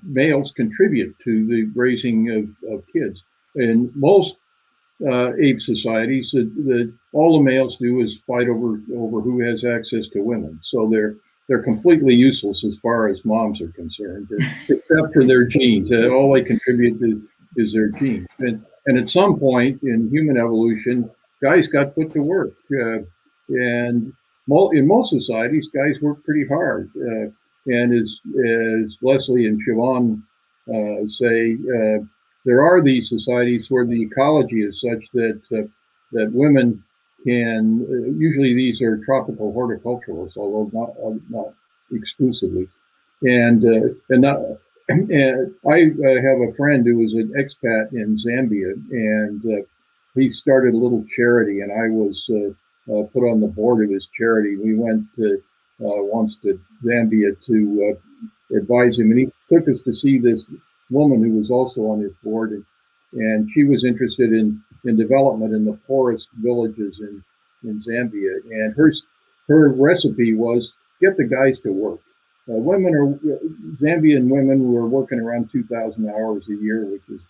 males 0.02 0.52
contribute 0.52 1.14
to 1.22 1.46
the 1.46 1.70
raising 1.74 2.30
of, 2.30 2.72
of 2.72 2.82
kids. 2.92 3.22
And 3.54 3.94
most 3.94 4.38
uh, 5.06 5.34
ape 5.36 5.60
societies, 5.60 6.30
that, 6.32 6.50
the, 6.56 6.92
all 7.12 7.38
the 7.38 7.44
males 7.44 7.76
do 7.76 8.00
is 8.00 8.18
fight 8.26 8.48
over 8.48 8.80
over 8.96 9.20
who 9.20 9.40
has 9.40 9.64
access 9.64 10.08
to 10.08 10.20
women. 10.20 10.58
So 10.62 10.88
they're 10.88 11.16
they're 11.48 11.62
completely 11.62 12.14
useless 12.14 12.64
as 12.64 12.76
far 12.78 13.08
as 13.08 13.24
moms 13.24 13.60
are 13.60 13.68
concerned, 13.68 14.28
except 14.68 15.14
for 15.14 15.24
their 15.24 15.44
genes. 15.44 15.90
All 15.92 16.32
they 16.32 16.42
contribute 16.42 17.00
to 17.00 17.26
is 17.56 17.72
their 17.72 17.88
genes. 17.88 18.26
And, 18.38 18.64
and 18.86 18.98
at 18.98 19.10
some 19.10 19.38
point 19.38 19.82
in 19.82 20.10
human 20.10 20.36
evolution, 20.36 21.10
guys 21.42 21.66
got 21.66 21.94
put 21.94 22.12
to 22.12 22.20
work. 22.20 22.52
Uh, 22.72 22.98
and 23.48 24.12
in 24.72 24.86
most 24.86 25.10
societies, 25.10 25.70
guys 25.74 26.00
work 26.00 26.22
pretty 26.24 26.46
hard. 26.46 26.90
Uh, 26.96 27.30
and 27.66 27.92
as, 27.92 28.20
as 28.46 28.98
Lesley 29.02 29.46
and 29.46 29.60
Siobhan 29.62 30.22
uh, 30.68 31.06
say, 31.06 31.54
uh, 31.54 32.04
there 32.48 32.64
are 32.64 32.80
these 32.80 33.10
societies 33.10 33.70
where 33.70 33.86
the 33.86 34.02
ecology 34.02 34.62
is 34.62 34.80
such 34.80 35.04
that 35.12 35.40
uh, 35.52 35.68
that 36.12 36.32
women 36.32 36.82
can 37.26 37.86
uh, 37.90 38.10
usually 38.16 38.54
these 38.54 38.80
are 38.80 39.04
tropical 39.04 39.52
horticulturalists, 39.52 40.38
although 40.38 40.70
not 40.72 40.90
not 41.28 41.52
exclusively, 41.92 42.66
and 43.22 43.62
and 43.64 44.22
not 44.22 44.40
and 44.88 45.54
I 45.68 45.90
uh, 46.06 46.22
have 46.22 46.40
a 46.40 46.52
friend 46.56 46.86
who 46.86 46.96
was 46.96 47.12
an 47.12 47.34
expat 47.36 47.92
in 47.92 48.16
Zambia, 48.16 48.72
and 48.92 49.44
uh, 49.44 49.66
he 50.14 50.30
started 50.30 50.72
a 50.72 50.78
little 50.78 51.04
charity, 51.04 51.60
and 51.60 51.70
I 51.70 51.90
was 51.90 52.26
uh, 52.30 52.94
uh 52.94 53.02
put 53.12 53.30
on 53.30 53.42
the 53.42 53.48
board 53.48 53.84
of 53.84 53.90
his 53.90 54.08
charity. 54.16 54.56
We 54.56 54.74
went 54.74 55.04
to, 55.16 55.34
uh, 55.82 56.00
once 56.16 56.36
to 56.36 56.58
Zambia 56.82 57.36
to 57.44 57.58
uh, 57.92 58.56
advise 58.56 58.98
him, 58.98 59.10
and 59.10 59.20
he 59.20 59.32
took 59.52 59.68
us 59.68 59.80
to 59.80 59.92
see 59.92 60.18
this 60.18 60.46
woman 60.90 61.22
who 61.22 61.38
was 61.38 61.50
also 61.50 61.82
on 61.82 62.00
his 62.00 62.12
board, 62.22 62.52
and, 62.52 62.64
and 63.12 63.50
she 63.50 63.64
was 63.64 63.84
interested 63.84 64.32
in 64.32 64.62
in 64.84 64.96
development 64.96 65.54
in 65.54 65.64
the 65.64 65.78
poorest 65.86 66.28
villages 66.34 67.00
in 67.00 67.22
in 67.64 67.80
Zambia, 67.80 68.40
and 68.50 68.74
her 68.74 68.92
her 69.48 69.68
recipe 69.70 70.34
was 70.34 70.72
get 71.00 71.16
the 71.16 71.24
guys 71.24 71.60
to 71.60 71.72
work 71.72 72.00
uh, 72.48 72.54
women 72.54 72.94
are 72.94 73.06
Zambian 73.76 74.28
women 74.30 74.72
were 74.72 74.86
working 74.86 75.20
around 75.20 75.50
2,000 75.52 76.08
hours 76.08 76.48
a 76.48 76.54
year, 76.54 76.86
which 76.86 77.02
is 77.10 77.20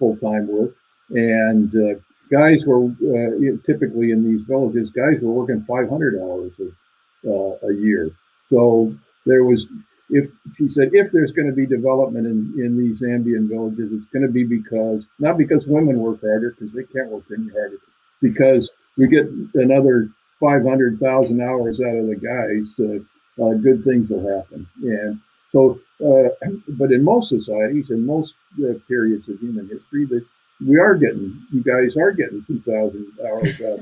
full 0.00 0.16
time 0.16 0.48
work, 0.48 0.74
and 1.10 1.72
uh, 1.76 2.00
guys 2.28 2.64
were 2.66 2.86
uh, 2.86 3.56
typically 3.64 4.10
in 4.10 4.24
these 4.24 4.42
villages. 4.42 4.90
Guys 4.90 5.20
were 5.22 5.30
working 5.30 5.62
500 5.62 6.20
hours 6.20 6.52
a, 6.58 7.30
uh, 7.30 7.68
a 7.68 7.74
year. 7.74 8.10
So 8.50 8.92
there 9.26 9.44
was, 9.44 9.68
if 10.14 10.30
she 10.56 10.68
said, 10.68 10.90
if 10.92 11.10
there's 11.10 11.32
going 11.32 11.48
to 11.48 11.54
be 11.54 11.66
development 11.66 12.26
in 12.26 12.54
in 12.64 12.78
these 12.78 13.02
Zambian 13.02 13.48
villages, 13.48 13.90
it's 13.92 14.10
going 14.12 14.24
to 14.24 14.32
be 14.32 14.44
because 14.44 15.06
not 15.18 15.36
because 15.36 15.66
women 15.66 15.98
work 15.98 16.20
harder 16.20 16.50
because 16.52 16.72
they 16.72 16.84
can't 16.84 17.10
work 17.10 17.24
any 17.36 17.50
harder, 17.50 17.78
because 18.22 18.70
we 18.96 19.08
get 19.08 19.26
another 19.54 20.08
500,000 20.40 21.40
hours 21.40 21.80
out 21.80 21.96
of 21.96 22.06
the 22.06 22.14
guys 22.14 22.74
uh, 22.78 23.02
uh, 23.42 23.54
good 23.54 23.82
things 23.82 24.10
will 24.10 24.36
happen. 24.36 24.68
And 24.82 25.20
so, 25.50 25.80
uh, 26.04 26.28
but 26.68 26.92
in 26.92 27.02
most 27.02 27.28
societies, 27.28 27.90
in 27.90 28.06
most 28.06 28.34
uh, 28.60 28.74
periods 28.86 29.28
of 29.28 29.40
human 29.40 29.68
history, 29.68 30.04
that 30.06 30.24
we 30.64 30.78
are 30.78 30.94
getting, 30.94 31.42
you 31.50 31.62
guys 31.64 31.96
are 31.96 32.12
getting 32.12 32.44
2,000 32.46 33.12
hours 33.26 33.60
out, 33.60 33.80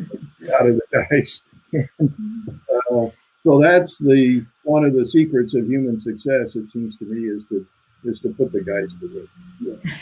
out 0.55 0.67
of 0.67 0.77
the 0.77 1.07
guys. 1.11 1.43
uh, 1.75 3.07
so 3.45 3.61
that's 3.61 3.99
the 3.99 4.47
one 4.65 4.85
of 4.85 4.95
the 4.95 5.05
secrets 5.05 5.55
of 5.55 5.67
human 5.67 5.99
success. 5.99 6.57
It 6.57 6.71
seems 6.73 6.97
to 6.99 7.05
me 7.05 7.29
is 7.29 7.43
to 7.49 7.67
is 8.05 8.21
to 8.21 8.31
put 8.31 8.53
the 8.53 8.63
guys 8.63 8.89
to 9.01 9.15
work. 9.15 9.29
Yeah. 9.61 9.93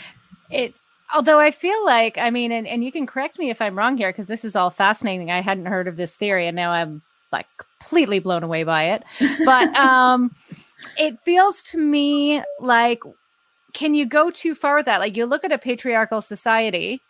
It 0.49 0.73
although 1.13 1.39
I 1.39 1.51
feel 1.51 1.85
like, 1.85 2.17
I 2.17 2.29
mean, 2.29 2.51
and, 2.51 2.65
and 2.67 2.83
you 2.83 2.91
can 2.91 3.05
correct 3.05 3.37
me 3.37 3.49
if 3.49 3.61
I'm 3.61 3.77
wrong 3.77 3.97
here, 3.97 4.09
because 4.09 4.27
this 4.27 4.45
is 4.45 4.55
all 4.55 4.69
fascinating. 4.69 5.29
I 5.29 5.41
hadn't 5.41 5.65
heard 5.65 5.87
of 5.87 5.97
this 5.97 6.13
theory, 6.13 6.47
and 6.47 6.55
now 6.55 6.71
I'm 6.71 7.01
like 7.31 7.47
completely 7.79 8.19
blown 8.19 8.43
away 8.43 8.63
by 8.63 8.91
it. 8.91 9.03
But 9.45 9.75
um 9.75 10.35
it 10.97 11.19
feels 11.23 11.61
to 11.63 11.77
me 11.77 12.43
like 12.59 13.01
can 13.73 13.93
you 13.93 14.05
go 14.05 14.29
too 14.29 14.53
far 14.53 14.75
with 14.75 14.85
that? 14.85 14.99
Like 14.99 15.15
you 15.15 15.25
look 15.25 15.45
at 15.45 15.51
a 15.51 15.57
patriarchal 15.57 16.21
society 16.21 17.01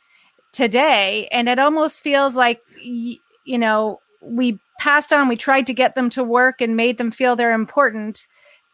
today 0.51 1.27
and 1.31 1.49
it 1.49 1.57
almost 1.57 2.03
feels 2.03 2.35
like 2.35 2.61
you 2.83 3.57
know, 3.57 3.99
we 4.21 4.59
passed 4.81 5.13
on, 5.13 5.27
we 5.27 5.37
tried 5.37 5.67
to 5.67 5.73
get 5.73 5.93
them 5.93 6.09
to 6.09 6.23
work 6.23 6.59
and 6.59 6.75
made 6.75 6.97
them 6.97 7.11
feel 7.11 7.35
they're 7.35 7.53
important. 7.53 8.25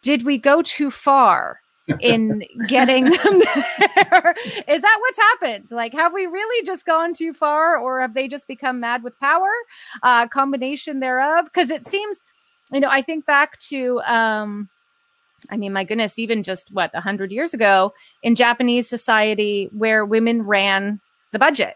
Did 0.02 0.26
we 0.26 0.38
go 0.38 0.62
too 0.62 0.90
far? 0.90 1.60
in 2.02 2.44
getting 2.68 3.06
them 3.06 3.40
there. 3.40 4.36
Is 4.68 4.82
that 4.82 4.98
what's 5.00 5.18
happened? 5.18 5.72
Like, 5.72 5.94
have 5.94 6.14
we 6.14 6.26
really 6.26 6.66
just 6.66 6.86
gone 6.86 7.14
too 7.14 7.32
far, 7.32 7.78
or 7.78 8.02
have 8.02 8.14
they 8.14 8.28
just 8.28 8.46
become 8.46 8.82
mad 8.82 9.04
with 9.04 9.18
power? 9.22 9.50
Uh, 10.04 10.28
combination 10.28 11.00
thereof. 11.00 11.46
Because 11.46 11.70
it 11.70 11.86
seems, 11.86 12.22
you 12.74 12.82
know, 12.82 12.90
I 12.90 13.02
think 13.02 13.26
back 13.26 13.58
to, 13.70 14.02
um, 14.02 14.68
I 15.50 15.56
mean, 15.56 15.72
my 15.72 15.86
goodness, 15.86 16.20
even 16.20 16.44
just 16.44 16.74
what 16.74 16.92
a 16.94 17.00
hundred 17.00 17.32
years 17.32 17.54
ago 17.54 17.94
in 18.22 18.36
Japanese 18.36 18.90
society, 18.90 19.70
where 19.72 20.04
women 20.06 20.42
ran 20.42 21.00
the 21.32 21.40
budget, 21.40 21.76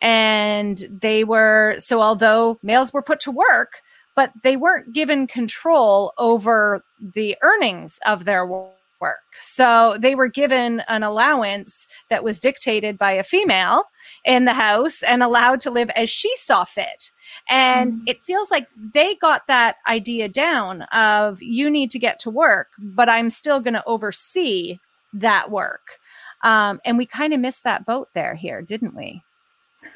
and 0.00 0.84
they 0.90 1.24
were 1.24 1.76
so. 1.78 2.00
Although 2.00 2.58
males 2.62 2.92
were 2.92 3.02
put 3.02 3.20
to 3.20 3.30
work, 3.30 3.82
but 4.14 4.32
they 4.42 4.56
weren't 4.56 4.92
given 4.92 5.26
control 5.26 6.12
over 6.18 6.82
the 7.14 7.36
earnings 7.42 8.00
of 8.06 8.24
their 8.24 8.44
work. 8.44 9.20
So 9.38 9.96
they 10.00 10.14
were 10.14 10.28
given 10.28 10.80
an 10.88 11.02
allowance 11.02 11.86
that 12.10 12.24
was 12.24 12.40
dictated 12.40 12.98
by 12.98 13.12
a 13.12 13.22
female 13.22 13.84
in 14.24 14.44
the 14.44 14.54
house 14.54 15.02
and 15.02 15.22
allowed 15.22 15.60
to 15.62 15.70
live 15.70 15.90
as 15.90 16.10
she 16.10 16.34
saw 16.36 16.64
fit. 16.64 17.12
And 17.48 17.92
mm-hmm. 17.92 18.04
it 18.06 18.22
feels 18.22 18.50
like 18.50 18.66
they 18.76 19.14
got 19.16 19.46
that 19.46 19.76
idea 19.86 20.28
down 20.28 20.82
of 20.92 21.40
you 21.40 21.70
need 21.70 21.90
to 21.90 21.98
get 21.98 22.18
to 22.20 22.30
work, 22.30 22.68
but 22.78 23.08
I'm 23.08 23.30
still 23.30 23.60
going 23.60 23.74
to 23.74 23.84
oversee 23.86 24.78
that 25.12 25.50
work. 25.50 25.98
Um, 26.42 26.80
and 26.84 26.98
we 26.98 27.06
kind 27.06 27.32
of 27.32 27.40
missed 27.40 27.64
that 27.64 27.86
boat 27.86 28.08
there 28.14 28.34
here, 28.34 28.62
didn't 28.62 28.94
we? 28.94 29.22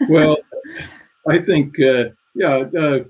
Well, 0.08 0.36
I 1.28 1.38
think, 1.40 1.78
uh, 1.80 2.10
yeah, 2.34 2.64
uh, 2.78 3.00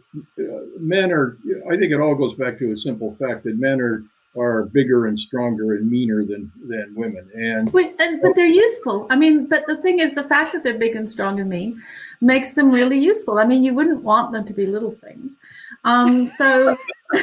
men 0.78 1.12
are, 1.12 1.38
I 1.70 1.76
think 1.76 1.92
it 1.92 2.00
all 2.00 2.14
goes 2.14 2.34
back 2.36 2.58
to 2.58 2.72
a 2.72 2.76
simple 2.76 3.14
fact 3.14 3.44
that 3.44 3.58
men 3.58 3.80
are 3.80 4.04
are 4.36 4.64
bigger 4.64 5.06
and 5.06 5.18
stronger 5.18 5.74
and 5.74 5.90
meaner 5.90 6.24
than 6.24 6.50
than 6.66 6.94
women. 6.94 7.28
And, 7.34 7.70
but, 7.70 7.94
and 7.98 8.22
but 8.22 8.34
they're 8.34 8.46
useful. 8.46 9.06
I 9.10 9.16
mean 9.16 9.46
but 9.46 9.66
the 9.66 9.76
thing 9.76 9.98
is 9.98 10.14
the 10.14 10.24
fact 10.24 10.52
that 10.52 10.64
they're 10.64 10.78
big 10.78 10.96
and 10.96 11.08
strong 11.08 11.38
and 11.40 11.50
mean 11.50 11.82
makes 12.20 12.52
them 12.52 12.70
really 12.70 12.98
useful. 12.98 13.38
I 13.38 13.44
mean 13.44 13.62
you 13.62 13.74
wouldn't 13.74 14.02
want 14.02 14.32
them 14.32 14.46
to 14.46 14.54
be 14.54 14.66
little 14.66 14.92
things. 14.92 15.36
Um 15.84 16.26
so 16.26 16.78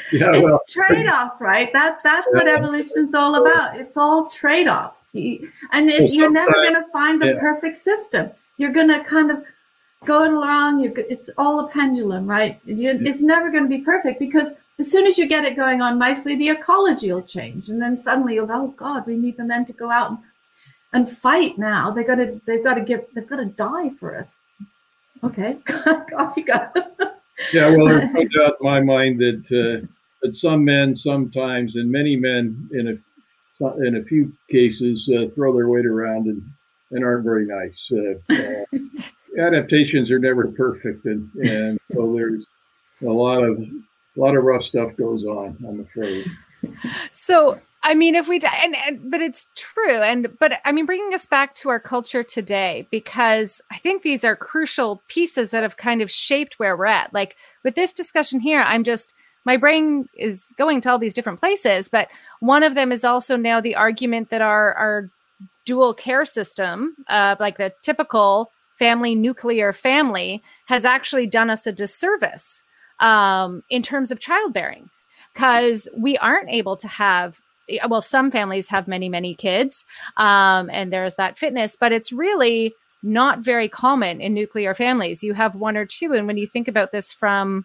yeah, 0.12 0.30
it's 0.32 0.42
well, 0.42 0.60
trade-offs 0.68 1.40
right 1.40 1.72
that 1.72 1.98
that's 2.04 2.28
yeah. 2.32 2.38
what 2.38 2.48
evolution's 2.48 3.14
all 3.14 3.46
about 3.46 3.78
it's 3.78 3.96
all 3.96 4.28
trade-offs 4.28 5.14
you, 5.14 5.50
and 5.72 5.88
it, 5.88 6.12
you're 6.12 6.30
never 6.30 6.52
going 6.52 6.74
to 6.74 6.86
find 6.92 7.20
the 7.20 7.34
yeah. 7.34 7.40
perfect 7.40 7.76
system 7.76 8.30
you're 8.56 8.72
going 8.72 8.88
to 8.88 9.02
kind 9.04 9.30
of 9.30 9.44
going 10.04 10.32
along 10.32 10.80
you 10.80 10.92
it's 10.96 11.28
all 11.36 11.60
a 11.60 11.68
pendulum 11.68 12.26
right 12.26 12.60
it's 12.66 13.20
never 13.20 13.50
going 13.50 13.64
to 13.64 13.68
be 13.68 13.82
perfect 13.82 14.18
because 14.18 14.54
as 14.80 14.90
soon 14.90 15.06
as 15.06 15.18
you 15.18 15.26
get 15.28 15.44
it 15.44 15.56
going 15.56 15.82
on 15.82 15.98
nicely, 15.98 16.34
the 16.34 16.48
ecology 16.48 17.12
will 17.12 17.22
change. 17.22 17.68
And 17.68 17.80
then 17.80 17.96
suddenly 17.96 18.34
you'll 18.34 18.46
go, 18.46 18.62
oh 18.62 18.68
God, 18.68 19.06
we 19.06 19.14
need 19.14 19.36
the 19.36 19.44
men 19.44 19.66
to 19.66 19.74
go 19.74 19.90
out 19.90 20.10
and, 20.10 20.18
and 20.94 21.08
fight 21.08 21.58
now. 21.58 21.90
They 21.90 22.02
gotta 22.02 22.40
they've 22.46 22.64
got 22.64 22.74
to 22.74 22.80
give 22.80 23.04
they've 23.14 23.28
got 23.28 23.36
to 23.36 23.44
die 23.44 23.90
for 23.90 24.16
us. 24.16 24.40
Okay, 25.22 25.58
off 26.16 26.36
you 26.36 26.44
go. 26.44 26.68
yeah, 27.52 27.74
well, 27.74 27.86
there's 27.86 28.12
no 28.12 28.24
doubt 28.38 28.56
in 28.60 28.66
my 28.66 28.80
mind 28.80 29.18
that 29.20 29.44
uh, 29.82 29.86
that 30.22 30.34
some 30.34 30.64
men 30.64 30.94
sometimes, 30.94 31.76
and 31.76 31.90
many 31.90 32.16
men 32.16 32.68
in 32.72 32.88
a 32.88 33.76
in 33.84 33.96
a 33.96 34.04
few 34.04 34.32
cases, 34.50 35.08
uh, 35.08 35.28
throw 35.34 35.52
their 35.52 35.68
weight 35.68 35.86
around 35.86 36.26
and, 36.26 36.42
and 36.92 37.04
aren't 37.04 37.24
very 37.24 37.46
nice. 37.46 37.90
Uh, 37.92 38.14
uh 38.34 39.02
adaptations 39.38 40.10
are 40.10 40.18
never 40.18 40.48
perfect, 40.48 41.04
and, 41.04 41.30
and 41.34 41.78
so 41.92 42.12
there's 42.14 42.46
a 43.02 43.06
lot 43.06 43.42
of 43.42 43.58
a 43.58 44.20
lot 44.20 44.36
of 44.36 44.44
rough 44.44 44.64
stuff 44.64 44.96
goes 44.96 45.24
on. 45.24 45.56
I'm 45.66 45.80
afraid. 45.80 46.26
So, 47.12 47.58
I 47.82 47.94
mean, 47.94 48.14
if 48.14 48.28
we 48.28 48.38
and, 48.62 48.76
and 48.86 49.10
but 49.10 49.22
it's 49.22 49.46
true, 49.56 50.00
and 50.02 50.28
but 50.38 50.60
I 50.64 50.72
mean, 50.72 50.84
bringing 50.84 51.14
us 51.14 51.24
back 51.24 51.54
to 51.56 51.70
our 51.70 51.80
culture 51.80 52.22
today 52.22 52.86
because 52.90 53.62
I 53.70 53.78
think 53.78 54.02
these 54.02 54.22
are 54.22 54.36
crucial 54.36 55.02
pieces 55.08 55.50
that 55.50 55.62
have 55.62 55.78
kind 55.78 56.02
of 56.02 56.10
shaped 56.10 56.58
where 56.58 56.76
we're 56.76 56.86
at. 56.86 57.14
Like 57.14 57.36
with 57.64 57.76
this 57.76 57.92
discussion 57.92 58.38
here, 58.38 58.62
I'm 58.66 58.84
just 58.84 59.14
my 59.46 59.56
brain 59.56 60.08
is 60.14 60.52
going 60.58 60.82
to 60.82 60.90
all 60.90 60.98
these 60.98 61.14
different 61.14 61.40
places, 61.40 61.88
but 61.88 62.08
one 62.40 62.62
of 62.62 62.74
them 62.74 62.92
is 62.92 63.02
also 63.02 63.36
now 63.36 63.62
the 63.62 63.76
argument 63.76 64.28
that 64.28 64.42
our 64.42 64.74
our 64.74 65.10
dual 65.64 65.94
care 65.94 66.26
system 66.26 66.94
of 67.08 67.40
like 67.40 67.56
the 67.56 67.72
typical 67.82 68.50
family 68.78 69.14
nuclear 69.14 69.72
family 69.72 70.42
has 70.66 70.84
actually 70.84 71.26
done 71.26 71.48
us 71.48 71.66
a 71.66 71.72
disservice 71.72 72.62
um, 72.98 73.62
in 73.70 73.82
terms 73.82 74.10
of 74.10 74.20
childbearing 74.20 74.90
because 75.32 75.88
we 75.96 76.18
aren't 76.18 76.50
able 76.50 76.76
to 76.76 76.88
have 76.88 77.40
well 77.88 78.02
some 78.02 78.30
families 78.30 78.68
have 78.68 78.88
many 78.88 79.08
many 79.08 79.34
kids 79.34 79.84
um, 80.16 80.68
and 80.70 80.92
there's 80.92 81.16
that 81.16 81.38
fitness 81.38 81.76
but 81.76 81.92
it's 81.92 82.12
really 82.12 82.74
not 83.02 83.38
very 83.38 83.68
common 83.68 84.20
in 84.20 84.34
nuclear 84.34 84.74
families. 84.74 85.22
You 85.22 85.34
have 85.34 85.54
one 85.54 85.76
or 85.76 85.86
two 85.86 86.12
and 86.12 86.26
when 86.26 86.36
you 86.36 86.46
think 86.46 86.68
about 86.68 86.92
this 86.92 87.12
from 87.12 87.64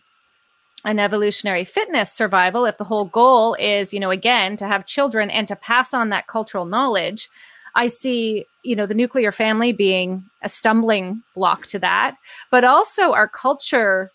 an 0.84 1.00
evolutionary 1.00 1.64
fitness 1.64 2.12
survival 2.12 2.66
if 2.66 2.78
the 2.78 2.84
whole 2.84 3.06
goal 3.06 3.56
is 3.56 3.92
you 3.92 4.00
know 4.00 4.12
again 4.12 4.56
to 4.56 4.68
have 4.68 4.86
children 4.86 5.32
and 5.32 5.48
to 5.48 5.56
pass 5.56 5.96
on 5.96 6.10
that 6.10 6.28
cultural 6.28 6.66
knowledge 6.66 7.28
i 7.74 7.88
see 7.88 8.46
you 8.62 8.76
know 8.76 8.86
the 8.86 8.94
nuclear 8.94 9.32
family 9.32 9.72
being 9.72 10.24
a 10.44 10.50
stumbling 10.50 11.24
block 11.34 11.66
to 11.66 11.80
that 11.80 12.16
but 12.52 12.64
also 12.64 13.14
our 13.14 13.28
culture 13.28 14.12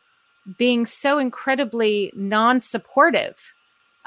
being 0.58 0.86
so 0.86 1.18
incredibly 1.18 2.12
non-supportive 2.14 3.52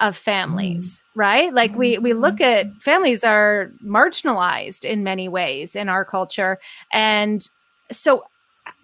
of 0.04 0.18
families 0.18 1.02
mm. 1.02 1.20
right 1.20 1.54
like 1.54 1.74
we 1.76 1.98
we 1.98 2.14
look 2.14 2.42
at 2.42 2.68
mm-hmm. 2.68 2.78
families 2.80 3.24
are 3.24 3.72
marginalized 3.84 4.84
in 4.84 5.02
many 5.02 5.30
ways 5.30 5.76
in 5.76 5.88
our 5.88 6.04
culture 6.04 6.60
and 6.92 7.50
so 7.90 8.26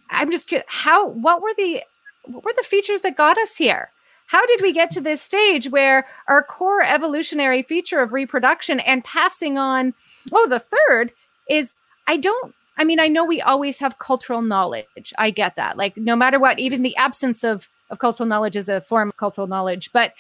i'm 0.09 0.31
just 0.31 0.51
how 0.67 1.09
what 1.09 1.41
were 1.41 1.53
the 1.57 1.83
what 2.23 2.45
were 2.45 2.53
the 2.55 2.63
features 2.63 3.01
that 3.01 3.17
got 3.17 3.37
us 3.37 3.57
here 3.57 3.91
how 4.27 4.45
did 4.45 4.61
we 4.61 4.71
get 4.71 4.89
to 4.89 5.01
this 5.01 5.21
stage 5.21 5.69
where 5.69 6.07
our 6.29 6.41
core 6.41 6.83
evolutionary 6.83 7.63
feature 7.63 7.99
of 7.99 8.13
reproduction 8.13 8.79
and 8.79 9.03
passing 9.03 9.57
on 9.57 9.93
oh 10.31 10.47
the 10.47 10.63
third 10.87 11.11
is 11.49 11.75
i 12.07 12.15
don't 12.15 12.55
I 12.79 12.85
mean, 12.85 13.01
I 13.01 13.09
know 13.09 13.25
we 13.25 13.41
always 13.41 13.77
have 13.79 13.99
cultural 13.99 14.41
knowledge. 14.41 15.13
I 15.17 15.31
get 15.31 15.57
that. 15.57 15.75
Like, 15.75 15.97
no 15.97 16.15
matter 16.15 16.39
what, 16.39 16.59
even 16.59 16.81
the 16.81 16.95
absence 16.95 17.43
of, 17.43 17.67
of 17.89 17.99
cultural 17.99 18.27
knowledge 18.27 18.55
is 18.55 18.69
a 18.69 18.81
form 18.81 19.09
of 19.09 19.17
cultural 19.17 19.47
knowledge. 19.47 19.91
But 19.91 20.13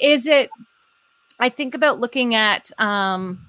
is 0.00 0.26
it, 0.26 0.50
I 1.38 1.48
think 1.48 1.74
about 1.74 2.00
looking 2.00 2.34
at, 2.34 2.70
um, 2.78 3.46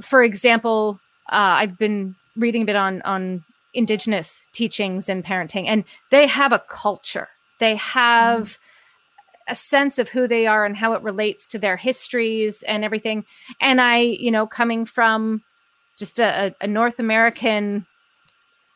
for 0.00 0.22
example, 0.22 1.00
uh, 1.28 1.60
I've 1.60 1.78
been 1.78 2.14
reading 2.36 2.62
a 2.62 2.64
bit 2.64 2.76
on, 2.76 3.02
on 3.02 3.44
indigenous 3.74 4.42
teachings 4.52 5.08
and 5.08 5.24
parenting, 5.24 5.66
and 5.66 5.84
they 6.10 6.26
have 6.26 6.52
a 6.52 6.58
culture. 6.68 7.28
They 7.58 7.76
have 7.76 8.42
mm. 8.42 8.58
a 9.48 9.54
sense 9.54 9.98
of 9.98 10.08
who 10.08 10.26
they 10.26 10.46
are 10.46 10.64
and 10.64 10.76
how 10.76 10.94
it 10.94 11.02
relates 11.02 11.46
to 11.48 11.58
their 11.58 11.76
histories 11.76 12.62
and 12.64 12.84
everything. 12.84 13.24
And 13.60 13.80
I, 13.80 13.98
you 13.98 14.30
know, 14.30 14.46
coming 14.46 14.84
from 14.84 15.42
just 15.98 16.18
a, 16.18 16.54
a 16.60 16.66
North 16.66 16.98
American 16.98 17.86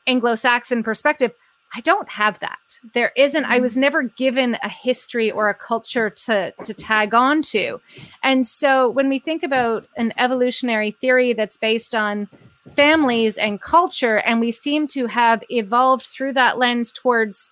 Anglo-Saxon 0.06 0.82
perspective, 0.82 1.32
I 1.74 1.80
don't 1.80 2.08
have 2.08 2.38
that. 2.40 2.78
There 2.94 3.12
isn't, 3.16 3.44
I 3.44 3.58
was 3.58 3.74
mm. 3.74 3.78
never 3.80 4.02
given 4.04 4.56
a 4.62 4.68
history 4.68 5.30
or 5.30 5.48
a 5.48 5.54
culture 5.54 6.10
to, 6.10 6.52
to 6.64 6.74
tag 6.74 7.14
on 7.14 7.42
to. 7.42 7.80
And 8.22 8.46
so 8.46 8.90
when 8.90 9.08
we 9.08 9.18
think 9.18 9.42
about 9.42 9.86
an 9.96 10.12
evolutionary 10.16 10.92
theory 10.92 11.32
that's 11.32 11.56
based 11.56 11.94
on 11.94 12.28
families 12.74 13.36
and 13.38 13.60
culture, 13.60 14.18
and 14.18 14.40
we 14.40 14.50
seem 14.50 14.86
to 14.88 15.06
have 15.06 15.42
evolved 15.50 16.06
through 16.06 16.32
that 16.34 16.58
lens 16.58 16.92
towards 16.92 17.50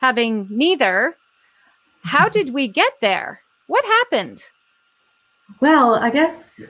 having 0.00 0.46
neither, 0.50 1.16
how 2.02 2.28
did 2.28 2.52
we 2.52 2.68
get 2.68 2.92
there? 3.00 3.40
What 3.66 3.84
happened? 3.84 4.42
Well, 5.60 5.94
I 5.94 6.10
guess 6.10 6.60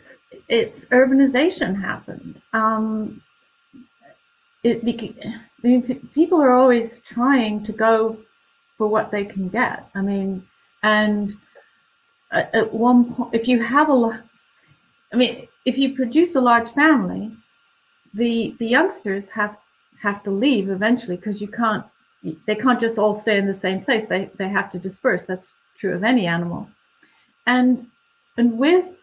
it's 0.49 0.87
urbanization 0.87 1.81
happened. 1.81 2.41
Um, 2.53 3.23
it 4.65 4.83
I 4.83 5.67
mean, 5.67 6.09
people 6.15 6.41
are 6.43 6.53
always 6.53 6.99
trying 7.01 7.63
to 7.65 7.73
go 7.73 8.19
for 8.77 8.89
what 8.89 9.11
they 9.11 9.25
can 9.25 9.49
get. 9.49 9.89
I 9.95 10.03
mean, 10.03 10.47
and 10.83 11.35
at, 12.33 12.55
at 12.55 12.73
one 12.73 13.15
point, 13.15 13.35
if 13.35 13.47
you 13.47 13.63
have 13.63 13.91
a 13.91 14.25
I 15.13 15.17
mean, 15.17 15.47
if 15.65 15.79
you 15.79 15.95
produce 15.95 16.35
a 16.35 16.41
large 16.41 16.69
family, 16.69 17.31
the 18.15 18.57
the 18.59 18.67
youngsters 18.67 19.29
have 19.31 19.57
have 20.01 20.23
to 20.25 20.31
leave 20.31 20.69
eventually 20.69 21.17
because 21.17 21.41
you 21.41 21.49
can't 21.49 21.85
they 22.47 22.55
can't 22.55 22.81
just 22.81 22.99
all 22.99 23.15
stay 23.15 23.39
in 23.39 23.47
the 23.47 23.55
same 23.55 23.85
place. 23.85 24.07
They 24.07 24.31
they 24.39 24.49
have 24.49 24.73
to 24.73 24.79
disperse. 24.79 25.27
That's 25.27 25.53
true 25.77 25.95
of 25.95 26.05
any 26.05 26.27
animal. 26.27 26.69
And 27.47 27.87
and 28.37 28.59
with 28.59 29.01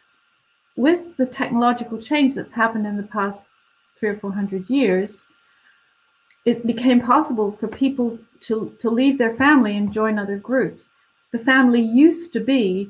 with 0.76 1.18
the 1.18 1.26
technological 1.26 2.00
change 2.00 2.36
that's 2.36 2.52
happened 2.52 2.88
in 2.88 2.98
the 2.98 3.04
past 3.04 3.48
three 3.98 4.10
or 4.10 4.18
four 4.18 4.34
hundred 4.34 4.70
years, 4.70 5.26
it 6.46 6.66
became 6.66 7.02
possible 7.02 7.52
for 7.52 7.68
people 7.68 8.18
to, 8.42 8.76
to 8.80 8.90
leave 8.90 9.18
their 9.18 9.34
family 9.34 9.78
and 9.78 9.94
join 9.94 10.18
other 10.18 10.38
groups. 10.38 10.90
The 11.32 11.40
family 11.40 11.82
used 11.82 12.34
to 12.34 12.40
be 12.40 12.90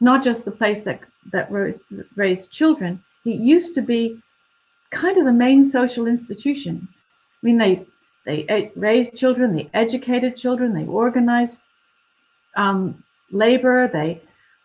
not 0.00 0.22
just 0.22 0.44
the 0.44 0.50
place 0.50 0.84
that, 0.84 1.00
that 1.32 1.50
raised, 1.50 1.80
raised 2.16 2.50
children, 2.50 3.02
it 3.24 3.40
used 3.40 3.74
to 3.74 3.82
be 3.82 4.20
kind 4.90 5.18
of 5.18 5.24
the 5.24 5.32
main 5.32 5.64
social 5.64 6.06
institution. 6.06 6.88
I 7.42 7.46
mean, 7.46 7.58
they 7.58 7.86
they 8.24 8.70
raised 8.76 9.16
children, 9.16 9.54
they 9.56 9.70
educated 9.72 10.36
children, 10.36 10.74
they 10.74 10.84
organized 10.84 11.60
um, 12.56 13.02
labor, 13.30 13.88
they 13.88 14.20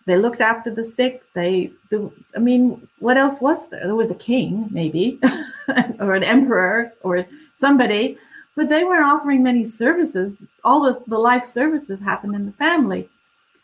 they 0.06 0.18
looked 0.18 0.42
after 0.42 0.70
the 0.70 0.84
sick. 0.84 1.24
They, 1.34 1.72
the, 1.90 2.12
I 2.36 2.40
mean, 2.40 2.88
what 3.00 3.18
else 3.18 3.40
was 3.40 3.70
there? 3.70 3.86
There 3.86 3.96
was 3.96 4.12
a 4.12 4.16
king, 4.16 4.68
maybe, 4.70 5.20
or 6.00 6.16
an 6.16 6.24
emperor, 6.24 6.94
or 7.04 7.26
somebody, 7.56 8.18
but 8.56 8.70
they 8.70 8.84
weren't 8.84 9.06
offering 9.06 9.44
many 9.44 9.64
services. 9.64 10.44
All 10.64 10.82
the, 10.82 11.02
the 11.08 11.18
life 11.18 11.46
services 11.46 12.00
happened 12.00 12.36
in 12.36 12.46
the 12.46 12.52
family. 12.54 13.10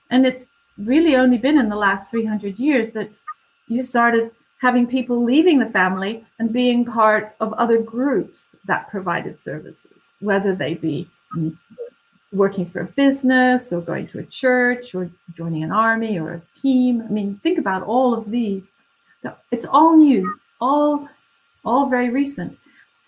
And 0.09 0.25
it's 0.25 0.47
really 0.77 1.15
only 1.15 1.37
been 1.37 1.59
in 1.59 1.69
the 1.69 1.75
last 1.75 2.09
300 2.09 2.57
years 2.57 2.89
that 2.93 3.09
you 3.67 3.81
started 3.81 4.31
having 4.59 4.85
people 4.85 5.23
leaving 5.23 5.59
the 5.59 5.69
family 5.69 6.25
and 6.39 6.51
being 6.51 6.83
part 6.83 7.35
of 7.39 7.53
other 7.53 7.81
groups 7.81 8.55
that 8.65 8.89
provided 8.89 9.39
services, 9.39 10.13
whether 10.19 10.53
they 10.53 10.73
be 10.73 11.07
working 12.33 12.65
for 12.65 12.81
a 12.81 12.85
business 12.85 13.71
or 13.71 13.81
going 13.81 14.07
to 14.07 14.19
a 14.19 14.25
church 14.25 14.93
or 14.93 15.09
joining 15.33 15.63
an 15.63 15.71
army 15.71 16.19
or 16.19 16.33
a 16.33 16.59
team. 16.61 17.01
I 17.01 17.09
mean, 17.09 17.39
think 17.41 17.57
about 17.57 17.83
all 17.83 18.13
of 18.13 18.29
these. 18.29 18.71
It's 19.51 19.65
all 19.65 19.95
new, 19.95 20.37
all 20.59 21.07
all 21.65 21.89
very 21.89 22.09
recent. 22.09 22.57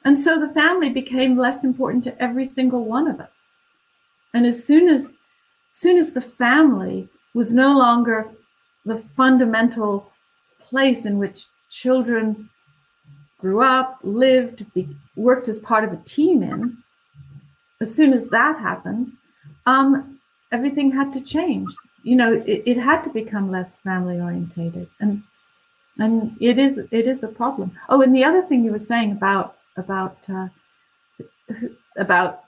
And 0.04 0.18
so 0.18 0.39
the 0.39 0.54
family 0.54 0.89
became 0.89 1.38
less 1.38 1.64
important 1.64 2.04
to 2.06 2.22
every 2.22 2.45
single 2.45 2.86
one 2.86 3.08
of 3.08 3.20
us. 3.20 3.54
And 4.34 4.45
as 4.45 4.64
soon 4.64 4.88
as 4.88 5.16
soon 5.74 5.97
as 5.97 6.14
the 6.14 6.22
family 6.22 7.08
was 7.34 7.54
no 7.54 7.78
longer 7.78 8.30
the 8.86 8.97
fundamental 8.97 10.12
place 10.60 11.06
in 11.06 11.18
which 11.18 11.45
children 11.70 12.49
grew 13.38 13.62
up, 13.62 13.99
lived, 14.04 14.66
be, 14.74 14.89
worked 15.16 15.47
as 15.47 15.60
part 15.60 15.84
of 15.84 15.93
a 15.93 16.04
team 16.04 16.43
in, 16.43 16.78
as 17.80 17.93
soon 17.93 18.14
as 18.14 18.30
that 18.30 18.60
happened, 18.60 19.12
um, 19.66 20.20
everything 20.52 20.91
had 20.91 21.12
to 21.14 21.22
change. 21.22 21.70
You 22.04 22.16
know, 22.16 22.34
it, 22.34 22.64
it 22.66 22.78
had 22.78 23.04
to 23.04 23.10
become 23.10 23.52
less 23.52 23.80
family 23.80 24.20
orientated, 24.20 24.88
and 24.99 25.24
and 25.99 26.36
it 26.39 26.58
is 26.58 26.78
it 26.78 27.06
is 27.08 27.24
a 27.24 27.28
problem. 27.28 27.72
Oh, 27.89 28.02
and 28.02 28.16
the 28.16 28.24
other 28.24 28.41
thing 28.41 28.64
you 28.64 28.72
were 28.72 28.80
saying 28.80 29.12
about 29.12 29.58
about 29.78 30.18
uh, 30.30 30.48
about 31.98 32.44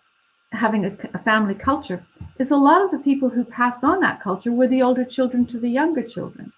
having 0.52 0.86
a, 0.86 0.98
a, 1.14 1.18
family 1.18 1.56
culture 1.56 2.06
is 2.38 2.52
a 2.52 2.58
lot 2.58 2.84
of 2.84 2.92
the 2.92 3.00
people 3.00 3.30
who 3.30 3.44
passed 3.44 3.84
on 3.84 4.00
that 4.00 4.22
culture 4.22 4.52
were 4.52 4.68
the 4.68 4.82
older 4.82 5.04
children 5.04 5.46
to 5.46 5.60
the 5.60 5.70
younger 5.70 6.04
children, 6.04 6.52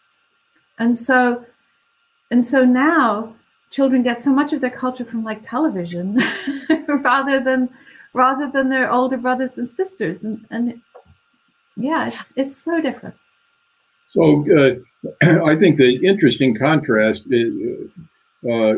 and 0.80 0.98
so 0.98 1.46
and 2.32 2.46
so 2.46 2.64
now 2.66 3.34
children 3.70 4.04
get 4.04 4.22
so 4.22 4.32
much 4.32 4.54
of 4.54 4.62
their 4.62 4.70
culture 4.70 5.06
from 5.06 5.24
like 5.24 5.42
television 5.44 6.22
rather 7.04 7.40
than 7.40 7.70
rather 8.14 8.50
than 8.50 8.70
their 8.70 8.92
older 8.92 9.18
brothers 9.18 9.58
and 9.58 9.68
sisters. 9.68 10.24
And 10.24 10.46
and 10.52 10.82
yeah 11.76 12.08
it's 12.08 12.34
it's 12.36 12.58
so 12.58 12.82
different. 12.82 13.16
So 14.14 14.46
uh, 14.58 14.76
i 15.46 15.56
think 15.56 15.78
the 15.78 16.06
interesting 16.06 16.56
contrast 16.56 17.24
is, 17.30 17.90
uh, 18.50 18.76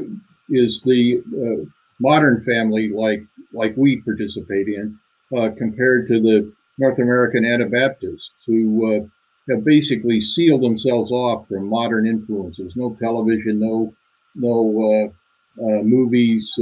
is 0.49 0.81
the 0.81 1.21
uh, 1.43 1.65
modern 1.99 2.39
family 2.41 2.89
like 2.89 3.23
like 3.53 3.73
we 3.75 4.01
participate 4.01 4.67
in 4.67 4.97
uh, 5.37 5.49
compared 5.57 6.07
to 6.07 6.19
the 6.21 6.51
north 6.77 6.99
american 6.99 7.45
anabaptists 7.45 8.31
who 8.45 8.95
uh, 8.95 9.05
have 9.49 9.63
basically 9.63 10.19
sealed 10.21 10.61
themselves 10.61 11.11
off 11.11 11.47
from 11.47 11.67
modern 11.67 12.07
influences 12.07 12.73
no 12.75 12.95
television 13.01 13.59
no 13.59 13.93
no 14.35 15.11
uh, 15.59 15.81
movies 15.83 16.53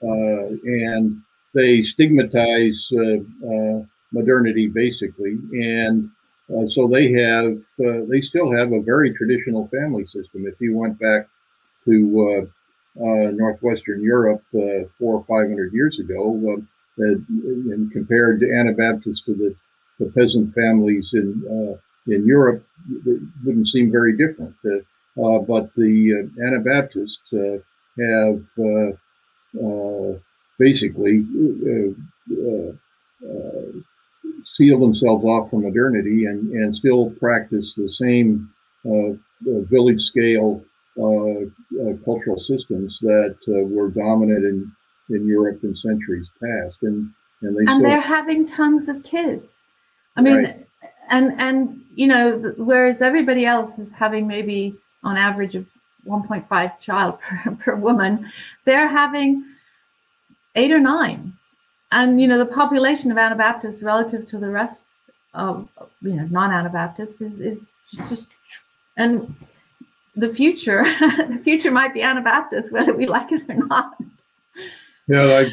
and 0.00 1.22
they 1.54 1.82
stigmatize 1.82 2.88
modernity 4.12 4.66
basically 4.66 5.36
and 5.52 6.10
uh, 6.56 6.66
so 6.66 6.88
they 6.88 7.12
have, 7.12 7.58
uh, 7.84 8.04
they 8.08 8.20
still 8.20 8.50
have 8.50 8.72
a 8.72 8.80
very 8.80 9.12
traditional 9.12 9.68
family 9.68 10.06
system. 10.06 10.46
If 10.46 10.54
you 10.60 10.76
went 10.76 10.98
back 10.98 11.28
to 11.84 12.46
uh, 12.46 12.46
Uh, 13.00 13.30
northwestern 13.30 14.02
Europe 14.02 14.42
uh, 14.56 14.84
four 14.88 15.14
or 15.14 15.22
five 15.22 15.46
hundred 15.48 15.72
years 15.72 16.00
ago, 16.00 16.32
um, 16.32 16.68
uh, 16.98 17.04
and 17.72 17.92
compared 17.92 18.40
to 18.40 18.52
Anabaptists 18.52 19.24
to 19.24 19.34
the, 19.34 19.54
the 20.00 20.10
peasant 20.10 20.52
families 20.52 21.10
in 21.12 21.78
in 22.08 22.26
Europe, 22.26 22.64
it 23.06 23.20
wouldn't 23.44 23.68
seem 23.68 23.92
very 23.92 24.16
different. 24.16 24.52
but 24.64 25.70
the 25.76 26.28
Anabaptists 26.44 27.22
have 27.98 28.98
basically 30.58 31.24
seal 34.44 34.80
themselves 34.80 35.24
off 35.24 35.50
from 35.50 35.62
modernity 35.62 36.24
and, 36.24 36.50
and 36.50 36.74
still 36.74 37.10
practice 37.10 37.74
the 37.74 37.88
same 37.88 38.52
uh, 38.84 39.12
village 39.42 40.02
scale 40.02 40.64
uh, 40.98 41.04
uh, 41.04 41.44
cultural 42.04 42.38
systems 42.38 42.98
that 43.00 43.36
uh, 43.48 43.66
were 43.66 43.90
dominant 43.90 44.44
in, 44.44 44.72
in 45.10 45.26
Europe 45.26 45.60
in 45.62 45.76
centuries 45.76 46.28
past. 46.42 46.78
And, 46.82 47.10
and, 47.42 47.56
they 47.56 47.60
and 47.60 47.68
still, 47.68 47.82
they're 47.82 48.00
having 48.00 48.46
tons 48.46 48.88
of 48.88 49.02
kids. 49.02 49.60
I 50.16 50.22
mean, 50.22 50.36
right. 50.36 50.66
and, 51.08 51.40
and, 51.40 51.80
you 51.94 52.06
know, 52.06 52.54
whereas 52.56 53.00
everybody 53.00 53.46
else 53.46 53.78
is 53.78 53.92
having 53.92 54.26
maybe 54.26 54.74
on 55.04 55.16
average 55.16 55.54
of 55.54 55.66
1.5 56.06 56.80
child 56.80 57.20
per, 57.20 57.56
per 57.56 57.76
woman, 57.76 58.30
they're 58.64 58.88
having 58.88 59.44
eight 60.56 60.72
or 60.72 60.80
nine 60.80 61.34
and 61.92 62.20
you 62.20 62.26
know 62.26 62.38
the 62.38 62.46
population 62.46 63.10
of 63.10 63.18
Anabaptists 63.18 63.82
relative 63.82 64.26
to 64.28 64.38
the 64.38 64.50
rest 64.50 64.84
of 65.34 65.68
you 66.02 66.14
know 66.14 66.26
non-Anabaptists 66.30 67.20
is 67.20 67.40
is 67.40 67.72
just, 67.92 68.08
just 68.08 68.28
and 68.96 69.34
the 70.18 70.34
future 70.34 70.82
the 71.00 71.40
future 71.42 71.70
might 71.70 71.94
be 71.94 72.02
Anabaptist 72.02 72.72
whether 72.72 72.94
we 72.94 73.06
like 73.06 73.30
it 73.32 73.42
or 73.48 73.54
not. 73.54 73.96
Yeah, 75.06 75.36
I've, 75.36 75.52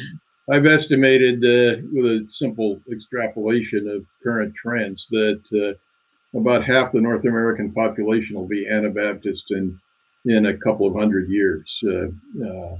I've 0.50 0.66
estimated 0.66 1.38
uh, 1.38 1.82
with 1.92 2.04
a 2.04 2.26
simple 2.28 2.80
extrapolation 2.92 3.88
of 3.88 4.04
current 4.22 4.54
trends 4.54 5.06
that 5.10 5.40
uh, 5.54 6.38
about 6.38 6.64
half 6.64 6.92
the 6.92 7.00
North 7.00 7.24
American 7.24 7.72
population 7.72 8.36
will 8.36 8.46
be 8.46 8.68
Anabaptist 8.68 9.46
in 9.50 9.80
in 10.26 10.46
a 10.46 10.56
couple 10.56 10.86
of 10.86 10.94
hundred 10.94 11.30
years. 11.30 11.82
Uh, 11.86 12.08
uh 12.44 12.76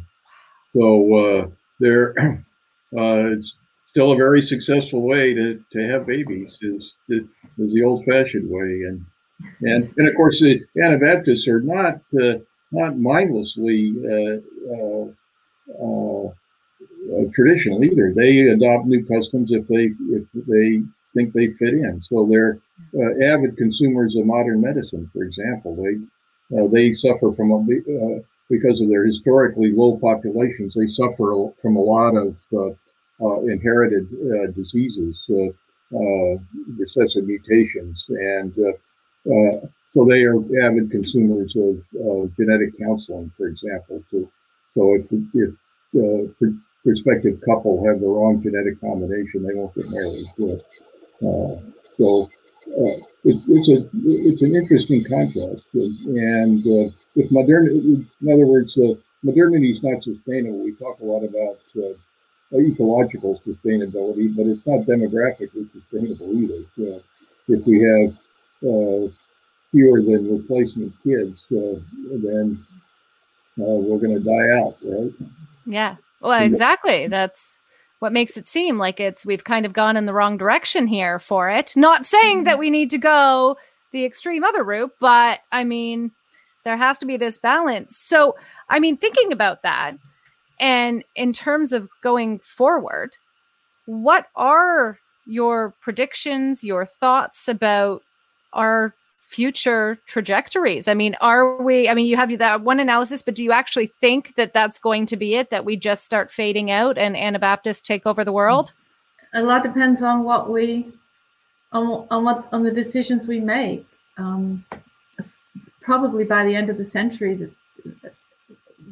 so 0.75 1.15
uh, 1.15 1.49
there 1.81 2.15
uh, 2.99 3.33
it's 3.33 3.59
still 3.89 4.13
a 4.13 4.17
very 4.17 4.43
successful 4.43 5.03
way 5.03 5.33
to, 5.33 5.63
to 5.73 5.89
have 5.89 6.07
babies 6.07 6.59
is, 6.61 6.97
is 7.09 7.73
the 7.73 7.83
old 7.83 8.05
fashioned 8.05 8.51
way. 8.51 8.83
And, 8.83 9.07
and, 9.61 9.93
and 9.97 10.09
of 10.09 10.15
course, 10.15 10.41
the 10.41 10.65
Anabaptists 10.83 11.49
are 11.49 11.61
not, 11.61 12.01
uh, 12.21 12.39
not 12.73 12.99
mindlessly 12.99 13.95
uh, 14.05 14.39
uh, 14.75 16.27
uh, 16.27 17.25
traditional 17.35 17.83
either. 17.85 18.13
They 18.13 18.41
adopt 18.49 18.87
new 18.87 19.05
customs 19.05 19.53
if 19.53 19.67
they, 19.67 19.93
if 20.15 20.25
they 20.35 20.83
think 21.15 21.33
they 21.33 21.49
fit 21.49 21.75
in. 21.75 22.03
So 22.03 22.27
they're 22.27 22.59
avid 23.23 23.57
consumers 23.57 24.17
of 24.17 24.27
modern 24.27 24.61
medicine, 24.61 25.09
for 25.13 25.23
example. 25.23 25.77
They, 25.77 26.67
they 26.69 26.93
suffer 26.93 27.33
from 27.33 27.53
a, 27.53 28.21
because 28.49 28.81
of 28.81 28.89
their 28.89 29.05
historically 29.05 29.73
low 29.73 29.97
populations, 29.99 30.75
they 30.75 30.87
suffer 30.87 31.49
from 31.61 31.77
a 31.77 31.81
lot 31.81 32.17
of 32.17 32.37
uh, 32.53 32.71
uh, 33.21 33.41
inherited 33.47 34.07
uh, 34.13 34.51
diseases, 34.53 35.19
recessive 36.79 37.27
mutations, 37.27 38.05
and 38.09 38.53
so 39.27 40.05
they 40.05 40.25
are 40.25 40.37
avid 40.63 40.91
consumers 40.91 41.57
of 41.57 42.37
genetic 42.37 42.79
counseling, 42.79 43.31
for 43.37 43.49
example. 43.49 44.03
So, 44.11 44.31
so 44.75 44.95
if 44.95 45.13
if 45.35 45.55
the 45.93 46.59
prospective 46.85 47.41
couple 47.41 47.85
have 47.87 48.01
the 48.01 48.07
wrong 48.07 48.43
genetic 48.43 48.81
combination, 48.81 49.43
they 49.43 49.55
won't 49.55 49.75
get 49.75 49.87
married. 49.91 50.63
so 51.99 52.29
uh, 52.69 52.99
it's, 53.25 53.47
it's 53.49 53.69
a 53.69 53.89
it's 54.05 54.43
an 54.43 54.55
interesting 54.55 55.05
contrast, 55.05 55.65
and 55.73 56.61
uh, 56.67 56.91
if 57.15 57.31
modernity, 57.31 58.05
in 58.21 58.33
other 58.33 58.47
words, 58.47 58.77
uh, 58.77 58.95
modernity 59.23 59.71
is 59.71 59.83
not 59.83 60.03
sustainable. 60.03 60.65
We 60.65 60.73
talk 60.73 60.99
a 61.01 61.05
lot 61.05 61.23
about 61.25 61.59
ecological 62.53 63.41
sustainability, 63.47 64.35
but 64.37 64.47
it's 64.47 64.67
not 64.67 64.87
demographically 64.87 65.71
sustainable 65.73 66.37
either. 66.37 66.65
So 66.77 67.03
if 67.49 67.67
we 67.67 67.83
have 67.83 68.11
uh, 68.13 68.26
fewer 68.61 70.03
than 70.03 70.39
replacement 70.39 70.93
kids, 71.03 71.45
uh, 71.53 71.79
then 72.23 72.59
uh, 73.59 73.65
we're 73.65 73.99
going 73.99 74.15
to 74.15 74.25
die 74.25 74.59
out, 74.59 74.77
right? 74.85 75.13
Yeah. 75.67 75.97
Well, 76.21 76.43
exactly. 76.43 77.09
That's 77.09 77.59
what 77.99 78.13
makes 78.13 78.37
it 78.37 78.49
seem 78.49 78.79
like 78.79 79.01
it's 79.01 79.27
we've 79.27 79.45
kind 79.45 79.67
of 79.67 79.73
gone 79.73 79.97
in 79.97 80.07
the 80.07 80.13
wrong 80.13 80.37
direction 80.37 80.87
here 80.87 81.19
for 81.19 81.51
it. 81.51 81.75
Not 81.77 82.07
saying 82.07 82.45
that 82.45 82.53
mm-hmm. 82.53 82.61
we 82.61 82.71
need 82.71 82.91
to 82.91 82.99
go 82.99 83.57
the 83.93 84.05
extreme 84.05 84.45
other 84.45 84.63
route, 84.63 84.93
but 85.01 85.41
I 85.53 85.65
mean, 85.65 86.13
there 86.65 86.77
has 86.77 86.99
to 86.99 87.07
be 87.07 87.17
this 87.17 87.39
balance. 87.39 87.97
So, 87.97 88.37
I 88.69 88.81
mean, 88.81 88.97
thinking 88.97 89.33
about 89.33 89.63
that, 89.63 89.93
and 90.59 91.05
in 91.15 91.33
terms 91.33 91.73
of 91.73 91.89
going 92.03 92.39
forward, 92.41 93.17
what 93.87 94.27
are 94.35 94.99
your 95.27 95.75
predictions, 95.81 96.65
your 96.65 96.85
thoughts 96.85 97.49
about 97.49 98.03
our 98.53 98.95
future 99.21 99.99
trajectories? 100.07 100.87
I 100.89 100.95
mean, 100.95 101.17
are 101.21 101.61
we, 101.61 101.89
I 101.89 101.95
mean, 101.95 102.07
you 102.07 102.17
have 102.17 102.37
that 102.39 102.61
one 102.61 102.81
analysis, 102.81 103.23
but 103.23 103.35
do 103.35 103.43
you 103.43 103.53
actually 103.53 103.93
think 104.01 104.35
that 104.37 104.55
that's 104.55 104.79
going 104.79 105.07
to 105.07 105.17
be 105.17 105.35
it, 105.35 105.51
that 105.51 105.65
we 105.65 105.77
just 105.77 106.05
start 106.05 106.31
fading 106.31 106.71
out 106.71 106.97
and 106.97 107.17
Anabaptists 107.17 107.83
take 107.83 108.07
over 108.07 108.25
the 108.25 108.33
world? 108.33 108.73
A 109.35 109.43
lot 109.43 109.63
depends 109.63 110.03
on 110.03 110.23
what 110.23 110.49
we, 110.49 110.93
on, 111.73 112.07
on 112.11 112.25
what, 112.25 112.49
on 112.53 112.63
the 112.63 112.71
decisions 112.71 113.27
we 113.27 113.41
make. 113.41 113.85
Um, 114.17 114.65
probably 115.83 116.25
by 116.25 116.45
the 116.45 116.55
end 116.55 116.71
of 116.71 116.79
the 116.79 116.85
century, 116.85 117.35
that 117.35 118.15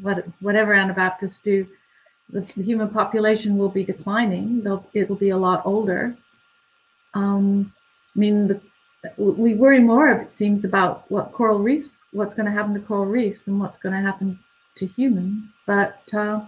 what, 0.02 0.26
whatever 0.40 0.74
Anabaptists 0.74 1.38
do, 1.38 1.66
the, 2.30 2.40
the 2.56 2.62
human 2.62 2.88
population 2.88 3.56
will 3.56 3.68
be 3.68 3.84
declining. 3.84 4.62
They'll, 4.62 4.86
it 4.94 5.08
will 5.08 5.16
be 5.16 5.30
a 5.30 5.36
lot 5.36 5.62
older. 5.64 6.16
Um, 7.14 7.72
I 8.14 8.18
mean, 8.18 8.48
the, 8.48 8.60
we 9.16 9.54
worry 9.54 9.80
more, 9.80 10.08
it 10.08 10.34
seems, 10.34 10.64
about 10.64 11.10
what 11.10 11.32
coral 11.32 11.58
reefs, 11.58 12.00
what's 12.12 12.34
going 12.34 12.46
to 12.46 12.52
happen 12.52 12.74
to 12.74 12.80
coral 12.80 13.06
reefs, 13.06 13.46
and 13.46 13.58
what's 13.60 13.78
going 13.78 13.94
to 13.94 14.00
happen 14.00 14.38
to 14.76 14.86
humans. 14.86 15.56
But 15.66 16.02
uh, 16.12 16.42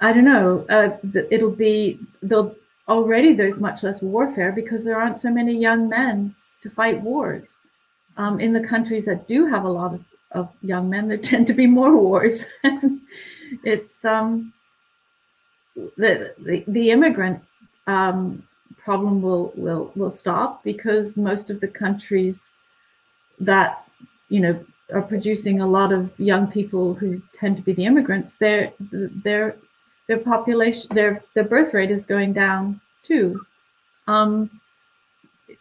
I 0.00 0.12
don't 0.12 0.24
know. 0.24 0.64
Uh, 0.68 0.96
it'll 1.30 1.50
be 1.50 1.98
they'll 2.22 2.54
already 2.88 3.32
there's 3.32 3.60
much 3.60 3.82
less 3.82 4.02
warfare 4.02 4.52
because 4.52 4.84
there 4.84 5.00
aren't 5.00 5.18
so 5.18 5.30
many 5.30 5.56
young 5.56 5.88
men 5.88 6.34
to 6.62 6.70
fight 6.70 7.00
wars. 7.00 7.58
Um, 8.16 8.40
in 8.40 8.52
the 8.52 8.66
countries 8.66 9.04
that 9.06 9.28
do 9.28 9.46
have 9.46 9.64
a 9.64 9.68
lot 9.68 9.94
of, 9.94 10.04
of 10.32 10.48
young 10.60 10.90
men, 10.90 11.08
there 11.08 11.18
tend 11.30 11.46
to 11.46 11.54
be 11.54 11.66
more 11.66 11.96
wars. 11.96 12.44
it's 13.64 14.04
um, 14.04 14.52
the, 15.74 16.34
the, 16.38 16.64
the 16.66 16.90
immigrant 16.90 17.42
um, 17.86 18.42
problem 18.84 19.22
will 19.22 19.52
will 19.56 19.92
will 19.94 20.10
stop 20.10 20.62
because 20.64 21.16
most 21.16 21.50
of 21.50 21.60
the 21.60 21.68
countries 21.68 22.52
that 23.38 23.84
you 24.28 24.40
know 24.40 24.64
are 24.92 25.02
producing 25.02 25.60
a 25.60 25.66
lot 25.66 25.92
of 25.92 26.18
young 26.18 26.46
people 26.46 26.94
who 26.94 27.22
tend 27.32 27.56
to 27.56 27.62
be 27.62 27.72
the 27.72 27.84
immigrants 27.84 28.34
their 28.34 28.72
their 28.90 29.56
their 30.08 30.18
population 30.18 30.88
their 30.94 31.22
their 31.34 31.44
birth 31.44 31.72
rate 31.74 31.90
is 31.90 32.06
going 32.06 32.32
down 32.32 32.80
too. 33.02 33.40
Um, 34.06 34.60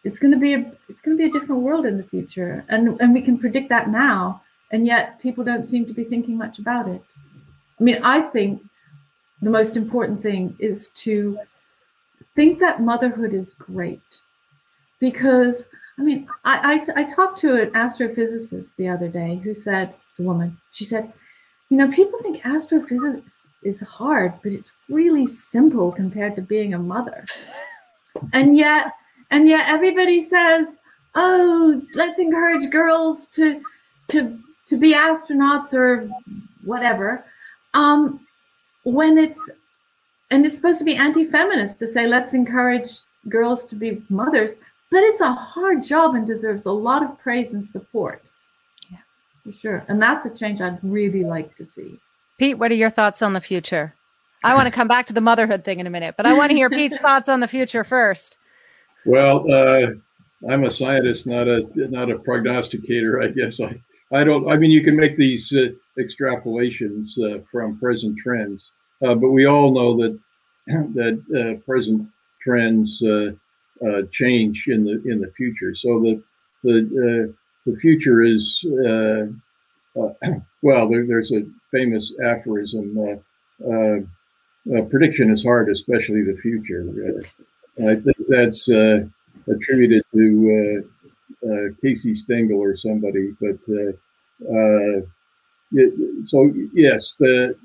it's 0.03 0.19
going 0.19 0.31
to 0.31 0.39
be 0.39 0.53
a 0.53 0.71
it's 0.87 1.01
going 1.01 1.17
to 1.17 1.23
be 1.23 1.29
a 1.29 1.31
different 1.31 1.61
world 1.61 1.85
in 1.85 1.97
the 1.97 2.03
future 2.03 2.63
and 2.69 2.99
and 3.01 3.13
we 3.13 3.21
can 3.21 3.37
predict 3.37 3.69
that 3.69 3.89
now 3.89 4.41
and 4.71 4.87
yet 4.87 5.19
people 5.19 5.43
don't 5.43 5.65
seem 5.65 5.85
to 5.85 5.93
be 5.93 6.03
thinking 6.03 6.37
much 6.37 6.59
about 6.59 6.87
it. 6.87 7.01
I 7.79 7.83
mean 7.83 7.99
i 8.03 8.21
think 8.21 8.61
the 9.41 9.49
most 9.49 9.77
important 9.77 10.21
thing 10.21 10.55
is 10.59 10.89
to 11.05 11.39
think 12.39 12.57
that 12.57 12.81
motherhood 12.81 13.33
is 13.33 13.53
great 13.55 14.21
because 15.01 15.65
I 15.99 16.03
mean, 16.03 16.29
I, 16.45 16.79
I, 16.95 17.01
I 17.01 17.03
talked 17.03 17.37
to 17.39 17.61
an 17.61 17.71
astrophysicist 17.71 18.77
the 18.77 18.87
other 18.87 19.09
day 19.09 19.41
who 19.43 19.53
said, 19.53 19.93
it's 20.09 20.19
a 20.19 20.23
woman, 20.23 20.57
she 20.71 20.85
said, 20.85 21.11
you 21.67 21.75
know, 21.75 21.91
people 21.91 22.17
think 22.21 22.45
astrophysics 22.45 23.43
is 23.63 23.81
hard, 23.81 24.35
but 24.41 24.53
it's 24.53 24.71
really 24.87 25.25
simple 25.25 25.91
compared 25.91 26.37
to 26.37 26.41
being 26.41 26.73
a 26.73 26.79
mother. 26.79 27.25
and 28.31 28.55
yet, 28.57 28.93
and 29.31 29.49
yet 29.49 29.67
everybody 29.67 30.23
says, 30.23 30.79
oh, 31.15 31.81
let's 31.95 32.19
encourage 32.19 32.69
girls 32.69 33.27
to 33.27 33.61
to 34.07 34.39
to 34.67 34.77
be 34.77 34.93
astronauts 34.93 35.73
or 35.73 36.09
whatever. 36.63 37.25
Um, 37.73 38.25
when 38.83 39.17
it's 39.17 39.41
and 40.31 40.45
it's 40.45 40.55
supposed 40.55 40.79
to 40.79 40.85
be 40.85 40.95
anti-feminist 40.95 41.79
to 41.79 41.87
say 41.87 42.07
let's 42.07 42.33
encourage 42.33 42.99
girls 43.27 43.65
to 43.65 43.75
be 43.75 44.01
mothers 44.09 44.57
but 44.91 45.03
it's 45.03 45.21
a 45.21 45.33
hard 45.33 45.83
job 45.83 46.15
and 46.15 46.25
deserves 46.25 46.65
a 46.65 46.71
lot 46.71 47.03
of 47.03 47.19
praise 47.19 47.53
and 47.53 47.63
support. 47.63 48.23
Yeah. 48.89 48.97
For 49.43 49.53
sure. 49.53 49.85
And 49.87 50.01
that's 50.01 50.25
a 50.25 50.33
change 50.33 50.61
i'd 50.61 50.79
really 50.83 51.23
like 51.23 51.55
to 51.57 51.65
see. 51.65 51.99
Pete 52.37 52.57
what 52.57 52.71
are 52.71 52.75
your 52.75 52.89
thoughts 52.89 53.21
on 53.21 53.33
the 53.33 53.41
future? 53.41 53.93
I 54.43 54.55
want 54.55 54.67
to 54.67 54.71
come 54.71 54.87
back 54.87 55.05
to 55.07 55.13
the 55.13 55.21
motherhood 55.21 55.65
thing 55.65 55.79
in 55.79 55.87
a 55.87 55.89
minute 55.89 56.15
but 56.17 56.25
i 56.25 56.33
want 56.33 56.51
to 56.51 56.55
hear 56.55 56.69
pete's 56.69 56.97
thoughts 57.05 57.29
on 57.29 57.39
the 57.39 57.47
future 57.47 57.83
first. 57.83 58.37
Well 59.05 59.45
uh, 59.51 59.87
i'm 60.49 60.63
a 60.63 60.71
scientist 60.71 61.27
not 61.27 61.47
a 61.47 61.67
not 61.75 62.09
a 62.09 62.19
prognosticator 62.19 63.21
i 63.21 63.27
guess. 63.27 63.59
I 63.59 63.81
i 64.11 64.23
don't 64.23 64.49
i 64.49 64.57
mean 64.57 64.71
you 64.71 64.83
can 64.83 64.95
make 64.95 65.17
these 65.17 65.53
uh, 65.53 65.69
extrapolations 65.99 67.19
uh, 67.19 67.41
from 67.51 67.77
present 67.79 68.17
trends 68.17 68.71
uh, 69.03 69.15
but 69.15 69.31
we 69.31 69.45
all 69.45 69.73
know 69.73 69.95
that 69.97 70.19
that 70.93 71.21
uh, 71.35 71.63
present 71.65 72.07
trends 72.41 73.01
uh, 73.01 73.31
uh, 73.85 74.01
change 74.11 74.67
in 74.67 74.83
the 74.83 75.01
in 75.05 75.19
the 75.19 75.31
future. 75.35 75.73
So 75.75 75.99
the 75.99 76.21
the 76.63 77.33
the 77.65 77.75
future 77.77 78.21
is 78.21 78.63
well. 80.61 80.89
There, 80.89 81.05
there's 81.05 81.31
a 81.31 81.45
famous 81.71 82.13
aphorism: 82.23 83.21
"Prediction 84.89 85.31
is 85.31 85.43
hard, 85.43 85.69
especially 85.69 86.23
the 86.23 86.37
future." 86.41 87.21
I 87.79 87.95
think 87.95 88.17
that's 88.27 88.67
attributed 89.47 90.03
to 90.13 90.83
uh, 91.45 91.69
Casey 91.81 92.13
Stengel 92.15 92.59
or 92.59 92.75
somebody, 92.75 93.33
but 93.39 93.57
uh, 93.69 93.91
uh, 94.53 95.01
so 96.23 96.53
yes, 96.73 97.15
the 97.19 97.55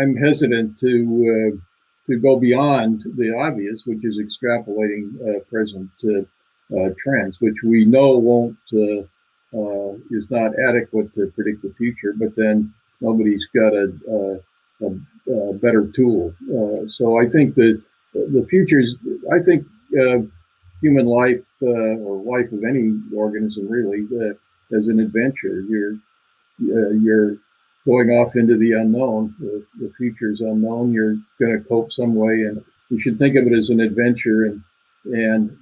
I'm 0.00 0.16
hesitant 0.16 0.78
to 0.80 1.54
uh, 1.54 1.56
to 2.06 2.18
go 2.18 2.38
beyond 2.38 3.02
the 3.16 3.34
obvious, 3.36 3.84
which 3.84 4.04
is 4.04 4.18
extrapolating 4.18 5.14
uh, 5.22 5.40
present 5.50 5.90
trends, 6.98 7.40
which 7.40 7.62
we 7.64 7.84
know 7.84 8.18
won't 8.18 8.56
is 10.10 10.30
not 10.30 10.52
adequate 10.68 11.14
to 11.14 11.32
predict 11.34 11.62
the 11.62 11.74
future. 11.76 12.12
But 12.16 12.36
then 12.36 12.72
nobody's 13.00 13.46
got 13.54 13.72
a, 13.72 13.92
a, 14.82 14.86
a 15.32 15.52
better 15.54 15.86
tool. 15.94 16.34
so 16.88 17.20
I 17.20 17.26
think 17.26 17.54
that 17.56 17.82
the 18.12 18.46
future 18.48 18.80
is. 18.80 18.96
I 19.32 19.40
think 19.40 19.66
human 20.80 21.06
life 21.06 21.44
uh, 21.62 21.66
or 21.66 22.22
life 22.38 22.52
of 22.52 22.64
any 22.64 23.00
organism 23.14 23.68
really 23.68 24.06
uh, 24.20 24.76
as 24.76 24.88
an 24.88 25.00
adventure. 25.00 25.60
You're 25.68 25.94
uh, 26.62 26.90
you're 26.90 27.36
going 27.86 28.10
off 28.10 28.36
into 28.36 28.56
the 28.56 28.72
unknown. 28.72 29.34
The, 29.38 29.64
the 29.80 29.92
future 29.96 30.30
is 30.30 30.40
unknown. 30.40 30.92
You're 30.92 31.16
going 31.40 31.56
to 31.56 31.68
cope 31.68 31.92
some 31.92 32.14
way, 32.14 32.42
and 32.42 32.62
you 32.90 33.00
should 33.00 33.18
think 33.18 33.36
of 33.36 33.46
it 33.46 33.52
as 33.52 33.70
an 33.70 33.80
adventure 33.80 34.44
and 34.44 34.62
and 35.04 35.56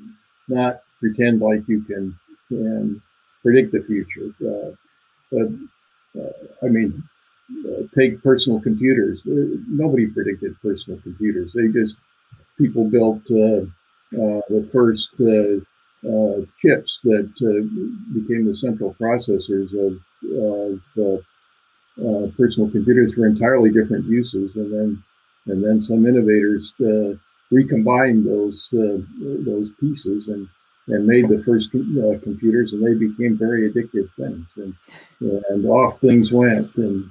not 0.48 0.80
pretend 1.00 1.40
like 1.40 1.68
you 1.68 1.82
can 1.82 2.18
can 2.48 3.00
predict 3.42 3.72
the 3.72 3.82
future. 3.82 4.34
Uh, 4.40 4.70
but 5.30 6.20
uh, 6.20 6.66
I 6.66 6.68
mean, 6.68 7.02
uh, 7.66 7.82
take 7.94 8.22
personal 8.22 8.60
computers. 8.60 9.20
Uh, 9.26 9.60
nobody 9.68 10.06
predicted 10.06 10.56
personal 10.62 11.00
computers. 11.00 11.52
They 11.52 11.68
just 11.68 11.96
people 12.56 12.88
built 12.88 13.22
uh, 13.30 13.66
uh, 14.16 14.40
the 14.48 14.68
first 14.72 15.10
chips 16.58 16.98
that 17.04 17.30
became 18.14 18.46
the 18.46 18.54
central 18.54 18.94
processors 18.94 19.70
of, 19.74 20.00
of 20.98 21.24
uh, 22.00 22.26
personal 22.36 22.70
computers 22.70 23.14
for 23.14 23.26
entirely 23.26 23.70
different 23.70 24.04
uses, 24.06 24.54
and 24.56 24.72
then 24.72 25.02
and 25.46 25.62
then 25.62 25.80
some 25.80 26.06
innovators 26.06 26.72
uh, 26.80 27.14
recombined 27.50 28.26
those 28.26 28.68
uh, 28.72 28.98
those 29.20 29.70
pieces 29.80 30.28
and 30.28 30.48
and 30.88 31.06
made 31.06 31.28
the 31.28 31.42
first 31.44 31.74
uh, 31.74 32.18
computers, 32.22 32.72
and 32.72 32.84
they 32.84 32.94
became 32.94 33.36
very 33.36 33.70
addictive 33.70 34.08
things, 34.18 34.46
and 34.56 34.74
and 35.20 35.66
off 35.66 36.00
things 36.00 36.32
went, 36.32 36.74
and 36.76 37.10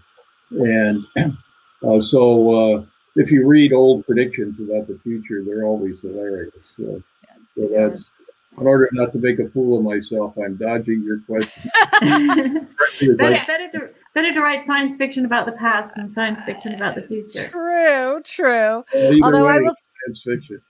and 0.51 1.05
uh, 1.87 2.01
so 2.01 2.75
uh, 2.77 2.85
if 3.15 3.31
you 3.31 3.47
read 3.47 3.73
old 3.73 4.05
predictions 4.05 4.59
about 4.59 4.87
the 4.87 4.99
future, 5.03 5.43
they're 5.43 5.65
always 5.65 5.99
hilarious. 6.01 6.53
so 6.77 7.01
that's 7.55 8.09
in 8.59 8.67
order 8.67 8.89
not 8.93 9.11
to 9.13 9.19
make 9.19 9.39
a 9.39 9.49
fool 9.49 9.77
of 9.77 9.83
myself, 9.83 10.35
I'm 10.37 10.55
dodging 10.55 11.01
your 11.03 11.19
question. 11.21 11.69
better, 12.01 13.43
better, 13.47 13.71
to, 13.71 13.89
better 14.13 14.33
to 14.33 14.41
write 14.41 14.65
science 14.65 14.97
fiction 14.97 15.25
about 15.25 15.45
the 15.45 15.51
past 15.53 15.95
than 15.95 16.11
science 16.11 16.41
fiction 16.41 16.73
about 16.73 16.95
the 16.95 17.03
future. 17.03 17.47
True, 17.49 18.21
true. 18.23 18.83
Although 19.23 19.47
I 19.47 19.59
will 19.59 19.75
science 20.05 20.21
fiction. 20.23 20.61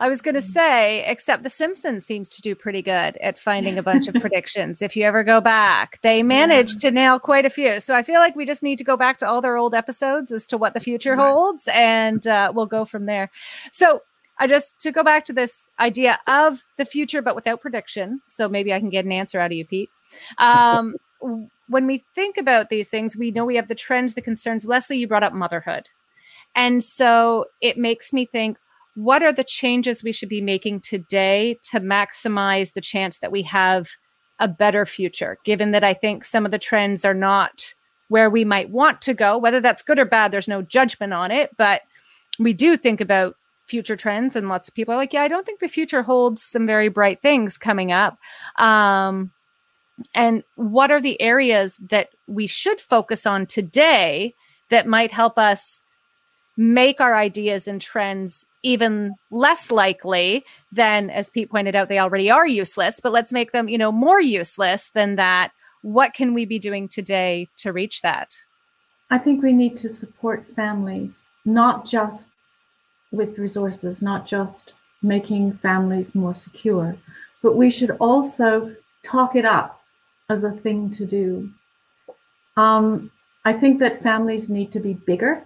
I 0.00 0.08
was 0.08 0.22
going 0.22 0.34
to 0.34 0.40
say, 0.40 1.04
except 1.06 1.42
The 1.42 1.50
Simpsons 1.50 2.06
seems 2.06 2.28
to 2.30 2.42
do 2.42 2.54
pretty 2.54 2.82
good 2.82 3.16
at 3.16 3.38
finding 3.38 3.78
a 3.78 3.82
bunch 3.82 4.08
of 4.08 4.14
predictions. 4.20 4.82
If 4.82 4.96
you 4.96 5.04
ever 5.04 5.24
go 5.24 5.40
back, 5.40 6.00
they 6.02 6.22
managed 6.22 6.82
yeah. 6.82 6.90
to 6.90 6.94
nail 6.94 7.18
quite 7.18 7.44
a 7.46 7.50
few. 7.50 7.80
So 7.80 7.94
I 7.94 8.02
feel 8.02 8.20
like 8.20 8.36
we 8.36 8.44
just 8.44 8.62
need 8.62 8.78
to 8.78 8.84
go 8.84 8.96
back 8.96 9.18
to 9.18 9.28
all 9.28 9.40
their 9.40 9.56
old 9.56 9.74
episodes 9.74 10.32
as 10.32 10.46
to 10.48 10.58
what 10.58 10.74
the 10.74 10.80
future 10.80 11.16
holds, 11.16 11.68
and 11.72 12.26
uh, 12.26 12.52
we'll 12.54 12.66
go 12.66 12.84
from 12.84 13.06
there. 13.06 13.30
So 13.70 14.02
I 14.38 14.46
just 14.46 14.78
to 14.80 14.92
go 14.92 15.02
back 15.02 15.24
to 15.26 15.32
this 15.32 15.68
idea 15.78 16.18
of 16.26 16.64
the 16.78 16.84
future, 16.84 17.22
but 17.22 17.34
without 17.34 17.60
prediction. 17.60 18.20
So 18.26 18.48
maybe 18.48 18.72
I 18.72 18.80
can 18.80 18.90
get 18.90 19.04
an 19.04 19.12
answer 19.12 19.38
out 19.38 19.52
of 19.52 19.56
you, 19.56 19.66
Pete. 19.66 19.90
Um, 20.38 20.94
when 21.72 21.86
we 21.86 22.04
think 22.14 22.36
about 22.36 22.68
these 22.68 22.88
things, 22.88 23.16
we 23.16 23.30
know 23.30 23.44
we 23.44 23.56
have 23.56 23.68
the 23.68 23.74
trends, 23.74 24.14
the 24.14 24.22
concerns. 24.22 24.66
Lesley, 24.66 24.98
you 24.98 25.08
brought 25.08 25.22
up 25.22 25.32
motherhood. 25.32 25.88
And 26.54 26.84
so 26.84 27.46
it 27.60 27.78
makes 27.78 28.12
me 28.12 28.26
think 28.26 28.58
what 28.94 29.22
are 29.22 29.32
the 29.32 29.44
changes 29.44 30.04
we 30.04 30.12
should 30.12 30.28
be 30.28 30.42
making 30.42 30.80
today 30.80 31.58
to 31.70 31.80
maximize 31.80 32.74
the 32.74 32.82
chance 32.82 33.18
that 33.18 33.32
we 33.32 33.42
have 33.42 33.88
a 34.38 34.48
better 34.48 34.84
future, 34.84 35.38
given 35.44 35.70
that 35.70 35.82
I 35.82 35.94
think 35.94 36.24
some 36.24 36.44
of 36.44 36.50
the 36.50 36.58
trends 36.58 37.04
are 37.04 37.14
not 37.14 37.74
where 38.08 38.28
we 38.28 38.44
might 38.44 38.68
want 38.68 39.00
to 39.02 39.14
go, 39.14 39.38
whether 39.38 39.60
that's 39.60 39.82
good 39.82 39.98
or 39.98 40.04
bad, 40.04 40.30
there's 40.30 40.48
no 40.48 40.60
judgment 40.60 41.14
on 41.14 41.30
it. 41.30 41.50
But 41.56 41.80
we 42.38 42.52
do 42.52 42.76
think 42.76 43.00
about 43.00 43.36
future 43.66 43.96
trends 43.96 44.36
and 44.36 44.48
lots 44.48 44.68
of 44.68 44.74
people 44.74 44.92
are 44.92 44.98
like 44.98 45.12
yeah 45.12 45.22
i 45.22 45.28
don't 45.28 45.46
think 45.46 45.60
the 45.60 45.68
future 45.68 46.02
holds 46.02 46.42
some 46.42 46.66
very 46.66 46.88
bright 46.88 47.22
things 47.22 47.56
coming 47.56 47.92
up 47.92 48.18
um 48.56 49.30
and 50.14 50.44
what 50.56 50.90
are 50.90 51.00
the 51.00 51.20
areas 51.20 51.76
that 51.76 52.10
we 52.26 52.46
should 52.46 52.80
focus 52.80 53.26
on 53.26 53.46
today 53.46 54.34
that 54.70 54.86
might 54.86 55.12
help 55.12 55.38
us 55.38 55.82
make 56.56 57.00
our 57.00 57.14
ideas 57.14 57.66
and 57.66 57.80
trends 57.80 58.46
even 58.62 59.14
less 59.30 59.70
likely 59.70 60.44
than 60.70 61.08
as 61.10 61.30
pete 61.30 61.50
pointed 61.50 61.74
out 61.74 61.88
they 61.88 61.98
already 61.98 62.30
are 62.30 62.46
useless 62.46 63.00
but 63.00 63.12
let's 63.12 63.32
make 63.32 63.52
them 63.52 63.68
you 63.68 63.78
know 63.78 63.92
more 63.92 64.20
useless 64.20 64.90
than 64.94 65.16
that? 65.16 65.52
What 65.82 66.14
can 66.14 66.32
we 66.32 66.44
be 66.44 66.58
doing 66.58 66.88
today 66.88 67.48
to 67.56 67.72
reach 67.72 68.02
that? 68.02 68.36
I 69.10 69.18
think 69.18 69.42
we 69.42 69.52
need 69.52 69.76
to 69.78 69.88
support 69.88 70.46
families 70.46 71.28
not 71.44 71.84
just 71.84 72.28
with 73.10 73.38
resources 73.38 74.02
not 74.02 74.26
just 74.26 74.74
making 75.02 75.54
families 75.54 76.14
more 76.14 76.34
secure 76.34 76.96
but 77.42 77.56
we 77.56 77.68
should 77.70 77.90
also 77.98 78.74
talk 79.02 79.34
it 79.34 79.44
up 79.44 79.81
as 80.32 80.44
a 80.44 80.50
thing 80.50 80.90
to 80.90 81.06
do. 81.06 81.50
Um, 82.56 83.10
i 83.44 83.52
think 83.52 83.78
that 83.78 84.02
families 84.02 84.48
need 84.48 84.70
to 84.72 84.80
be 84.80 84.94
bigger 84.94 85.44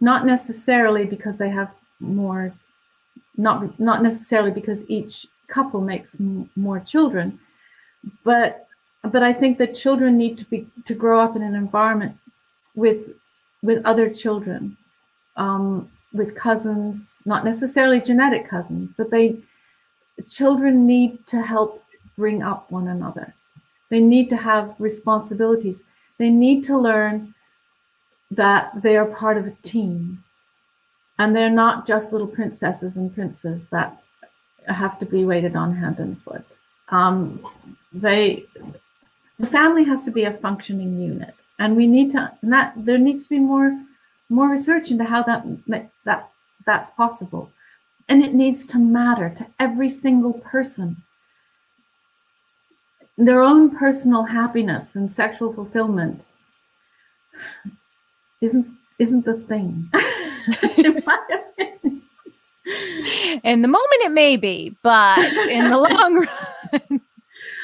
not 0.00 0.26
necessarily 0.26 1.04
because 1.04 1.38
they 1.38 1.48
have 1.48 1.74
more 2.00 2.52
not 3.36 3.78
not 3.78 4.02
necessarily 4.02 4.50
because 4.50 4.88
each 4.88 5.26
couple 5.46 5.80
makes 5.80 6.20
more 6.56 6.80
children 6.80 7.38
but 8.24 8.66
but 9.12 9.22
i 9.22 9.32
think 9.32 9.58
that 9.58 9.74
children 9.74 10.16
need 10.16 10.36
to 10.38 10.44
be 10.46 10.66
to 10.84 10.94
grow 10.94 11.18
up 11.18 11.36
in 11.36 11.42
an 11.42 11.54
environment 11.54 12.16
with 12.74 13.10
with 13.62 13.84
other 13.84 14.08
children 14.08 14.76
um, 15.36 15.90
with 16.12 16.34
cousins 16.34 17.22
not 17.26 17.44
necessarily 17.44 18.00
genetic 18.00 18.48
cousins 18.48 18.94
but 18.96 19.10
they 19.10 19.36
children 20.28 20.86
need 20.86 21.24
to 21.26 21.40
help 21.42 21.84
bring 22.16 22.42
up 22.42 22.70
one 22.70 22.88
another 22.88 23.32
they 23.90 24.00
need 24.00 24.28
to 24.30 24.36
have 24.36 24.74
responsibilities. 24.78 25.82
They 26.18 26.30
need 26.30 26.62
to 26.64 26.78
learn 26.78 27.34
that 28.30 28.82
they 28.82 28.96
are 28.96 29.06
part 29.06 29.36
of 29.36 29.46
a 29.46 29.56
team. 29.62 30.22
And 31.18 31.34
they're 31.34 31.50
not 31.50 31.86
just 31.86 32.12
little 32.12 32.26
princesses 32.26 32.96
and 32.96 33.12
princes 33.12 33.68
that 33.70 34.00
have 34.66 34.98
to 34.98 35.06
be 35.06 35.24
waited 35.24 35.56
on 35.56 35.74
hand 35.74 35.98
and 35.98 36.20
foot. 36.22 36.44
Um, 36.90 37.40
they 37.92 38.44
the 39.38 39.46
family 39.46 39.84
has 39.84 40.04
to 40.04 40.10
be 40.10 40.24
a 40.24 40.32
functioning 40.32 40.98
unit. 40.98 41.34
And 41.58 41.76
we 41.76 41.86
need 41.86 42.10
to 42.12 42.32
and 42.42 42.52
that 42.52 42.74
there 42.76 42.98
needs 42.98 43.24
to 43.24 43.30
be 43.30 43.38
more 43.38 43.78
more 44.28 44.50
research 44.50 44.90
into 44.90 45.04
how 45.04 45.22
that 45.24 45.44
that 46.04 46.30
that's 46.64 46.90
possible. 46.92 47.50
And 48.08 48.22
it 48.22 48.34
needs 48.34 48.64
to 48.66 48.78
matter 48.78 49.30
to 49.30 49.46
every 49.58 49.88
single 49.88 50.34
person 50.34 51.02
their 53.18 53.42
own 53.42 53.76
personal 53.76 54.24
happiness 54.24 54.94
and 54.94 55.10
sexual 55.10 55.52
fulfillment 55.52 56.24
isn't 58.40 58.66
isn't 58.98 59.24
the 59.24 59.34
thing. 59.34 59.90
in 63.44 63.62
the 63.62 63.68
moment 63.68 64.02
it 64.02 64.12
may 64.12 64.36
be, 64.36 64.76
but 64.82 65.18
in 65.48 65.70
the 65.70 65.78
long 65.78 66.26
run. 66.72 67.00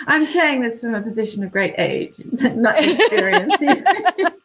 I'm 0.07 0.27
saying 0.27 0.61
this 0.61 0.81
from 0.81 0.95
a 0.95 1.01
position 1.01 1.43
of 1.45 1.53
great 1.53 1.75
age, 1.79 2.15
not 2.43 2.77
experience. 2.79 3.55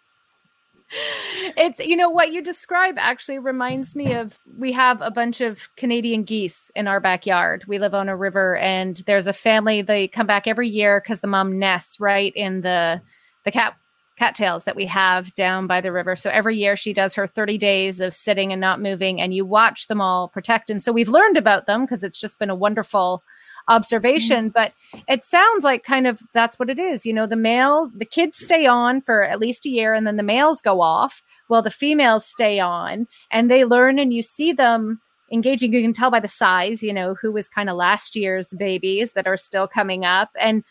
it's 1.57 1.79
you 1.79 1.95
know 1.95 2.09
what 2.09 2.31
you 2.31 2.41
describe 2.41 2.95
actually 2.97 3.39
reminds 3.39 3.95
me 3.95 4.13
of 4.13 4.39
we 4.57 4.71
have 4.71 5.01
a 5.01 5.11
bunch 5.11 5.41
of 5.41 5.69
Canadian 5.75 6.23
geese 6.23 6.71
in 6.75 6.87
our 6.87 6.99
backyard. 6.99 7.65
We 7.67 7.79
live 7.79 7.93
on 7.93 8.09
a 8.09 8.15
river 8.15 8.57
and 8.57 8.97
there's 9.05 9.27
a 9.27 9.33
family 9.33 9.81
they 9.81 10.07
come 10.07 10.27
back 10.27 10.47
every 10.47 10.69
year 10.69 11.01
cuz 11.01 11.19
the 11.19 11.27
mom 11.27 11.59
nests 11.59 11.99
right 11.99 12.33
in 12.35 12.61
the 12.61 13.01
the 13.45 13.51
cat 13.51 13.75
cattails 14.19 14.65
that 14.65 14.75
we 14.75 14.85
have 14.85 15.33
down 15.33 15.65
by 15.65 15.79
the 15.81 15.91
river. 15.91 16.15
So 16.15 16.29
every 16.29 16.57
year 16.57 16.75
she 16.75 16.93
does 16.93 17.15
her 17.15 17.25
30 17.25 17.57
days 17.57 18.01
of 18.01 18.13
sitting 18.13 18.51
and 18.51 18.59
not 18.59 18.81
moving, 18.81 19.21
and 19.21 19.33
you 19.33 19.45
watch 19.45 19.87
them 19.87 20.01
all 20.01 20.27
protect. 20.27 20.69
And 20.69 20.81
so 20.81 20.91
we've 20.91 21.09
learned 21.09 21.37
about 21.37 21.65
them 21.65 21.85
because 21.85 22.03
it's 22.03 22.19
just 22.19 22.37
been 22.37 22.49
a 22.49 22.55
wonderful 22.55 23.23
observation. 23.69 24.49
Mm-hmm. 24.49 24.53
But 24.53 24.73
it 25.07 25.23
sounds 25.23 25.63
like 25.63 25.83
kind 25.83 26.07
of 26.07 26.19
that's 26.33 26.59
what 26.59 26.69
it 26.69 26.79
is. 26.79 27.05
You 27.05 27.13
know, 27.13 27.25
the 27.25 27.35
males, 27.35 27.91
the 27.93 28.05
kids 28.05 28.37
stay 28.37 28.65
on 28.65 29.01
for 29.01 29.23
at 29.23 29.39
least 29.39 29.65
a 29.65 29.69
year, 29.69 29.93
and 29.93 30.05
then 30.05 30.17
the 30.17 30.23
males 30.23 30.59
go 30.59 30.81
off. 30.81 31.21
Well, 31.47 31.61
the 31.61 31.71
females 31.71 32.25
stay 32.25 32.59
on 32.59 33.07
and 33.31 33.49
they 33.49 33.63
learn, 33.65 33.97
and 33.97 34.13
you 34.13 34.21
see 34.21 34.51
them 34.51 34.99
engaging. 35.31 35.73
You 35.73 35.81
can 35.81 35.93
tell 35.93 36.11
by 36.11 36.19
the 36.19 36.27
size, 36.27 36.83
you 36.83 36.93
know, 36.93 37.15
who 37.21 37.31
was 37.31 37.47
kind 37.47 37.69
of 37.69 37.77
last 37.77 38.15
year's 38.15 38.53
babies 38.57 39.13
that 39.13 39.27
are 39.27 39.37
still 39.37 39.67
coming 39.67 40.03
up. 40.03 40.29
And 40.39 40.63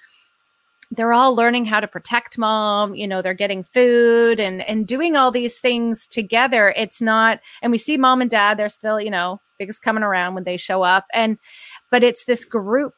they're 0.90 1.12
all 1.12 1.34
learning 1.34 1.66
how 1.66 1.80
to 1.80 1.88
protect 1.88 2.38
mom 2.38 2.94
you 2.94 3.06
know 3.06 3.20
they're 3.22 3.34
getting 3.34 3.62
food 3.62 4.40
and 4.40 4.62
and 4.62 4.86
doing 4.86 5.16
all 5.16 5.30
these 5.30 5.58
things 5.60 6.06
together. 6.06 6.72
It's 6.76 7.00
not 7.00 7.40
and 7.62 7.72
we 7.72 7.78
see 7.78 7.96
mom 7.96 8.20
and 8.20 8.30
dad 8.30 8.58
they're 8.58 8.68
still 8.68 9.00
you 9.00 9.10
know 9.10 9.40
biggest 9.58 9.82
coming 9.82 10.04
around 10.04 10.34
when 10.34 10.44
they 10.44 10.56
show 10.56 10.82
up. 10.82 11.06
And 11.12 11.38
but 11.90 12.02
it's 12.02 12.24
this 12.24 12.44
group 12.44 12.94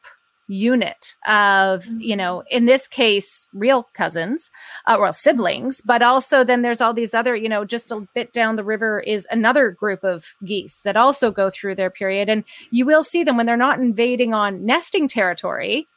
unit 0.47 1.15
of 1.25 1.85
you 1.85 2.15
know 2.15 2.39
mm-hmm. 2.39 2.57
in 2.57 2.65
this 2.65 2.85
case 2.85 3.47
real 3.53 3.87
cousins 3.93 4.51
uh, 4.85 4.97
well 4.99 5.13
siblings 5.13 5.79
but 5.85 6.01
also 6.01 6.43
then 6.43 6.61
there's 6.61 6.81
all 6.81 6.93
these 6.93 7.13
other 7.13 7.33
you 7.33 7.47
know 7.47 7.63
just 7.63 7.89
a 7.89 8.05
bit 8.13 8.33
down 8.33 8.57
the 8.57 8.63
river 8.63 8.99
is 8.99 9.25
another 9.31 9.71
group 9.71 10.03
of 10.03 10.25
geese 10.45 10.81
that 10.83 10.97
also 10.97 11.31
go 11.31 11.49
through 11.49 11.75
their 11.75 11.89
period. 11.89 12.29
And 12.29 12.43
you 12.69 12.85
will 12.85 13.03
see 13.03 13.23
them 13.23 13.37
when 13.37 13.45
they're 13.45 13.55
not 13.55 13.79
invading 13.79 14.33
on 14.33 14.65
nesting 14.65 15.07
territory 15.07 15.87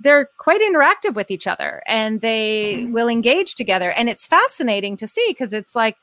they're 0.00 0.28
quite 0.38 0.60
interactive 0.60 1.14
with 1.14 1.30
each 1.30 1.46
other 1.46 1.82
and 1.86 2.20
they 2.20 2.74
mm-hmm. 2.76 2.92
will 2.92 3.08
engage 3.08 3.54
together. 3.54 3.90
And 3.92 4.08
it's 4.08 4.26
fascinating 4.26 4.96
to 4.98 5.06
see 5.06 5.26
because 5.28 5.52
it's 5.52 5.74
like 5.74 5.96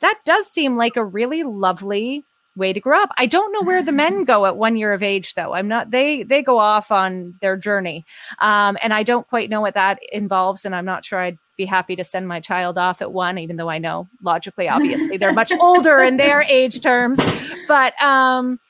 that 0.00 0.18
does 0.24 0.46
seem 0.46 0.76
like 0.76 0.96
a 0.96 1.04
really 1.04 1.42
lovely 1.42 2.24
way 2.56 2.72
to 2.72 2.80
grow 2.80 3.00
up. 3.00 3.10
I 3.16 3.26
don't 3.26 3.52
know 3.52 3.62
where 3.62 3.82
the 3.82 3.92
men 3.92 4.14
mm-hmm. 4.14 4.24
go 4.24 4.46
at 4.46 4.56
one 4.56 4.76
year 4.76 4.92
of 4.92 5.02
age 5.02 5.34
though. 5.34 5.54
I'm 5.54 5.68
not 5.68 5.90
they 5.90 6.24
they 6.24 6.42
go 6.42 6.58
off 6.58 6.90
on 6.90 7.34
their 7.40 7.56
journey. 7.56 8.04
Um, 8.38 8.76
and 8.82 8.92
I 8.92 9.02
don't 9.02 9.28
quite 9.28 9.50
know 9.50 9.60
what 9.60 9.74
that 9.74 10.00
involves. 10.12 10.64
And 10.64 10.74
I'm 10.74 10.84
not 10.84 11.04
sure 11.04 11.18
I'd 11.18 11.38
be 11.56 11.64
happy 11.64 11.96
to 11.96 12.04
send 12.04 12.28
my 12.28 12.40
child 12.40 12.78
off 12.78 13.02
at 13.02 13.12
one, 13.12 13.38
even 13.38 13.56
though 13.56 13.70
I 13.70 13.78
know 13.78 14.08
logically, 14.22 14.68
obviously, 14.68 15.16
they're 15.16 15.32
much 15.32 15.52
older 15.60 16.00
in 16.00 16.16
their 16.16 16.42
age 16.42 16.80
terms. 16.80 17.18
But 17.66 18.00
um 18.02 18.60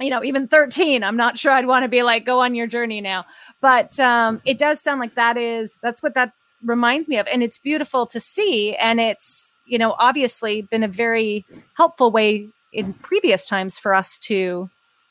you 0.00 0.10
know, 0.10 0.24
even 0.24 0.48
13, 0.48 1.04
I'm 1.04 1.16
not 1.16 1.38
sure 1.38 1.52
I'd 1.52 1.66
want 1.66 1.84
to 1.84 1.88
be 1.88 2.02
like, 2.02 2.24
go 2.24 2.40
on 2.40 2.54
your 2.54 2.66
journey 2.66 3.00
now. 3.00 3.24
But 3.60 3.98
um, 4.00 4.40
it 4.44 4.58
does 4.58 4.80
sound 4.80 5.00
like 5.00 5.14
that 5.14 5.36
is, 5.36 5.78
that's 5.82 6.02
what 6.02 6.14
that 6.14 6.32
reminds 6.62 7.08
me 7.08 7.18
of. 7.18 7.26
And 7.28 7.42
it's 7.42 7.58
beautiful 7.58 8.06
to 8.06 8.18
see. 8.18 8.74
And 8.76 9.00
it's, 9.00 9.54
you 9.66 9.78
know, 9.78 9.94
obviously 9.98 10.62
been 10.62 10.82
a 10.82 10.88
very 10.88 11.44
helpful 11.74 12.10
way 12.10 12.48
in 12.72 12.92
previous 12.94 13.44
times 13.44 13.78
for 13.78 13.94
us 13.94 14.18
to, 14.18 14.68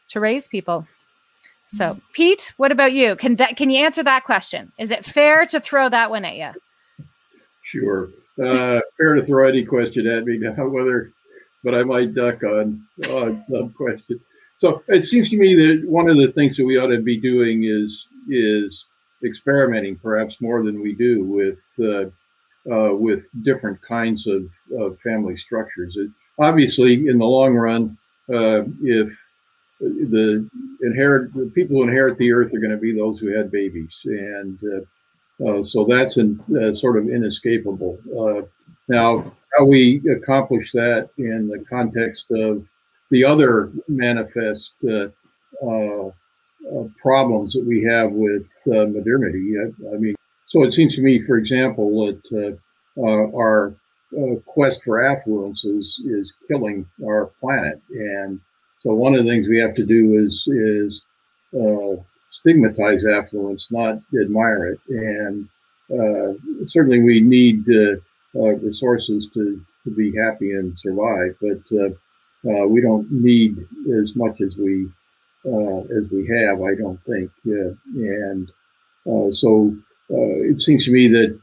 to 0.09 0.19
raise 0.19 0.47
people. 0.47 0.85
So, 1.65 1.91
mm-hmm. 1.91 1.99
Pete, 2.13 2.53
what 2.57 2.71
about 2.71 2.91
you? 2.91 3.15
Can 3.15 3.37
that, 3.37 3.55
can 3.55 3.69
you 3.69 3.85
answer 3.85 4.03
that 4.03 4.25
question? 4.25 4.71
Is 4.77 4.91
it 4.91 5.05
fair 5.05 5.45
to 5.47 5.59
throw 5.59 5.89
that 5.89 6.09
one 6.09 6.25
at 6.25 6.35
you? 6.35 6.51
Sure. 7.61 8.09
Uh, 8.37 8.81
fair 8.97 9.13
to 9.13 9.23
throw 9.23 9.47
any 9.47 9.63
question 9.63 10.07
at 10.07 10.25
me 10.25 10.37
now, 10.39 10.67
whether, 10.67 11.13
but 11.63 11.73
I 11.73 11.83
might 11.83 12.13
duck 12.13 12.43
on, 12.43 12.85
on 13.09 13.41
some 13.43 13.69
question. 13.77 14.19
So 14.59 14.81
it 14.87 15.05
seems 15.05 15.29
to 15.29 15.37
me 15.37 15.55
that 15.55 15.87
one 15.87 16.09
of 16.09 16.17
the 16.17 16.31
things 16.31 16.55
that 16.57 16.65
we 16.65 16.77
ought 16.77 16.87
to 16.87 17.01
be 17.01 17.19
doing 17.19 17.63
is 17.65 18.07
is 18.29 18.85
experimenting, 19.25 19.97
perhaps 19.97 20.41
more 20.41 20.63
than 20.63 20.81
we 20.81 20.93
do, 20.93 21.23
with 21.23 21.61
uh, 21.79 22.05
uh, 22.71 22.95
with 22.95 23.29
different 23.43 23.81
kinds 23.81 24.27
of, 24.27 24.45
of 24.79 24.99
family 25.01 25.35
structures. 25.35 25.95
It, 25.97 26.09
obviously, 26.39 27.07
in 27.07 27.17
the 27.17 27.25
long 27.25 27.55
run, 27.55 27.97
uh, 28.33 28.63
if 28.81 29.17
the 29.81 30.49
inherit 30.81 31.33
the 31.33 31.51
people 31.53 31.77
who 31.77 31.83
inherit 31.83 32.17
the 32.17 32.31
earth 32.31 32.53
are 32.53 32.59
going 32.59 32.71
to 32.71 32.77
be 32.77 32.95
those 32.95 33.19
who 33.19 33.27
had 33.27 33.51
babies, 33.51 34.01
and 34.05 34.57
uh, 34.63 35.49
uh, 35.49 35.63
so 35.63 35.83
that's 35.83 36.17
an, 36.17 36.39
uh, 36.61 36.73
sort 36.73 36.97
of 36.97 37.09
inescapable. 37.09 37.99
now, 38.87 39.31
how 39.57 39.65
we 39.65 40.01
accomplish 40.09 40.71
that 40.71 41.09
in 41.17 41.47
the 41.47 41.63
context 41.69 42.31
of 42.31 42.65
the 43.13 43.23
other 43.23 43.71
manifest 43.87 44.73
uh, 44.89 45.07
uh, 45.63 46.07
uh, 46.07 46.87
problems 46.99 47.53
that 47.53 47.63
we 47.63 47.83
have 47.83 48.11
with 48.11 48.51
modernity. 48.65 49.53
I, 49.59 49.93
I, 49.93 49.97
mean, 49.99 50.15
so 50.47 50.63
it 50.63 50.73
seems 50.73 50.95
to 50.95 51.01
me, 51.03 51.21
for 51.21 51.37
example, 51.37 52.07
that 52.31 52.57
our 52.97 53.75
quest 54.47 54.83
for 54.83 55.05
affluence 55.05 55.63
is, 55.63 56.01
is 56.05 56.33
killing 56.47 56.87
our 57.05 57.27
planet. 57.39 57.79
And 57.91 58.41
so 58.81 58.95
one 58.95 59.13
of 59.13 59.23
the 59.23 59.29
things 59.29 59.47
we 59.47 59.59
have 59.59 59.75
to 59.75 59.85
do 59.85 60.17
is, 60.17 60.47
is 60.47 61.03
stigmatize 62.31 63.05
affluence, 63.05 63.71
not 63.71 63.99
admire 64.19 64.65
it. 64.73 64.79
And 64.89 65.47
uh, 65.91 66.33
certainly 66.65 67.03
we 67.03 67.19
need 67.19 67.69
uh, 67.69 67.97
uh, 68.35 68.53
resources 68.55 69.29
to, 69.35 69.63
to 69.83 69.91
be 69.91 70.15
happy 70.17 70.53
and 70.53 70.79
survive. 70.79 71.35
But 71.39 71.93
uh, 72.49 72.67
we 72.67 72.81
don't 72.81 73.09
need 73.11 73.65
as 74.01 74.15
much 74.15 74.41
as 74.41 74.57
we 74.57 74.89
uh, 75.45 75.79
as 75.97 76.09
we 76.09 76.25
have, 76.27 76.61
I 76.61 76.73
don't 76.75 77.01
think. 77.03 77.29
and 77.45 78.49
uh, 79.05 79.31
so 79.31 79.75
it 80.09 80.61
seems 80.61 80.85
to 80.85 80.91
me 80.91 81.07
that 81.09 81.39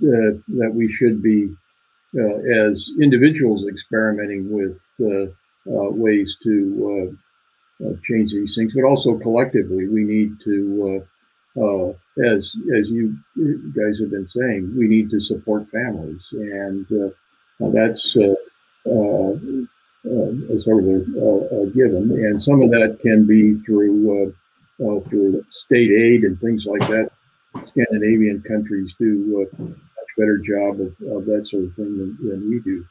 that 0.49 0.73
we 0.75 0.91
should 0.91 1.23
be 1.23 1.55
as 2.15 2.91
individuals 3.01 3.67
experimenting 3.69 4.51
with 4.51 4.81
ways 5.67 6.37
to 6.43 7.17
change 8.03 8.33
these 8.33 8.55
things, 8.55 8.75
but 8.75 8.85
also 8.85 9.19
collectively 9.19 9.89
we 9.89 10.05
need 10.05 10.39
to 10.45 11.05
uh, 11.61 11.89
as 12.25 12.55
as 12.77 12.89
you 12.91 13.17
guys 13.35 13.99
have 13.99 14.11
been 14.11 14.29
saying, 14.29 14.73
we 14.77 14.87
need 14.87 15.11
to 15.11 15.21
support 15.21 15.69
families, 15.69 16.23
and 16.33 16.87
uh, 16.93 17.71
that's 17.73 18.17
uh, 20.07 20.11
uh, 20.11 20.57
uh 20.57 20.61
sort 20.61 20.85
of 20.85 20.89
a, 20.89 21.63
a, 21.63 21.67
given. 21.71 22.11
And 22.11 22.43
some 22.43 22.63
of 22.63 22.71
that 22.71 22.99
can 23.01 23.27
be 23.27 23.55
through 23.55 24.35
uh, 24.81 25.01
through 25.01 25.45
state 25.51 25.91
aid 25.91 26.25
and 26.25 26.41
things 26.41 26.67
like 26.67 26.81
that. 26.89 27.11
Scandinavian 27.69 28.43
countries 28.43 28.95
do 28.99 29.47
a 29.47 29.63
much 29.63 29.75
better 30.17 30.39
job 30.39 30.81
of, 30.81 30.95
of 31.11 31.27
that 31.27 31.47
sort 31.47 31.65
of 31.65 31.75
thing 31.75 31.99
than, 31.99 32.17
than 32.29 32.49
we 32.49 32.61
do. 32.61 32.87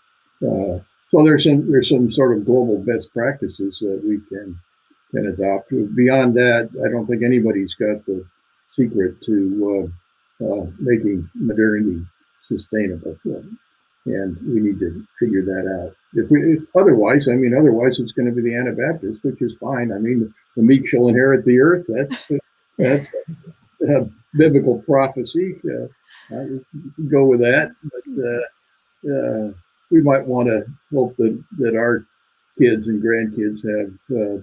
so 1.09 1.23
there's 1.23 1.45
some 1.45 1.69
there's 1.71 1.89
some 1.89 2.11
sort 2.11 2.37
of 2.37 2.45
global 2.45 2.77
best 2.83 3.11
practices 3.13 3.79
that 3.79 4.01
we 4.03 4.19
can 4.29 4.59
can 5.11 5.27
adopt. 5.27 5.69
Beyond 5.95 6.35
that, 6.35 6.69
I 6.85 6.91
don't 6.91 7.07
think 7.07 7.23
anybody's 7.23 7.73
got 7.75 8.05
the 8.05 8.25
secret 8.75 9.21
to 9.25 9.91
uh, 10.41 10.45
uh, 10.45 10.65
making 10.79 11.29
modernity 11.33 12.05
sustainable. 12.47 13.17
And 14.05 14.37
we 14.41 14.61
need 14.61 14.79
to 14.79 15.05
figure 15.19 15.43
that 15.43 15.67
out. 15.67 15.95
If 16.13 16.31
we 16.31 16.53
if 16.53 16.63
otherwise, 16.75 17.27
I 17.27 17.33
mean, 17.33 17.55
otherwise 17.55 17.99
it's 17.99 18.13
going 18.13 18.27
to 18.27 18.33
be 18.33 18.41
the 18.41 18.55
Anabaptists, 18.55 19.23
which 19.23 19.41
is 19.41 19.55
fine. 19.57 19.91
I 19.91 19.99
mean, 19.99 20.33
the 20.55 20.63
meek 20.63 20.87
shall 20.87 21.07
inherit 21.07 21.45
the 21.45 21.59
earth. 21.59 21.85
That's 21.87 22.27
that's 22.77 23.09
a, 23.87 23.93
a 23.93 24.09
biblical 24.35 24.81
prophecy. 24.83 25.55
Uh, 25.63 26.43
go 27.09 27.25
with 27.25 27.41
that, 27.41 27.71
but 27.83 29.11
uh, 29.11 29.13
uh, 29.13 29.53
we 29.91 30.01
might 30.01 30.25
want 30.25 30.47
to 30.47 30.65
hope 30.93 31.15
that 31.17 31.43
that 31.59 31.75
our 31.75 32.05
kids 32.57 32.87
and 32.87 33.03
grandkids 33.03 33.61
have 33.67 33.93
uh, 34.17 34.41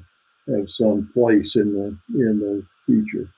have 0.55 0.71
some 0.71 1.11
place 1.13 1.57
in 1.57 1.73
the 1.73 1.97
in 2.15 2.39
the 2.39 2.65
future 2.85 3.29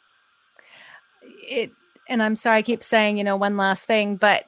it 1.48 1.72
and 2.08 2.22
I'm 2.22 2.36
sorry 2.36 2.58
I 2.58 2.62
keep 2.62 2.82
saying, 2.82 3.18
you 3.18 3.24
know, 3.24 3.36
one 3.36 3.56
last 3.56 3.84
thing, 3.84 4.16
but 4.16 4.46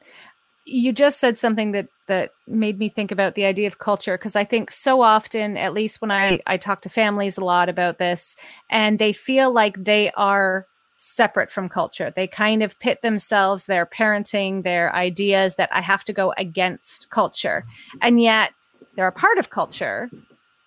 you 0.65 0.93
just 0.93 1.19
said 1.19 1.39
something 1.39 1.73
that 1.73 1.89
that 2.07 2.31
made 2.47 2.79
me 2.79 2.89
think 2.89 3.11
about 3.11 3.35
the 3.35 3.45
idea 3.45 3.67
of 3.67 3.79
culture 3.79 4.17
because 4.17 4.37
I 4.37 4.45
think 4.45 4.71
so 4.71 5.01
often, 5.01 5.57
at 5.57 5.73
least 5.73 6.01
when 6.01 6.11
I 6.11 6.41
I 6.47 6.57
talk 6.57 6.83
to 6.83 6.89
families 6.89 7.39
a 7.39 7.45
lot 7.45 7.69
about 7.69 7.99
this, 7.99 8.37
and 8.69 8.99
they 8.99 9.13
feel 9.13 9.53
like 9.53 9.83
they 9.83 10.11
are 10.13 10.67
separate 10.97 11.51
from 11.51 11.69
culture. 11.69 12.13
They 12.15 12.27
kind 12.27 12.63
of 12.63 12.79
pit 12.79 13.01
themselves, 13.01 13.67
their 13.67 13.87
parenting, 13.87 14.63
their 14.63 14.95
ideas 14.95 15.57
that 15.57 15.71
I 15.73 15.81
have 15.81 16.05
to 16.05 16.13
go 16.13 16.35
against 16.37 17.11
culture, 17.11 17.65
and 18.03 18.21
yet 18.21 18.53
they're 18.97 19.09
a 19.09 19.13
part 19.13 19.39
of 19.39 19.51
culture 19.51 20.11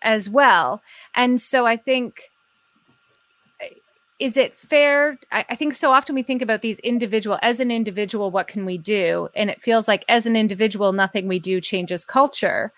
as 0.02 0.30
well. 0.30 0.82
And 1.16 1.40
so 1.40 1.66
I 1.66 1.78
think 1.78 2.32
is 4.24 4.38
it 4.38 4.56
fair? 4.56 5.20
I, 5.34 5.46
I, 5.50 5.56
think 5.56 5.74
so 5.74 5.92
often 5.92 6.16
we 6.16 6.24
think 6.24 6.42
about 6.42 6.62
these 6.62 6.80
individual 6.80 7.38
as 7.42 7.60
an 7.60 7.72
individual, 7.72 8.32
what 8.32 8.48
can 8.48 8.64
we 8.64 8.78
do? 8.78 9.28
And 9.36 9.50
it 9.50 9.62
feels 9.62 9.86
like 9.86 10.06
as 10.08 10.26
an 10.26 10.38
individual, 10.38 10.94
nothing 10.94 11.28
we 11.28 11.40
do 11.40 11.60
changes 11.60 12.06
culture. 12.06 12.72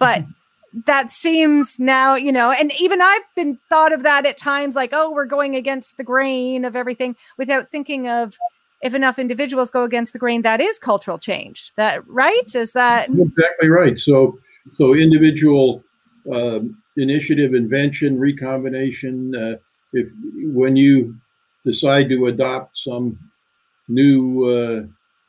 But 0.00 0.22
mm-hmm. 0.22 0.80
that 0.86 1.08
seems 1.10 1.78
now, 1.78 2.16
you 2.16 2.32
know, 2.32 2.50
and 2.50 2.72
even 2.80 3.00
I've 3.00 3.22
been 3.36 3.60
thought 3.68 3.92
of 3.92 4.02
that 4.02 4.26
at 4.26 4.36
times 4.36 4.74
like, 4.74 4.90
oh, 4.92 5.12
we're 5.12 5.24
going 5.24 5.54
against 5.54 5.98
the 5.98 6.02
grain 6.02 6.64
of 6.64 6.74
everything 6.74 7.14
without 7.36 7.70
thinking 7.70 8.08
of 8.08 8.36
if 8.82 8.92
enough 8.92 9.20
individuals 9.20 9.70
go 9.70 9.84
against 9.84 10.12
the 10.12 10.18
grain, 10.18 10.42
that 10.42 10.60
is 10.60 10.80
cultural 10.80 11.18
change. 11.18 11.72
That 11.76 12.04
right? 12.08 12.52
Is 12.56 12.72
that 12.72 13.08
exactly 13.08 13.68
right? 13.68 14.00
So 14.00 14.36
so 14.74 14.94
individual 14.94 15.84
um, 16.32 16.82
initiative, 16.96 17.54
invention, 17.54 18.18
recombination, 18.18 19.34
uh, 19.36 19.58
if 19.92 20.12
when 20.54 20.76
you 20.76 21.16
decide 21.64 22.08
to 22.08 22.26
adopt 22.26 22.78
some 22.78 23.18
new 23.88 24.44
uh, 24.44 24.82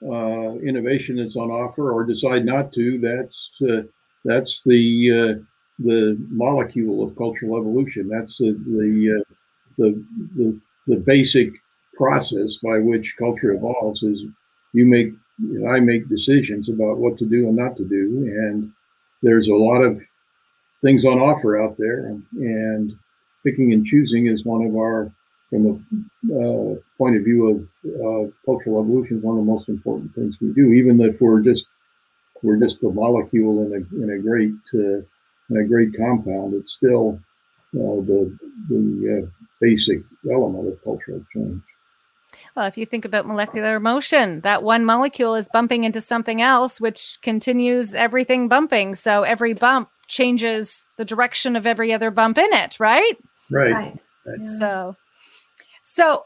uh, 0.06 0.56
innovation 0.60 1.18
that's 1.18 1.36
on 1.36 1.50
offer 1.50 1.92
or 1.92 2.04
decide 2.06 2.46
not 2.46 2.72
to, 2.74 3.00
that's 3.00 3.52
uh, 3.70 3.82
that's 4.26 4.62
the 4.66 5.12
uh, 5.12 5.44
the 5.80 6.18
molecule 6.30 7.04
of 7.04 7.16
cultural 7.18 7.58
evolution. 7.58 8.08
That's 8.08 8.38
the 8.38 8.52
the, 8.68 9.20
uh, 9.20 9.34
the 9.78 10.06
the 10.36 10.60
the 10.88 10.98
basic 10.98 11.52
process 11.96 12.58
by 12.64 12.80
which 12.80 13.16
culture 13.18 13.54
evolves. 13.54 14.04
Is 14.04 14.24
you 14.74 14.86
make 14.86 15.14
I 15.68 15.80
make 15.80 16.10
decisions 16.10 16.70
about 16.70 16.98
what 16.98 17.18
to 17.20 17.26
do 17.26 17.48
and 17.48 17.56
not 17.56 17.78
to 17.78 17.86
do, 17.88 18.26
and 18.28 18.72
there's 19.22 19.48
a 19.48 19.56
lot 19.56 19.82
of 19.82 20.02
things 20.82 21.06
on 21.06 21.20
offer 21.20 21.62
out 21.62 21.78
there, 21.78 22.06
and, 22.06 22.24
and 22.34 22.98
picking 23.44 23.74
and 23.74 23.86
choosing 23.86 24.28
is 24.28 24.46
one 24.46 24.66
of 24.66 24.76
our, 24.76 25.12
from 25.50 25.64
the 25.64 26.36
uh, 26.36 26.80
point 26.98 27.16
of 27.16 27.24
view 27.24 27.50
of 27.50 27.62
uh, 27.86 28.32
cultural 28.46 28.82
evolution, 28.82 29.22
one 29.22 29.38
of 29.38 29.46
the 29.46 29.52
most 29.52 29.70
important 29.70 30.14
things 30.14 30.38
we 30.42 30.54
do. 30.54 30.74
Even 30.74 31.00
if 31.02 31.22
we're 31.22 31.42
just 31.42 31.68
we're 32.42 32.58
just 32.58 32.82
a 32.84 32.90
molecule 32.90 33.66
in 33.66 33.74
a 33.74 34.04
in 34.04 34.10
a 34.12 34.20
great 34.20 34.54
uh, 34.74 35.02
in 35.50 35.58
a 35.58 35.64
great 35.64 35.96
compound, 35.98 36.54
it's 36.54 36.74
still 36.74 37.20
uh, 37.76 38.02
the 38.02 38.38
the 38.70 39.24
uh, 39.24 39.30
basic 39.62 40.02
element 40.32 40.68
of 40.68 40.84
cultural 40.84 41.24
change. 41.34 41.62
Well, 42.56 42.68
if 42.68 42.78
you 42.78 42.86
think 42.86 43.06
about 43.06 43.28
molecular 43.28 43.80
motion, 43.80 44.42
that 44.42 44.64
one 44.64 44.86
molecule 44.86 45.36
is 45.36 45.50
bumping 45.52 45.84
into 45.84 46.02
something 46.02 46.42
else, 46.42 46.80
which 46.80 47.18
continues 47.22 47.96
everything 47.96 48.48
bumping. 48.48 48.96
So 48.96 49.24
every 49.24 49.54
bump 49.54 49.90
changes 50.08 50.88
the 50.98 51.06
direction 51.06 51.56
of 51.56 51.66
every 51.66 51.94
other 51.94 52.12
bump 52.12 52.38
in 52.38 52.52
it, 52.54 52.80
right? 52.80 53.18
Right. 53.50 54.00
right. 54.26 54.42
So, 54.58 54.96
so 55.84 56.26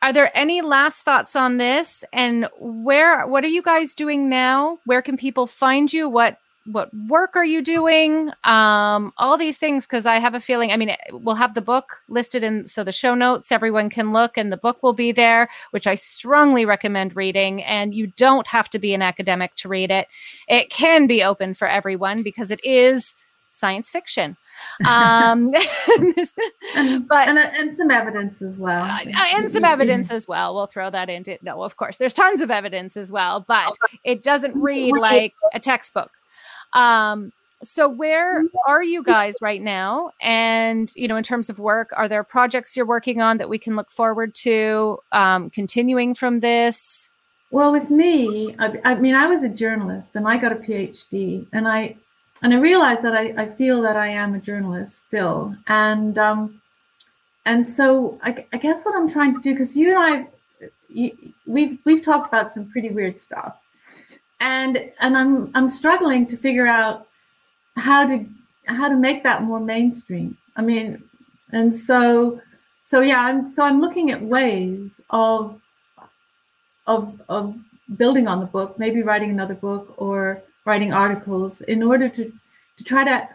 are 0.00 0.12
there 0.12 0.36
any 0.36 0.62
last 0.62 1.02
thoughts 1.02 1.34
on 1.34 1.56
this? 1.56 2.04
And 2.12 2.48
where, 2.58 3.26
what 3.26 3.44
are 3.44 3.48
you 3.48 3.62
guys 3.62 3.94
doing 3.94 4.28
now? 4.28 4.78
Where 4.84 5.02
can 5.02 5.16
people 5.16 5.46
find 5.46 5.92
you? 5.92 6.08
What, 6.08 6.38
what 6.66 6.90
work 7.08 7.34
are 7.34 7.44
you 7.44 7.62
doing? 7.62 8.30
Um, 8.44 9.12
all 9.16 9.36
these 9.36 9.58
things, 9.58 9.86
because 9.86 10.06
I 10.06 10.16
have 10.18 10.34
a 10.34 10.40
feeling. 10.40 10.70
I 10.70 10.76
mean, 10.76 10.94
we'll 11.10 11.34
have 11.34 11.54
the 11.54 11.62
book 11.62 11.96
listed 12.08 12.44
in 12.44 12.68
so 12.68 12.84
the 12.84 12.92
show 12.92 13.14
notes. 13.14 13.50
Everyone 13.50 13.88
can 13.90 14.12
look, 14.12 14.36
and 14.36 14.52
the 14.52 14.56
book 14.56 14.82
will 14.82 14.92
be 14.92 15.10
there, 15.10 15.48
which 15.70 15.86
I 15.86 15.94
strongly 15.94 16.64
recommend 16.64 17.16
reading. 17.16 17.64
And 17.64 17.94
you 17.94 18.08
don't 18.08 18.46
have 18.46 18.68
to 18.70 18.78
be 18.78 18.94
an 18.94 19.02
academic 19.02 19.54
to 19.56 19.68
read 19.68 19.90
it. 19.90 20.08
It 20.46 20.70
can 20.70 21.06
be 21.06 21.24
open 21.24 21.54
for 21.54 21.66
everyone 21.66 22.22
because 22.22 22.50
it 22.50 22.64
is 22.64 23.14
science 23.58 23.90
fiction. 23.90 24.36
Um, 24.84 25.52
and, 26.76 27.06
but 27.08 27.28
and, 27.28 27.38
and, 27.38 27.76
some 27.76 27.92
evidence 27.92 28.42
as 28.42 28.58
well. 28.58 28.84
Uh, 28.84 29.24
and 29.36 29.50
some 29.50 29.64
evidence 29.64 30.10
as 30.10 30.26
well. 30.26 30.52
We'll 30.54 30.66
throw 30.66 30.90
that 30.90 31.08
into 31.08 31.38
no, 31.42 31.62
of 31.62 31.76
course. 31.76 31.96
There's 31.96 32.12
tons 32.12 32.40
of 32.40 32.50
evidence 32.50 32.96
as 32.96 33.12
well, 33.12 33.44
but 33.46 33.76
it 34.02 34.24
doesn't 34.24 34.56
read 34.60 34.96
like 34.96 35.34
a 35.54 35.60
textbook. 35.60 36.10
Um, 36.72 37.32
so 37.62 37.88
where 37.88 38.44
are 38.66 38.82
you 38.82 39.02
guys 39.02 39.34
right 39.40 39.62
now? 39.62 40.10
And 40.20 40.92
you 40.94 41.08
know, 41.08 41.16
in 41.16 41.24
terms 41.24 41.50
of 41.50 41.58
work, 41.58 41.90
are 41.96 42.08
there 42.08 42.24
projects 42.24 42.76
you're 42.76 42.86
working 42.86 43.20
on 43.20 43.38
that 43.38 43.48
we 43.48 43.58
can 43.58 43.76
look 43.76 43.90
forward 43.90 44.34
to 44.36 44.98
um, 45.12 45.50
continuing 45.50 46.14
from 46.14 46.40
this? 46.40 47.10
Well, 47.50 47.72
with 47.72 47.90
me, 47.90 48.54
I, 48.58 48.78
I 48.84 48.94
mean, 48.96 49.14
I 49.14 49.26
was 49.26 49.42
a 49.42 49.48
journalist 49.48 50.16
and 50.16 50.28
I 50.28 50.36
got 50.36 50.52
a 50.52 50.56
PhD, 50.56 51.46
and 51.52 51.66
I 51.66 51.96
and 52.42 52.54
I 52.54 52.58
realize 52.58 53.02
that 53.02 53.14
I, 53.14 53.34
I 53.36 53.46
feel 53.46 53.82
that 53.82 53.96
I 53.96 54.08
am 54.08 54.34
a 54.34 54.38
journalist 54.38 55.06
still. 55.06 55.56
And 55.66 56.18
um, 56.18 56.60
and 57.46 57.66
so 57.66 58.18
I, 58.22 58.46
I 58.52 58.58
guess 58.58 58.84
what 58.84 58.94
I'm 58.94 59.08
trying 59.08 59.34
to 59.34 59.40
do, 59.40 59.52
because 59.52 59.76
you 59.76 59.90
and 59.90 59.98
I, 59.98 60.66
you, 60.88 61.16
we've 61.46 61.78
we've 61.84 62.02
talked 62.02 62.28
about 62.28 62.50
some 62.50 62.70
pretty 62.70 62.90
weird 62.90 63.18
stuff, 63.18 63.56
and 64.40 64.90
and 65.00 65.16
I'm 65.16 65.50
I'm 65.54 65.68
struggling 65.68 66.26
to 66.26 66.36
figure 66.36 66.66
out 66.66 67.08
how 67.76 68.06
to 68.06 68.24
how 68.66 68.88
to 68.88 68.96
make 68.96 69.22
that 69.24 69.42
more 69.42 69.60
mainstream. 69.60 70.36
I 70.56 70.62
mean, 70.62 71.02
and 71.52 71.74
so 71.74 72.40
so 72.84 73.00
yeah, 73.00 73.20
I'm 73.20 73.46
so 73.46 73.64
I'm 73.64 73.80
looking 73.80 74.10
at 74.10 74.22
ways 74.22 75.00
of 75.10 75.60
of 76.86 77.20
of 77.28 77.56
building 77.96 78.28
on 78.28 78.40
the 78.40 78.46
book, 78.46 78.78
maybe 78.78 79.02
writing 79.02 79.30
another 79.30 79.54
book 79.54 79.94
or 79.96 80.42
writing 80.68 80.92
articles 80.92 81.62
in 81.62 81.82
order 81.82 82.08
to 82.08 82.32
to 82.76 82.84
try 82.84 83.02
to 83.04 83.28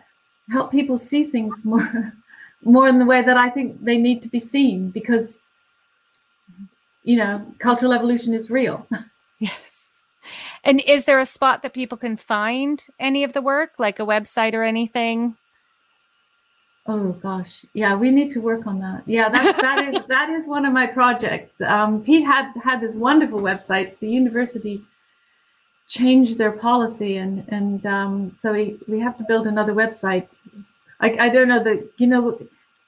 help 0.49 0.71
people 0.71 0.97
see 0.97 1.23
things 1.23 1.65
more 1.65 2.13
more 2.75 2.87
in 2.87 2.99
the 2.99 3.05
way 3.05 3.21
that 3.21 3.37
I 3.45 3.49
think 3.49 3.83
they 3.83 3.97
need 3.97 4.21
to 4.21 4.29
be 4.29 4.39
seen 4.39 4.89
because 4.91 5.41
you 7.03 7.17
know 7.17 7.45
cultural 7.59 7.93
evolution 7.93 8.33
is 8.33 8.49
real. 8.49 8.87
Yes. 9.39 9.99
And 10.63 10.81
is 10.87 11.03
there 11.03 11.19
a 11.19 11.25
spot 11.25 11.63
that 11.63 11.73
people 11.73 11.97
can 11.97 12.15
find 12.15 12.81
any 12.97 13.25
of 13.25 13.33
the 13.33 13.41
work, 13.41 13.71
like 13.77 13.99
a 13.99 14.05
website 14.05 14.53
or 14.53 14.63
anything? 14.63 15.35
Oh 16.85 17.11
gosh, 17.11 17.65
yeah, 17.73 17.93
we 17.95 18.09
need 18.09 18.29
to 18.31 18.39
work 18.39 18.67
on 18.67 18.79
that. 18.79 19.03
Yeah, 19.05 19.27
that 19.29 19.57
that 19.57 19.79
is 19.87 20.01
that 20.15 20.29
is 20.29 20.47
one 20.47 20.65
of 20.65 20.71
my 20.71 20.85
projects. 20.85 21.59
Um, 21.61 22.01
Pete 22.03 22.25
had 22.25 22.53
had 22.63 22.79
this 22.79 22.95
wonderful 22.95 23.41
website. 23.41 23.99
The 23.99 24.09
university 24.09 24.81
changed 25.87 26.37
their 26.37 26.51
policy, 26.51 27.17
and 27.17 27.45
and 27.49 27.85
um, 27.85 28.33
so 28.37 28.53
we 28.53 28.79
we 28.87 28.99
have 28.99 29.17
to 29.17 29.23
build 29.23 29.47
another 29.47 29.73
website. 29.73 30.27
I 30.99 31.11
I 31.25 31.29
don't 31.29 31.47
know 31.47 31.63
that 31.63 31.89
you 31.97 32.07
know 32.07 32.39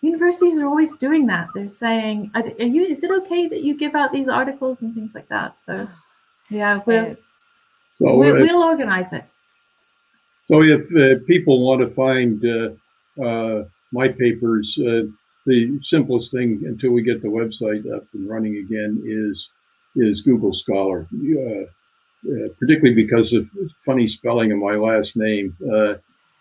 universities 0.02 0.58
are 0.60 0.66
always 0.66 0.96
doing 0.96 1.26
that. 1.28 1.48
They're 1.54 1.68
saying, 1.68 2.32
you, 2.60 2.86
"Is 2.86 3.04
it 3.04 3.12
okay 3.12 3.48
that 3.48 3.62
you 3.62 3.78
give 3.78 3.96
out 3.96 4.12
these 4.12 4.30
articles 4.30 4.82
and 4.82 4.94
things 4.94 5.16
like 5.16 5.28
that?" 5.30 5.62
So 5.62 5.88
yeah, 6.50 6.82
we'll 6.86 7.16
so 8.00 8.16
we'll, 8.16 8.40
we'll 8.40 8.64
organize 8.64 9.12
it. 9.14 9.26
So 10.48 10.62
if 10.62 10.82
uh, 10.96 11.24
people 11.26 11.66
want 11.66 11.82
to 11.82 11.90
find 11.90 12.44
uh, 12.46 13.24
uh, 13.24 13.64
my 13.92 14.10
papers, 14.10 14.78
uh, 14.80 15.04
the 15.46 15.80
simplest 15.80 16.32
thing 16.32 16.64
until 16.66 16.92
we 16.92 17.02
get 17.02 17.22
the 17.22 17.28
website 17.28 17.92
up 17.96 18.06
and 18.14 18.30
running 18.30 18.58
again 18.58 19.02
is 19.06 19.50
is 19.96 20.22
Google 20.22 20.54
Scholar, 20.54 21.08
uh, 21.14 21.66
uh, 22.26 22.50
particularly 22.60 22.96
because 22.96 23.34
of 23.34 23.48
funny 23.86 24.08
spelling 24.08 24.52
of 24.52 24.60
my 24.60 24.76
last 24.76 25.16
name. 25.16 25.56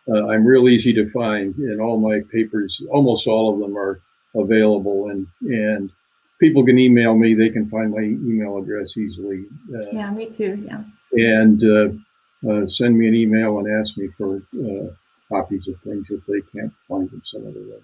I'm 0.06 0.44
real 0.44 0.68
easy 0.68 0.92
to 0.92 1.08
find, 1.08 1.54
and 1.56 1.80
all 1.80 1.98
my 1.98 2.20
papers, 2.30 2.80
almost 2.90 3.26
all 3.26 3.54
of 3.54 3.60
them, 3.60 3.76
are 3.76 4.00
available, 4.34 5.08
and 5.08 5.26
and 5.40 5.90
people 6.38 6.64
can 6.64 6.78
email 6.78 7.14
me. 7.16 7.34
They 7.34 7.48
can 7.48 7.68
find 7.70 7.90
my 7.90 8.02
email 8.02 8.58
address 8.58 8.96
easily. 8.96 9.46
yeah, 9.92 10.10
me 10.10 10.26
too. 10.26 10.62
Yeah. 10.66 10.82
And 11.12 11.62
uh, 12.48 12.66
send 12.66 12.98
me 12.98 13.08
an 13.08 13.14
email 13.14 13.58
and 13.58 13.80
ask 13.80 13.96
me 13.96 14.08
for 14.18 14.42
uh, 14.58 14.92
copies 15.28 15.68
of 15.68 15.80
things 15.80 16.10
if 16.10 16.24
they 16.26 16.40
can't 16.52 16.72
find 16.88 17.10
them 17.10 17.22
some 17.24 17.46
other 17.46 17.60
way. 17.60 17.80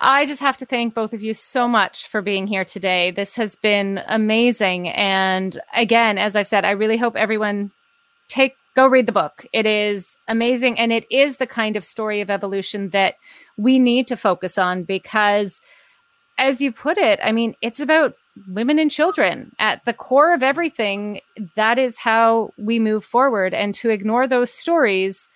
I 0.00 0.26
just 0.26 0.40
have 0.40 0.56
to 0.58 0.66
thank 0.66 0.94
both 0.94 1.12
of 1.12 1.22
you 1.22 1.34
so 1.34 1.68
much 1.68 2.08
for 2.08 2.20
being 2.20 2.46
here 2.46 2.64
today. 2.64 3.10
This 3.10 3.36
has 3.36 3.54
been 3.56 4.02
amazing. 4.06 4.88
And 4.88 5.58
again, 5.74 6.18
as 6.18 6.36
I've 6.36 6.48
said, 6.48 6.64
I 6.64 6.72
really 6.72 6.96
hope 6.96 7.16
everyone 7.16 7.70
take 8.28 8.54
go 8.74 8.86
read 8.86 9.06
the 9.06 9.12
book. 9.12 9.46
It 9.52 9.66
is 9.66 10.16
amazing 10.26 10.78
and 10.78 10.92
it 10.92 11.06
is 11.10 11.36
the 11.36 11.46
kind 11.46 11.76
of 11.76 11.84
story 11.84 12.20
of 12.20 12.30
evolution 12.30 12.90
that 12.90 13.14
we 13.56 13.78
need 13.78 14.08
to 14.08 14.16
focus 14.16 14.58
on 14.58 14.82
because 14.82 15.60
as 16.38 16.60
you 16.60 16.72
put 16.72 16.98
it, 16.98 17.20
I 17.22 17.30
mean, 17.30 17.54
it's 17.62 17.78
about 17.78 18.14
women 18.48 18.80
and 18.80 18.90
children 18.90 19.52
at 19.60 19.84
the 19.84 19.92
core 19.92 20.34
of 20.34 20.42
everything. 20.42 21.20
That 21.54 21.78
is 21.78 21.98
how 21.98 22.50
we 22.58 22.80
move 22.80 23.04
forward. 23.04 23.54
And 23.54 23.72
to 23.74 23.90
ignore 23.90 24.26
those 24.26 24.50
stories 24.50 25.28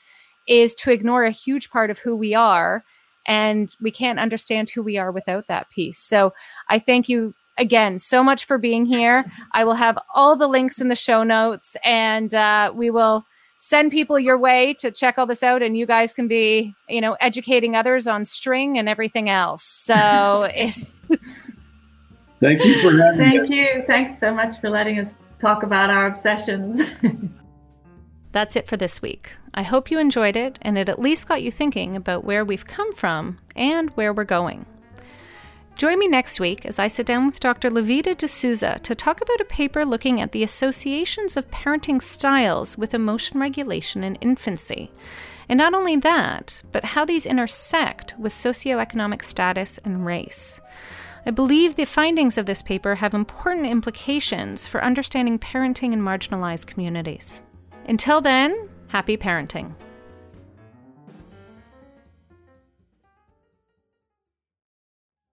is 0.48 0.74
to 0.76 0.90
ignore 0.90 1.22
a 1.22 1.30
huge 1.30 1.70
part 1.70 1.90
of 1.90 2.00
who 2.00 2.16
we 2.16 2.34
are. 2.34 2.82
And 3.26 3.74
we 3.80 3.90
can't 3.90 4.18
understand 4.18 4.70
who 4.70 4.82
we 4.82 4.98
are 4.98 5.12
without 5.12 5.48
that 5.48 5.70
piece. 5.70 5.98
So 5.98 6.32
I 6.68 6.78
thank 6.78 7.08
you 7.08 7.34
again 7.58 7.98
so 7.98 8.22
much 8.22 8.44
for 8.44 8.58
being 8.58 8.86
here. 8.86 9.24
I 9.52 9.64
will 9.64 9.74
have 9.74 9.98
all 10.14 10.36
the 10.36 10.48
links 10.48 10.80
in 10.80 10.88
the 10.88 10.96
show 10.96 11.22
notes 11.22 11.76
and 11.84 12.32
uh, 12.34 12.72
we 12.74 12.90
will 12.90 13.24
send 13.60 13.90
people 13.90 14.18
your 14.18 14.38
way 14.38 14.72
to 14.74 14.90
check 14.90 15.18
all 15.18 15.26
this 15.26 15.42
out 15.42 15.62
and 15.62 15.76
you 15.76 15.84
guys 15.84 16.12
can 16.12 16.28
be 16.28 16.72
you 16.88 17.00
know 17.00 17.16
educating 17.20 17.74
others 17.74 18.06
on 18.06 18.24
string 18.24 18.78
and 18.78 18.88
everything 18.88 19.28
else 19.28 19.64
so 19.64 20.48
it 20.54 20.76
Thank 22.40 22.64
you 22.64 22.80
for 22.80 22.96
having 22.96 23.18
Thank 23.18 23.40
us. 23.42 23.50
you. 23.50 23.84
Thanks 23.86 24.18
so 24.18 24.32
much 24.32 24.60
for 24.60 24.70
letting 24.70 24.98
us 24.98 25.14
talk 25.40 25.62
about 25.62 25.90
our 25.90 26.06
obsessions. 26.06 26.80
That's 28.32 28.54
it 28.54 28.68
for 28.68 28.76
this 28.76 29.02
week. 29.02 29.32
I 29.58 29.62
hope 29.62 29.90
you 29.90 29.98
enjoyed 29.98 30.36
it 30.36 30.56
and 30.62 30.78
it 30.78 30.88
at 30.88 31.00
least 31.00 31.26
got 31.26 31.42
you 31.42 31.50
thinking 31.50 31.96
about 31.96 32.22
where 32.22 32.44
we've 32.44 32.64
come 32.64 32.94
from 32.94 33.40
and 33.56 33.90
where 33.96 34.12
we're 34.12 34.22
going. 34.22 34.66
Join 35.74 35.98
me 35.98 36.06
next 36.06 36.38
week 36.38 36.64
as 36.64 36.78
I 36.78 36.86
sit 36.86 37.06
down 37.06 37.26
with 37.26 37.40
Dr. 37.40 37.68
Levita 37.68 38.16
D'Souza 38.16 38.78
to 38.84 38.94
talk 38.94 39.20
about 39.20 39.40
a 39.40 39.44
paper 39.44 39.84
looking 39.84 40.20
at 40.20 40.30
the 40.30 40.44
associations 40.44 41.36
of 41.36 41.50
parenting 41.50 42.00
styles 42.00 42.78
with 42.78 42.94
emotion 42.94 43.40
regulation 43.40 44.04
in 44.04 44.14
infancy. 44.20 44.92
And 45.48 45.58
not 45.58 45.74
only 45.74 45.96
that, 45.96 46.62
but 46.70 46.84
how 46.94 47.04
these 47.04 47.26
intersect 47.26 48.14
with 48.16 48.32
socioeconomic 48.32 49.24
status 49.24 49.78
and 49.78 50.06
race. 50.06 50.60
I 51.26 51.32
believe 51.32 51.74
the 51.74 51.84
findings 51.84 52.38
of 52.38 52.46
this 52.46 52.62
paper 52.62 52.94
have 52.94 53.12
important 53.12 53.66
implications 53.66 54.68
for 54.68 54.84
understanding 54.84 55.36
parenting 55.36 55.92
in 55.92 56.00
marginalized 56.00 56.68
communities. 56.68 57.42
Until 57.88 58.20
then, 58.20 58.67
happy 58.88 59.16
parenting. 59.16 59.74